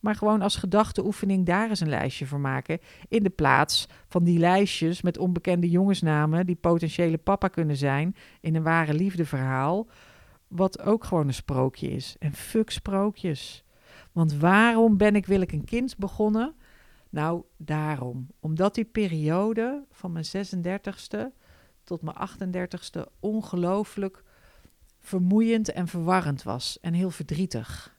Maar 0.00 0.14
gewoon 0.14 0.42
als 0.42 0.56
gedachteoefening 0.56 1.46
daar 1.46 1.68
eens 1.68 1.80
een 1.80 1.88
lijstje 1.88 2.26
voor 2.26 2.40
maken. 2.40 2.78
In 3.08 3.22
de 3.22 3.30
plaats 3.30 3.88
van 4.08 4.24
die 4.24 4.38
lijstjes 4.38 5.02
met 5.02 5.18
onbekende 5.18 5.70
jongensnamen 5.70 6.46
die 6.46 6.56
potentiële 6.56 7.18
papa 7.18 7.48
kunnen 7.48 7.76
zijn 7.76 8.16
in 8.40 8.54
een 8.54 8.62
ware 8.62 8.94
liefdeverhaal. 8.94 9.86
Wat 10.48 10.82
ook 10.82 11.04
gewoon 11.04 11.26
een 11.26 11.34
sprookje 11.34 11.90
is. 11.90 12.16
En 12.18 12.32
fuck 12.32 12.70
sprookjes. 12.70 13.64
Want 14.12 14.34
waarom 14.34 14.96
ben 14.96 15.16
ik 15.16 15.26
wil 15.26 15.40
ik 15.40 15.52
een 15.52 15.64
kind 15.64 15.96
begonnen? 15.96 16.54
Nou, 17.10 17.42
daarom. 17.56 18.26
Omdat 18.40 18.74
die 18.74 18.84
periode 18.84 19.84
van 19.90 20.12
mijn 20.12 20.24
36ste 20.24 21.38
tot 21.84 22.02
mijn 22.02 22.16
38ste 22.16 23.00
ongelooflijk 23.20 24.24
vermoeiend 24.98 25.72
en 25.72 25.88
verwarrend 25.88 26.42
was. 26.42 26.78
En 26.80 26.92
heel 26.92 27.10
verdrietig. 27.10 27.98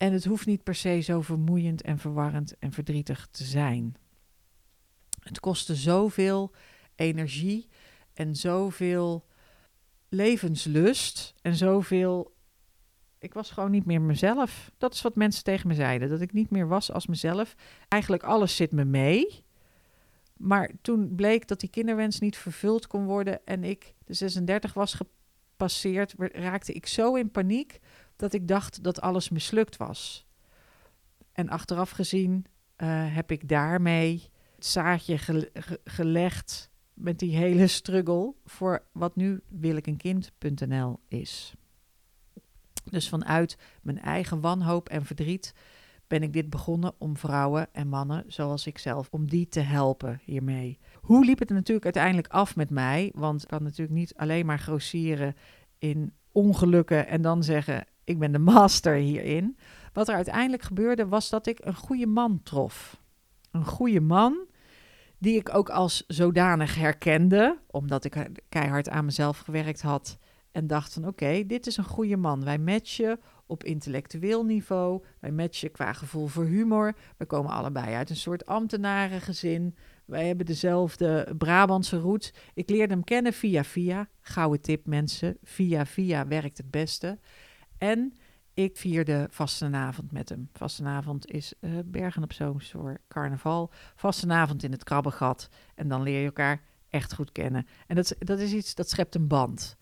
En 0.00 0.12
het 0.12 0.24
hoeft 0.24 0.46
niet 0.46 0.62
per 0.62 0.74
se 0.74 1.00
zo 1.00 1.20
vermoeiend 1.20 1.82
en 1.82 1.98
verwarrend 1.98 2.58
en 2.58 2.72
verdrietig 2.72 3.28
te 3.30 3.44
zijn. 3.44 3.96
Het 5.22 5.40
kostte 5.40 5.74
zoveel 5.74 6.52
energie 6.94 7.68
en 8.14 8.36
zoveel 8.36 9.26
levenslust 10.08 11.34
en 11.42 11.54
zoveel. 11.54 12.34
Ik 13.18 13.34
was 13.34 13.50
gewoon 13.50 13.70
niet 13.70 13.84
meer 13.84 14.00
mezelf. 14.00 14.70
Dat 14.78 14.94
is 14.94 15.02
wat 15.02 15.14
mensen 15.14 15.44
tegen 15.44 15.68
me 15.68 15.74
zeiden: 15.74 16.08
dat 16.08 16.20
ik 16.20 16.32
niet 16.32 16.50
meer 16.50 16.68
was 16.68 16.92
als 16.92 17.06
mezelf. 17.06 17.54
Eigenlijk 17.88 18.22
alles 18.22 18.56
zit 18.56 18.72
me 18.72 18.84
mee. 18.84 19.44
Maar 20.36 20.70
toen 20.82 21.14
bleek 21.14 21.48
dat 21.48 21.60
die 21.60 21.70
kinderwens 21.70 22.20
niet 22.20 22.36
vervuld 22.36 22.86
kon 22.86 23.04
worden 23.04 23.46
en 23.46 23.64
ik 23.64 23.94
de 24.04 24.14
36 24.14 24.74
was 24.74 24.94
gepasseerd, 24.94 26.14
raakte 26.18 26.72
ik 26.72 26.86
zo 26.86 27.14
in 27.14 27.30
paniek 27.30 27.80
dat 28.20 28.32
ik 28.32 28.48
dacht 28.48 28.82
dat 28.82 29.00
alles 29.00 29.28
mislukt 29.28 29.76
was. 29.76 30.26
En 31.32 31.48
achteraf 31.48 31.90
gezien 31.90 32.46
uh, 32.76 33.14
heb 33.14 33.30
ik 33.30 33.48
daarmee 33.48 34.30
het 34.54 34.66
zaadje 34.66 35.18
gelegd 35.84 36.70
met 36.94 37.18
die 37.18 37.36
hele 37.36 37.66
struggle 37.66 38.34
voor 38.44 38.84
wat 38.92 39.16
nu 39.16 39.42
kind.nl 39.96 41.00
is. 41.08 41.54
Dus 42.84 43.08
vanuit 43.08 43.58
mijn 43.82 44.00
eigen 44.00 44.40
wanhoop 44.40 44.88
en 44.88 45.04
verdriet 45.04 45.54
ben 46.06 46.22
ik 46.22 46.32
dit 46.32 46.50
begonnen 46.50 46.92
om 46.98 47.16
vrouwen 47.16 47.68
en 47.72 47.88
mannen 47.88 48.24
zoals 48.26 48.66
ik 48.66 48.78
zelf, 48.78 49.08
om 49.10 49.28
die 49.28 49.48
te 49.48 49.60
helpen 49.60 50.20
hiermee. 50.24 50.78
Hoe 51.00 51.24
liep 51.24 51.38
het 51.38 51.48
natuurlijk 51.48 51.84
uiteindelijk 51.84 52.28
af 52.28 52.56
met 52.56 52.70
mij? 52.70 53.12
Want 53.14 53.42
ik 53.42 53.48
kan 53.48 53.62
natuurlijk 53.62 53.98
niet 53.98 54.14
alleen 54.14 54.46
maar 54.46 54.58
grossieren 54.58 55.34
in 55.78 56.12
ongelukken 56.32 57.06
en 57.06 57.22
dan 57.22 57.44
zeggen: 57.44 57.84
ik 58.10 58.18
ben 58.18 58.32
de 58.32 58.38
master 58.38 58.94
hierin. 58.94 59.56
Wat 59.92 60.08
er 60.08 60.14
uiteindelijk 60.14 60.62
gebeurde 60.62 61.06
was 61.06 61.30
dat 61.30 61.46
ik 61.46 61.58
een 61.62 61.74
goede 61.74 62.06
man 62.06 62.40
trof. 62.42 63.00
Een 63.50 63.64
goede 63.64 64.00
man 64.00 64.48
die 65.18 65.36
ik 65.38 65.54
ook 65.54 65.70
als 65.70 66.04
zodanig 66.06 66.74
herkende, 66.74 67.58
omdat 67.66 68.04
ik 68.04 68.28
keihard 68.48 68.88
aan 68.88 69.04
mezelf 69.04 69.38
gewerkt 69.38 69.82
had 69.82 70.18
En 70.52 70.66
dacht 70.66 70.92
van 70.92 71.06
oké, 71.06 71.46
dit 71.46 71.66
is 71.66 71.76
een 71.76 71.84
goede 71.84 72.16
man. 72.16 72.44
Wij 72.44 72.58
matchen 72.58 73.20
op 73.46 73.64
intellectueel 73.64 74.44
niveau. 74.44 75.02
Wij 75.20 75.30
matchen 75.32 75.70
qua 75.70 75.92
gevoel 75.92 76.26
voor 76.26 76.44
humor. 76.44 76.94
We 77.16 77.26
komen 77.26 77.50
allebei 77.50 77.94
uit 77.94 78.10
een 78.10 78.16
soort 78.16 78.46
ambtenarengezin. 78.46 79.76
Wij 80.04 80.26
hebben 80.26 80.46
dezelfde 80.46 81.34
Brabantse 81.38 81.98
roots. 81.98 82.32
Ik 82.54 82.70
leerde 82.70 82.94
hem 82.94 83.04
kennen 83.04 83.32
via 83.32 83.64
via. 83.64 84.08
Gouden 84.20 84.60
tip 84.60 84.86
mensen. 84.86 85.38
Via 85.42 85.86
via 85.86 86.26
werkt 86.26 86.58
het 86.58 86.70
beste. 86.70 87.18
En 87.80 88.14
ik 88.54 88.76
vierde 88.76 89.26
vastenavond 89.30 90.12
met 90.12 90.28
hem. 90.28 90.48
Vastenavond 90.52 91.26
is 91.30 91.54
uh, 91.60 91.78
Bergen 91.84 92.22
op 92.22 92.32
Zoom 92.32 92.60
voor 92.60 93.00
carnaval. 93.08 93.70
Vastenavond 93.94 94.62
in 94.62 94.72
het 94.72 94.84
krabbegat. 94.84 95.48
En 95.74 95.88
dan 95.88 96.02
leer 96.02 96.18
je 96.18 96.26
elkaar 96.26 96.62
echt 96.88 97.14
goed 97.14 97.32
kennen. 97.32 97.66
En 97.86 97.96
dat, 97.96 98.14
dat 98.18 98.38
is 98.38 98.52
iets, 98.52 98.74
dat 98.74 98.90
schept 98.90 99.14
een 99.14 99.26
band. 99.26 99.76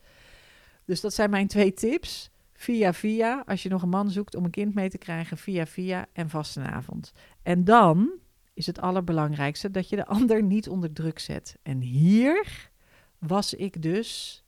Dus 0.85 1.01
dat 1.01 1.15
zijn 1.15 1.31
mijn 1.31 1.47
twee 1.47 1.75
tips. 1.75 2.31
Via 2.53 2.93
via, 2.93 3.43
als 3.47 3.63
je 3.63 3.69
nog 3.69 3.83
een 3.83 3.89
man 3.89 4.11
zoekt 4.11 4.35
om 4.35 4.45
een 4.45 4.51
kind 4.51 4.75
mee 4.75 4.89
te 4.89 4.99
krijgen, 4.99 5.37
via 5.37 5.67
via 5.67 6.07
en 6.13 6.31
vastenavond. 6.31 7.13
En 7.43 7.65
dan 7.65 8.11
is 8.55 8.67
het 8.67 8.81
allerbelangrijkste 8.81 9.71
dat 9.71 9.89
je 9.89 9.97
de 9.97 10.07
ander 10.17 10.43
niet 10.43 10.69
onder 10.69 10.93
druk 10.93 11.19
zet. 11.19 11.59
En 11.63 11.81
hier 11.81 12.71
was 13.19 13.55
ik 13.55 13.83
dus 13.83 14.43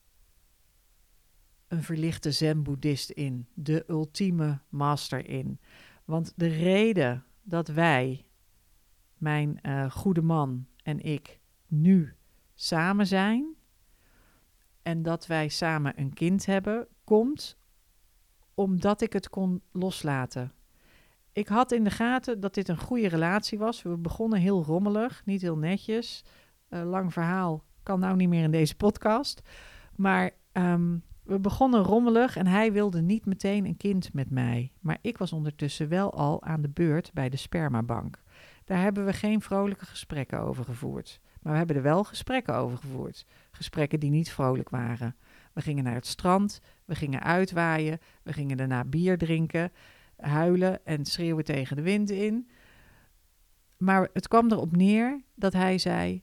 een 1.70 1.82
verlichte 1.82 2.32
zen-boeddhist 2.32 3.10
in, 3.10 3.46
de 3.54 3.84
ultieme 3.88 4.60
master 4.68 5.28
in. 5.28 5.60
Want 6.04 6.32
de 6.36 6.48
reden 6.48 7.24
dat 7.42 7.68
wij, 7.68 8.26
mijn 9.18 9.58
uh, 9.62 9.90
goede 9.90 10.22
man 10.22 10.66
en 10.82 11.00
ik, 11.00 11.40
nu 11.66 12.14
samen 12.54 13.06
zijn 13.06 13.54
en 14.82 15.02
dat 15.02 15.26
wij 15.26 15.48
samen 15.48 16.00
een 16.00 16.12
kind 16.12 16.46
hebben, 16.46 16.86
komt 17.04 17.58
omdat 18.54 19.00
ik 19.00 19.12
het 19.12 19.28
kon 19.28 19.62
loslaten. 19.72 20.52
Ik 21.32 21.48
had 21.48 21.72
in 21.72 21.84
de 21.84 21.90
gaten 21.90 22.40
dat 22.40 22.54
dit 22.54 22.68
een 22.68 22.78
goede 22.78 23.08
relatie 23.08 23.58
was. 23.58 23.82
We 23.82 23.96
begonnen 23.96 24.38
heel 24.38 24.64
rommelig, 24.64 25.22
niet 25.24 25.42
heel 25.42 25.56
netjes. 25.58 26.24
Uh, 26.68 26.82
lang 26.84 27.12
verhaal 27.12 27.64
kan 27.82 28.00
nou 28.00 28.16
niet 28.16 28.28
meer 28.28 28.42
in 28.42 28.50
deze 28.50 28.76
podcast. 28.76 29.42
Maar 29.96 30.30
um, 30.52 31.02
we 31.30 31.38
begonnen 31.38 31.82
rommelig 31.82 32.36
en 32.36 32.46
hij 32.46 32.72
wilde 32.72 33.02
niet 33.02 33.26
meteen 33.26 33.64
een 33.64 33.76
kind 33.76 34.12
met 34.12 34.30
mij. 34.30 34.72
Maar 34.80 34.98
ik 35.00 35.18
was 35.18 35.32
ondertussen 35.32 35.88
wel 35.88 36.14
al 36.14 36.42
aan 36.42 36.62
de 36.62 36.68
beurt 36.68 37.10
bij 37.14 37.28
de 37.28 37.36
spermabank. 37.36 38.22
Daar 38.64 38.80
hebben 38.80 39.04
we 39.04 39.12
geen 39.12 39.40
vrolijke 39.40 39.86
gesprekken 39.86 40.40
over 40.40 40.64
gevoerd. 40.64 41.20
Maar 41.42 41.52
we 41.52 41.58
hebben 41.58 41.76
er 41.76 41.82
wel 41.82 42.04
gesprekken 42.04 42.54
over 42.54 42.78
gevoerd. 42.78 43.26
Gesprekken 43.50 44.00
die 44.00 44.10
niet 44.10 44.32
vrolijk 44.32 44.68
waren. 44.68 45.16
We 45.52 45.60
gingen 45.60 45.84
naar 45.84 45.94
het 45.94 46.06
strand, 46.06 46.60
we 46.84 46.94
gingen 46.94 47.22
uitwaaien, 47.22 47.98
we 48.22 48.32
gingen 48.32 48.56
daarna 48.56 48.84
bier 48.84 49.18
drinken, 49.18 49.72
huilen 50.16 50.84
en 50.86 51.04
schreeuwen 51.04 51.44
tegen 51.44 51.76
de 51.76 51.82
wind 51.82 52.10
in. 52.10 52.50
Maar 53.76 54.08
het 54.12 54.28
kwam 54.28 54.52
erop 54.52 54.76
neer 54.76 55.22
dat 55.34 55.52
hij 55.52 55.78
zei: 55.78 56.22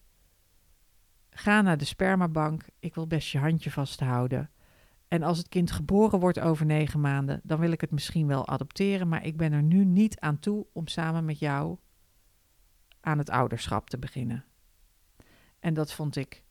Ga 1.30 1.62
naar 1.62 1.78
de 1.78 1.86
spermabank, 1.86 2.66
ik 2.80 2.95
wil 2.95 3.08
best 3.08 3.30
je 3.30 3.39
handje 3.39 3.72
vasthouden. 3.72 4.49
En 5.08 5.24
als 5.24 5.38
het 5.38 5.49
kind 5.49 5.72
geboren 5.72 6.20
wordt 6.20 6.39
over 6.39 6.66
negen 6.66 6.99
maanden, 6.99 7.41
dan 7.43 7.60
wil 7.60 7.72
ik 7.72 7.82
het 7.82 7.91
misschien 7.91 8.28
wel 8.28 8.47
adopteren, 8.47 9.08
maar 9.08 9.26
ik 9.26 9.38
ben 9.38 9.53
er 9.53 9.64
nu 9.64 9.86
niet 9.86 10.20
aan 10.20 10.39
toe 10.39 10.66
om 10.74 10.88
samen 10.88 11.26
met 11.26 11.39
jou 11.39 11.78
aan 13.01 13.18
het 13.18 13.30
ouderschap 13.30 13.89
te 13.89 13.97
beginnen. 13.97 14.45
En 15.60 15.74
dat 15.74 15.93
vond 15.93 16.16
ik 16.16 16.43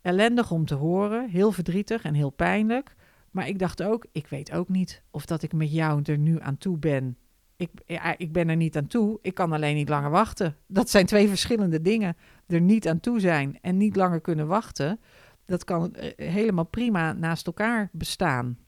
ellendig 0.00 0.50
om 0.50 0.64
te 0.64 0.74
horen, 0.74 1.28
heel 1.28 1.52
verdrietig 1.52 2.02
en 2.02 2.14
heel 2.14 2.30
pijnlijk. 2.30 2.94
Maar 3.30 3.48
ik 3.48 3.58
dacht 3.58 3.82
ook, 3.82 4.06
ik 4.12 4.26
weet 4.26 4.52
ook 4.52 4.68
niet 4.68 5.02
of 5.10 5.26
dat 5.26 5.42
ik 5.42 5.52
met 5.52 5.72
jou 5.72 6.02
er 6.02 6.18
nu 6.18 6.40
aan 6.40 6.58
toe 6.58 6.78
ben. 6.78 7.16
Ik, 7.56 7.70
ja, 7.86 8.18
ik 8.18 8.32
ben 8.32 8.48
er 8.48 8.56
niet 8.56 8.76
aan 8.76 8.86
toe, 8.86 9.18
ik 9.22 9.34
kan 9.34 9.52
alleen 9.52 9.74
niet 9.74 9.88
langer 9.88 10.10
wachten. 10.10 10.56
Dat 10.66 10.90
zijn 10.90 11.06
twee 11.06 11.28
verschillende 11.28 11.80
dingen. 11.80 12.16
Er 12.46 12.60
niet 12.60 12.88
aan 12.88 13.00
toe 13.00 13.20
zijn 13.20 13.58
en 13.60 13.76
niet 13.76 13.96
langer 13.96 14.20
kunnen 14.20 14.46
wachten 14.46 15.00
dat 15.48 15.64
kan 15.64 15.94
eh, 15.94 16.30
helemaal 16.30 16.64
prima 16.64 17.12
naast 17.12 17.46
elkaar 17.46 17.88
bestaan. 17.92 18.58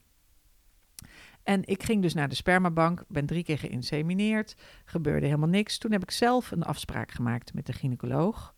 En 1.42 1.64
ik 1.64 1.82
ging 1.82 2.02
dus 2.02 2.14
naar 2.14 2.28
de 2.28 2.34
spermabank, 2.34 3.04
ben 3.08 3.26
drie 3.26 3.44
keer 3.44 3.58
geïnsemineerd, 3.58 4.56
gebeurde 4.84 5.26
helemaal 5.26 5.48
niks. 5.48 5.78
Toen 5.78 5.92
heb 5.92 6.02
ik 6.02 6.10
zelf 6.10 6.50
een 6.50 6.62
afspraak 6.62 7.10
gemaakt 7.10 7.54
met 7.54 7.66
de 7.66 7.72
gynaecoloog. 7.72 8.54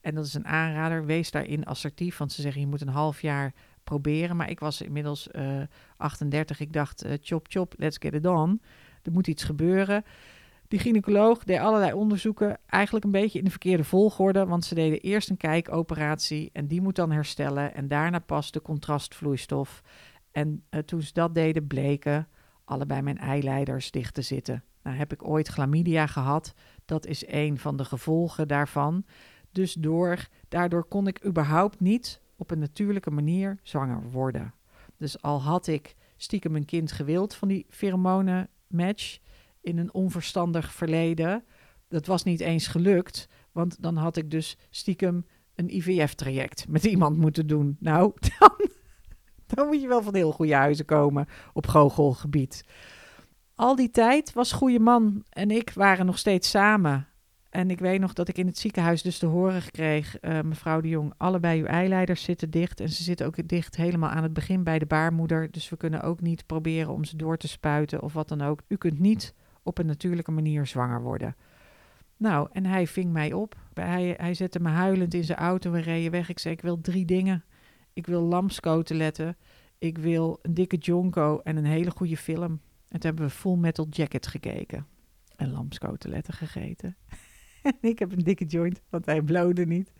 En 0.00 0.14
dat 0.14 0.24
is 0.24 0.34
een 0.34 0.46
aanrader, 0.46 1.06
wees 1.06 1.30
daarin 1.30 1.64
assertief, 1.64 2.16
want 2.16 2.32
ze 2.32 2.42
zeggen 2.42 2.60
je 2.60 2.66
moet 2.66 2.80
een 2.80 2.88
half 2.88 3.20
jaar 3.20 3.52
proberen. 3.84 4.36
Maar 4.36 4.50
ik 4.50 4.60
was 4.60 4.80
inmiddels 4.80 5.28
uh, 5.32 5.60
eh, 5.60 5.68
38, 5.96 6.60
ik 6.60 6.72
dacht 6.72 7.06
uh, 7.06 7.12
chop 7.20 7.46
chop, 7.50 7.74
let's 7.76 7.98
get 8.00 8.14
it 8.14 8.26
on. 8.26 8.62
Er 9.02 9.12
moet 9.12 9.26
iets 9.26 9.44
gebeuren. 9.44 10.04
Die 10.74 10.82
gynaecoloog 10.82 11.44
deed 11.44 11.58
allerlei 11.58 11.92
onderzoeken, 11.92 12.58
eigenlijk 12.66 13.04
een 13.04 13.10
beetje 13.10 13.38
in 13.38 13.44
de 13.44 13.50
verkeerde 13.50 13.84
volgorde, 13.84 14.46
want 14.46 14.64
ze 14.64 14.74
deden 14.74 15.00
eerst 15.00 15.30
een 15.30 15.36
kijkoperatie 15.36 16.50
en 16.52 16.66
die 16.66 16.80
moet 16.80 16.96
dan 16.96 17.10
herstellen 17.10 17.74
en 17.74 17.88
daarna 17.88 18.18
pas 18.18 18.50
de 18.50 18.62
contrastvloeistof. 18.62 19.82
En 20.30 20.62
uh, 20.70 20.80
toen 20.80 21.02
ze 21.02 21.12
dat 21.12 21.34
deden, 21.34 21.66
bleken 21.66 22.28
allebei 22.64 23.02
mijn 23.02 23.18
eileiders 23.18 23.90
dicht 23.90 24.14
te 24.14 24.22
zitten. 24.22 24.64
Nou 24.82 24.96
heb 24.96 25.12
ik 25.12 25.28
ooit 25.28 25.48
chlamydia 25.48 26.06
gehad, 26.06 26.54
dat 26.84 27.06
is 27.06 27.26
een 27.26 27.58
van 27.58 27.76
de 27.76 27.84
gevolgen 27.84 28.48
daarvan. 28.48 29.04
Dus 29.52 29.72
door, 29.72 30.28
daardoor 30.48 30.84
kon 30.84 31.06
ik 31.06 31.24
überhaupt 31.24 31.80
niet 31.80 32.20
op 32.36 32.50
een 32.50 32.58
natuurlijke 32.58 33.10
manier 33.10 33.58
zwanger 33.62 34.10
worden. 34.10 34.54
Dus 34.96 35.22
al 35.22 35.42
had 35.42 35.66
ik 35.66 35.94
stiekem 36.16 36.56
een 36.56 36.64
kind 36.64 36.92
gewild 36.92 37.34
van 37.34 37.48
die 37.48 37.66
pheromonenmatch, 37.68 39.18
in 39.64 39.78
een 39.78 39.94
onverstandig 39.94 40.72
verleden. 40.72 41.44
Dat 41.88 42.06
was 42.06 42.22
niet 42.22 42.40
eens 42.40 42.66
gelukt, 42.66 43.28
want 43.52 43.82
dan 43.82 43.96
had 43.96 44.16
ik 44.16 44.30
dus 44.30 44.56
stiekem 44.70 45.26
een 45.54 45.76
IVF-traject 45.76 46.68
met 46.68 46.84
iemand 46.84 47.16
moeten 47.16 47.46
doen. 47.46 47.76
Nou, 47.80 48.12
dan, 48.38 48.68
dan 49.46 49.66
moet 49.66 49.80
je 49.80 49.88
wel 49.88 50.02
van 50.02 50.14
heel 50.14 50.32
goede 50.32 50.54
huizen 50.54 50.84
komen 50.84 51.26
op 51.52 51.66
goochelgebied. 51.66 52.64
Al 53.54 53.76
die 53.76 53.90
tijd 53.90 54.32
was 54.32 54.52
goede 54.52 54.78
man 54.78 55.24
en 55.30 55.50
ik 55.50 55.70
waren 55.70 56.06
nog 56.06 56.18
steeds 56.18 56.50
samen. 56.50 57.08
En 57.50 57.70
ik 57.70 57.78
weet 57.78 58.00
nog 58.00 58.12
dat 58.12 58.28
ik 58.28 58.38
in 58.38 58.46
het 58.46 58.58
ziekenhuis 58.58 59.02
dus 59.02 59.18
te 59.18 59.26
horen 59.26 59.70
kreeg, 59.70 60.16
uh, 60.20 60.40
mevrouw 60.40 60.80
de 60.80 60.88
Jong, 60.88 61.12
allebei 61.16 61.60
uw 61.60 61.66
eileiders 61.66 62.22
zitten 62.22 62.50
dicht. 62.50 62.80
En 62.80 62.88
ze 62.88 63.02
zitten 63.02 63.26
ook 63.26 63.48
dicht 63.48 63.76
helemaal 63.76 64.10
aan 64.10 64.22
het 64.22 64.32
begin 64.32 64.64
bij 64.64 64.78
de 64.78 64.86
baarmoeder. 64.86 65.50
Dus 65.50 65.68
we 65.68 65.76
kunnen 65.76 66.02
ook 66.02 66.20
niet 66.20 66.46
proberen 66.46 66.92
om 66.92 67.04
ze 67.04 67.16
door 67.16 67.36
te 67.36 67.48
spuiten 67.48 68.02
of 68.02 68.12
wat 68.12 68.28
dan 68.28 68.42
ook. 68.42 68.62
U 68.68 68.76
kunt 68.76 68.98
niet 68.98 69.34
op 69.64 69.78
een 69.78 69.86
natuurlijke 69.86 70.30
manier 70.30 70.66
zwanger 70.66 71.02
worden. 71.02 71.36
Nou, 72.16 72.48
en 72.52 72.66
hij 72.66 72.86
ving 72.86 73.12
mij 73.12 73.32
op. 73.32 73.56
Hij, 73.74 74.14
hij 74.16 74.34
zette 74.34 74.60
me 74.60 74.68
huilend 74.68 75.14
in 75.14 75.24
zijn 75.24 75.38
auto. 75.38 75.70
We 75.70 75.80
reden 75.80 76.10
weg. 76.10 76.28
Ik 76.28 76.38
zei: 76.38 76.54
Ik 76.54 76.60
wil 76.60 76.80
drie 76.80 77.04
dingen. 77.04 77.44
Ik 77.92 78.06
wil 78.06 78.20
lamskoteletten. 78.20 79.36
Ik 79.78 79.98
wil 79.98 80.38
een 80.42 80.54
dikke 80.54 80.76
jonko 80.76 81.40
en 81.42 81.56
een 81.56 81.64
hele 81.64 81.90
goede 81.90 82.16
film. 82.16 82.50
En 82.88 83.00
toen 83.00 83.10
hebben 83.10 83.24
we 83.24 83.30
Full 83.30 83.56
Metal 83.56 83.86
Jacket 83.90 84.26
gekeken. 84.26 84.86
En 85.36 85.50
lamskoteletten 85.50 86.34
gegeten. 86.34 86.96
en 87.62 87.76
ik 87.80 87.98
heb 87.98 88.12
een 88.12 88.24
dikke 88.24 88.44
joint, 88.44 88.80
want 88.90 89.06
hij 89.06 89.22
blode 89.22 89.66
niet. 89.66 89.92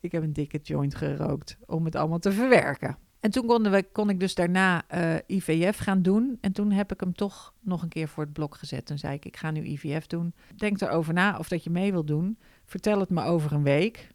Ik 0.00 0.12
heb 0.12 0.22
een 0.22 0.32
dikke 0.32 0.58
joint 0.62 0.94
gerookt 0.94 1.58
om 1.66 1.84
het 1.84 1.94
allemaal 1.94 2.18
te 2.18 2.32
verwerken. 2.32 2.98
En 3.20 3.30
toen 3.30 3.46
konden 3.46 3.72
we, 3.72 3.88
kon 3.92 4.10
ik 4.10 4.20
dus 4.20 4.34
daarna 4.34 4.82
eh, 4.88 5.14
IVF 5.26 5.78
gaan 5.78 6.02
doen. 6.02 6.38
En 6.40 6.52
toen 6.52 6.70
heb 6.70 6.92
ik 6.92 7.00
hem 7.00 7.14
toch 7.14 7.54
nog 7.60 7.82
een 7.82 7.88
keer 7.88 8.08
voor 8.08 8.24
het 8.24 8.32
blok 8.32 8.54
gezet. 8.54 8.86
Toen 8.86 8.98
zei 8.98 9.14
ik, 9.14 9.24
ik 9.24 9.36
ga 9.36 9.50
nu 9.50 9.64
IVF 9.64 10.06
doen. 10.06 10.34
Denk 10.56 10.80
erover 10.80 11.14
na 11.14 11.38
of 11.38 11.48
dat 11.48 11.64
je 11.64 11.70
mee 11.70 11.92
wil 11.92 12.04
doen. 12.04 12.38
Vertel 12.64 13.00
het 13.00 13.10
me 13.10 13.22
over 13.22 13.52
een 13.52 13.62
week. 13.62 14.08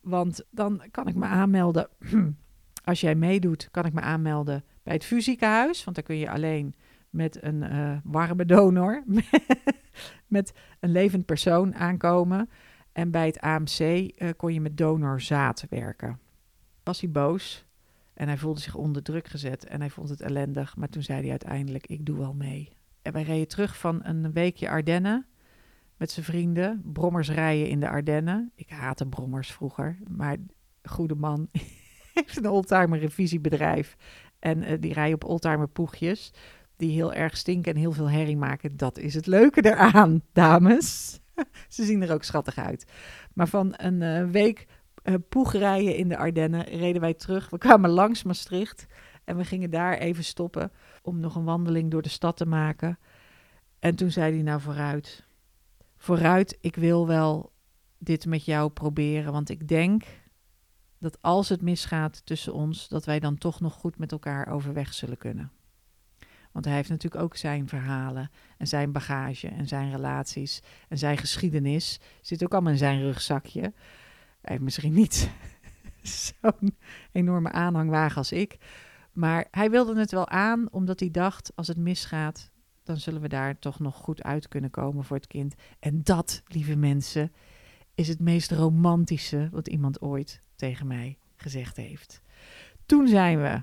Want 0.00 0.44
dan 0.50 0.82
kan 0.90 1.08
ik 1.08 1.14
me 1.14 1.24
aanmelden. 1.24 1.88
Als 2.84 3.00
jij 3.00 3.14
meedoet, 3.14 3.68
kan 3.70 3.84
ik 3.84 3.92
me 3.92 4.00
aanmelden 4.00 4.64
bij 4.82 4.94
het 4.94 5.04
fusiekenhuis. 5.04 5.84
Want 5.84 5.96
dan 5.96 6.04
kun 6.04 6.16
je 6.16 6.30
alleen 6.30 6.74
met 7.10 7.42
een 7.42 7.62
uh, 7.62 7.96
warme 8.04 8.44
donor, 8.44 9.04
met 10.26 10.52
een 10.80 10.92
levend 10.92 11.26
persoon 11.26 11.74
aankomen. 11.74 12.50
En 12.92 13.10
bij 13.10 13.26
het 13.26 13.40
AMC 13.40 13.78
eh, 13.78 14.28
kon 14.36 14.52
je 14.52 14.60
met 14.60 14.76
donorzaad 14.76 15.66
werken. 15.68 16.18
Was 16.82 17.00
hij 17.00 17.10
boos? 17.10 17.66
En 18.22 18.28
hij 18.28 18.38
voelde 18.38 18.60
zich 18.60 18.74
onder 18.74 19.02
druk 19.02 19.28
gezet 19.28 19.64
en 19.64 19.80
hij 19.80 19.90
vond 19.90 20.08
het 20.08 20.20
ellendig. 20.20 20.76
Maar 20.76 20.88
toen 20.88 21.02
zei 21.02 21.20
hij 21.20 21.30
uiteindelijk, 21.30 21.86
ik 21.86 22.06
doe 22.06 22.18
wel 22.18 22.34
mee. 22.34 22.68
En 23.02 23.12
wij 23.12 23.22
reden 23.22 23.48
terug 23.48 23.78
van 23.78 24.00
een 24.02 24.32
weekje 24.32 24.68
Ardennen 24.68 25.26
met 25.96 26.10
zijn 26.10 26.24
vrienden. 26.24 26.82
Brommers 26.92 27.30
rijden 27.30 27.68
in 27.68 27.80
de 27.80 27.88
Ardennen. 27.88 28.52
Ik 28.54 28.70
haatte 28.70 29.06
brommers 29.06 29.52
vroeger, 29.52 29.98
maar 30.08 30.36
goede 30.82 31.14
man 31.14 31.48
heeft 32.14 32.36
een 32.36 32.48
oldtimer 32.48 32.98
revisiebedrijf. 32.98 33.96
En 34.38 34.62
uh, 34.62 34.72
die 34.80 34.92
rijden 34.92 35.14
op 35.14 35.24
oldtimer 35.24 35.68
poegjes 35.68 36.32
die 36.76 36.90
heel 36.90 37.12
erg 37.12 37.36
stinken 37.36 37.72
en 37.72 37.80
heel 37.80 37.92
veel 37.92 38.10
herrie 38.10 38.36
maken. 38.36 38.76
Dat 38.76 38.98
is 38.98 39.14
het 39.14 39.26
leuke 39.26 39.64
eraan, 39.64 40.22
dames. 40.32 41.20
Ze 41.68 41.84
zien 41.84 42.02
er 42.02 42.12
ook 42.12 42.24
schattig 42.24 42.58
uit. 42.58 42.86
Maar 43.34 43.48
van 43.48 43.74
een 43.76 44.00
uh, 44.00 44.30
week 44.30 44.66
uh, 45.04 45.98
in 45.98 46.08
de 46.08 46.16
Ardennen 46.16 46.64
reden 46.64 47.00
wij 47.00 47.14
terug. 47.14 47.50
We 47.50 47.58
kwamen 47.58 47.90
langs 47.90 48.22
Maastricht 48.22 48.86
en 49.24 49.36
we 49.36 49.44
gingen 49.44 49.70
daar 49.70 49.98
even 49.98 50.24
stoppen 50.24 50.72
om 51.02 51.20
nog 51.20 51.36
een 51.36 51.44
wandeling 51.44 51.90
door 51.90 52.02
de 52.02 52.08
stad 52.08 52.36
te 52.36 52.46
maken. 52.46 52.98
En 53.78 53.96
toen 53.96 54.10
zei 54.10 54.34
hij 54.34 54.42
nou 54.42 54.60
vooruit. 54.60 55.24
Vooruit, 55.96 56.58
ik 56.60 56.76
wil 56.76 57.06
wel 57.06 57.52
dit 57.98 58.26
met 58.26 58.44
jou 58.44 58.70
proberen, 58.70 59.32
want 59.32 59.48
ik 59.48 59.68
denk 59.68 60.04
dat 60.98 61.18
als 61.22 61.48
het 61.48 61.62
misgaat 61.62 62.26
tussen 62.26 62.54
ons, 62.54 62.88
dat 62.88 63.04
wij 63.04 63.20
dan 63.20 63.38
toch 63.38 63.60
nog 63.60 63.74
goed 63.74 63.98
met 63.98 64.12
elkaar 64.12 64.48
overweg 64.48 64.94
zullen 64.94 65.18
kunnen. 65.18 65.50
Want 66.52 66.64
hij 66.64 66.74
heeft 66.74 66.88
natuurlijk 66.88 67.22
ook 67.22 67.36
zijn 67.36 67.68
verhalen 67.68 68.30
en 68.58 68.66
zijn 68.66 68.92
bagage 68.92 69.48
en 69.48 69.68
zijn 69.68 69.90
relaties 69.90 70.62
en 70.88 70.98
zijn 70.98 71.16
geschiedenis. 71.18 72.00
Zit 72.20 72.44
ook 72.44 72.52
allemaal 72.52 72.72
in 72.72 72.78
zijn 72.78 73.00
rugzakje. 73.00 73.72
Hij 74.42 74.52
heeft 74.52 74.62
misschien 74.62 74.92
niet 74.92 75.30
zo'n 76.02 76.76
enorme 77.12 77.52
aanhangwagen 77.52 78.16
als 78.16 78.32
ik. 78.32 78.56
Maar 79.12 79.46
hij 79.50 79.70
wilde 79.70 79.98
het 79.98 80.10
wel 80.10 80.28
aan, 80.28 80.68
omdat 80.70 81.00
hij 81.00 81.10
dacht: 81.10 81.52
als 81.54 81.66
het 81.66 81.76
misgaat, 81.76 82.50
dan 82.82 82.96
zullen 82.96 83.20
we 83.20 83.28
daar 83.28 83.58
toch 83.58 83.78
nog 83.78 83.96
goed 83.96 84.22
uit 84.22 84.48
kunnen 84.48 84.70
komen 84.70 85.04
voor 85.04 85.16
het 85.16 85.26
kind. 85.26 85.54
En 85.78 86.00
dat, 86.02 86.42
lieve 86.46 86.76
mensen, 86.76 87.32
is 87.94 88.08
het 88.08 88.20
meest 88.20 88.50
romantische 88.50 89.48
wat 89.52 89.68
iemand 89.68 90.00
ooit 90.00 90.42
tegen 90.56 90.86
mij 90.86 91.18
gezegd 91.36 91.76
heeft. 91.76 92.20
Toen 92.86 93.08
zijn 93.08 93.40
we 93.40 93.62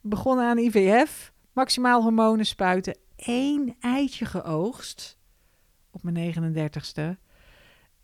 begonnen 0.00 0.46
aan 0.46 0.58
IVF, 0.58 1.32
maximaal 1.52 2.02
hormonen 2.02 2.46
spuiten, 2.46 2.98
één 3.16 3.76
eitje 3.80 4.24
geoogst 4.24 5.18
op 5.90 6.02
mijn 6.02 6.34
39ste. 6.34 7.27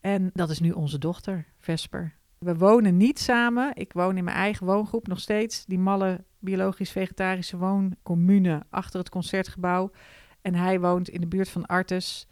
En 0.05 0.31
dat 0.35 0.51
is 0.51 0.61
nu 0.61 0.71
onze 0.71 0.99
dochter, 0.99 1.47
Vesper. 1.59 2.15
We 2.39 2.57
wonen 2.57 2.97
niet 2.97 3.19
samen. 3.19 3.71
Ik 3.75 3.93
woon 3.93 4.17
in 4.17 4.25
mijn 4.25 4.37
eigen 4.37 4.67
woongroep 4.67 5.07
nog 5.07 5.21
steeds. 5.21 5.65
Die 5.65 5.79
malle 5.79 6.25
biologisch-vegetarische 6.39 7.57
wooncommune 7.57 8.63
achter 8.71 8.99
het 8.99 9.09
concertgebouw. 9.09 9.91
En 10.41 10.55
hij 10.55 10.81
woont 10.81 11.09
in 11.09 11.21
de 11.21 11.27
buurt 11.27 11.49
van 11.49 11.67
Artes. 11.67 12.27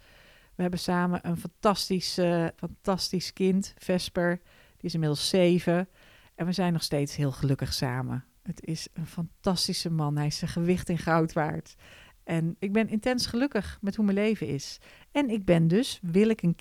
We 0.55 0.61
hebben 0.61 0.79
samen 0.79 1.27
een 1.27 1.37
fantastisch, 1.37 2.19
fantastisch 2.55 3.33
kind, 3.33 3.73
Vesper. 3.77 4.39
Die 4.77 4.85
is 4.85 4.93
inmiddels 4.93 5.29
zeven. 5.29 5.89
En 6.35 6.45
we 6.45 6.51
zijn 6.51 6.73
nog 6.73 6.83
steeds 6.83 7.15
heel 7.15 7.31
gelukkig 7.31 7.73
samen. 7.73 8.25
Het 8.41 8.65
is 8.65 8.87
een 8.93 9.07
fantastische 9.07 9.89
man. 9.89 10.17
Hij 10.17 10.27
is 10.27 10.37
zijn 10.37 10.51
gewicht 10.51 10.89
in 10.89 10.97
goud 10.97 11.33
waard. 11.33 11.75
En 12.23 12.55
ik 12.59 12.73
ben 12.73 12.89
intens 12.89 13.25
gelukkig 13.25 13.77
met 13.81 13.95
hoe 13.95 14.05
mijn 14.05 14.17
leven 14.17 14.47
is. 14.47 14.77
En 15.11 15.29
ik 15.29 15.45
ben 15.45 15.67
dus, 15.67 15.99
wil 16.01 16.29
ik 16.29 16.41
een 16.41 16.55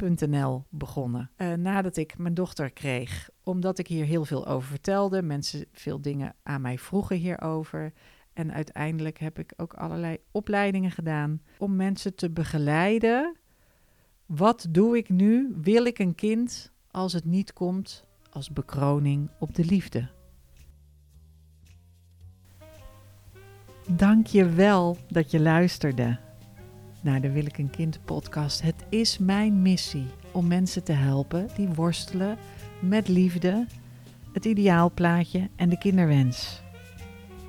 kind.nl 0.00 0.64
begonnen. 0.68 1.30
Uh, 1.36 1.52
nadat 1.52 1.96
ik 1.96 2.18
mijn 2.18 2.34
dochter 2.34 2.70
kreeg. 2.70 3.30
Omdat 3.42 3.78
ik 3.78 3.86
hier 3.86 4.04
heel 4.04 4.24
veel 4.24 4.46
over 4.46 4.68
vertelde. 4.68 5.22
Mensen 5.22 5.64
veel 5.72 6.00
dingen 6.00 6.34
aan 6.42 6.60
mij 6.60 6.78
vroegen 6.78 7.16
hierover. 7.16 7.92
En 8.32 8.52
uiteindelijk 8.52 9.18
heb 9.18 9.38
ik 9.38 9.52
ook 9.56 9.74
allerlei 9.74 10.18
opleidingen 10.30 10.90
gedaan 10.90 11.42
om 11.58 11.76
mensen 11.76 12.14
te 12.14 12.30
begeleiden. 12.30 13.36
Wat 14.26 14.66
doe 14.70 14.96
ik 14.96 15.08
nu? 15.08 15.54
Wil 15.60 15.84
ik 15.84 15.98
een 15.98 16.14
kind 16.14 16.72
als 16.90 17.12
het 17.12 17.24
niet 17.24 17.52
komt 17.52 18.04
als 18.30 18.50
bekroning 18.50 19.30
op 19.38 19.54
de 19.54 19.64
liefde? 19.64 20.08
Dank 23.88 24.26
je 24.26 24.48
wel 24.48 24.96
dat 25.08 25.30
je 25.30 25.40
luisterde 25.40 26.18
naar 27.02 27.20
de 27.20 27.30
Wil 27.30 27.44
ik 27.44 27.58
een 27.58 27.70
kind 27.70 28.00
podcast. 28.04 28.62
Het 28.62 28.84
is 28.88 29.18
mijn 29.18 29.62
missie 29.62 30.06
om 30.32 30.46
mensen 30.46 30.84
te 30.84 30.92
helpen 30.92 31.48
die 31.56 31.68
worstelen 31.68 32.36
met 32.80 33.08
liefde, 33.08 33.66
het 34.32 34.44
ideaalplaatje 34.44 35.48
en 35.56 35.68
de 35.68 35.78
kinderwens. 35.78 36.62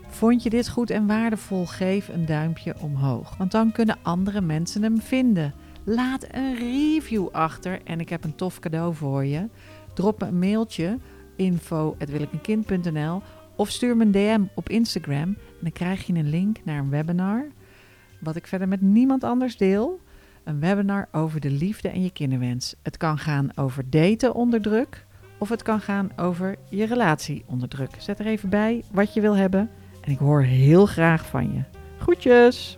Vond 0.07 0.43
je 0.43 0.49
dit 0.49 0.69
goed 0.69 0.89
en 0.89 1.07
waardevol? 1.07 1.65
Geef 1.65 2.07
een 2.07 2.25
duimpje 2.25 2.75
omhoog, 2.79 3.37
want 3.37 3.51
dan 3.51 3.71
kunnen 3.71 3.97
andere 4.01 4.41
mensen 4.41 4.83
hem 4.83 5.01
vinden. 5.01 5.53
Laat 5.83 6.27
een 6.31 6.55
review 6.55 7.27
achter 7.31 7.81
en 7.83 7.99
ik 7.99 8.09
heb 8.09 8.23
een 8.23 8.35
tof 8.35 8.59
cadeau 8.59 8.95
voor 8.95 9.25
je. 9.25 9.49
Drop 9.93 10.19
me 10.19 10.27
een 10.27 10.39
mailtje 10.39 10.97
info@wilikenkind.nl 11.35 13.21
of 13.55 13.69
stuur 13.69 13.97
me 13.97 14.03
een 14.03 14.11
DM 14.11 14.41
op 14.55 14.69
Instagram 14.69 15.21
en 15.21 15.37
dan 15.61 15.71
krijg 15.71 16.07
je 16.07 16.13
een 16.13 16.29
link 16.29 16.57
naar 16.63 16.79
een 16.79 16.89
webinar 16.89 17.45
wat 18.21 18.35
ik 18.35 18.47
verder 18.47 18.67
met 18.67 18.81
niemand 18.81 19.23
anders 19.23 19.57
deel. 19.57 19.99
Een 20.43 20.59
webinar 20.59 21.07
over 21.11 21.39
de 21.39 21.49
liefde 21.49 21.89
en 21.89 22.03
je 22.03 22.11
kinderwens. 22.11 22.75
Het 22.81 22.97
kan 22.97 23.17
gaan 23.17 23.57
over 23.57 23.89
daten 23.89 24.33
onder 24.33 24.61
druk 24.61 25.05
of 25.37 25.49
het 25.49 25.61
kan 25.61 25.79
gaan 25.79 26.09
over 26.15 26.55
je 26.69 26.85
relatie 26.85 27.43
onder 27.45 27.69
druk. 27.69 27.91
Zet 27.97 28.19
er 28.19 28.25
even 28.25 28.49
bij 28.49 28.83
wat 28.91 29.13
je 29.13 29.21
wil 29.21 29.35
hebben 29.35 29.69
en 30.01 30.11
ik 30.11 30.17
hoor 30.17 30.41
heel 30.41 30.85
graag 30.85 31.25
van 31.25 31.53
je. 31.53 31.61
Groetjes! 31.97 32.77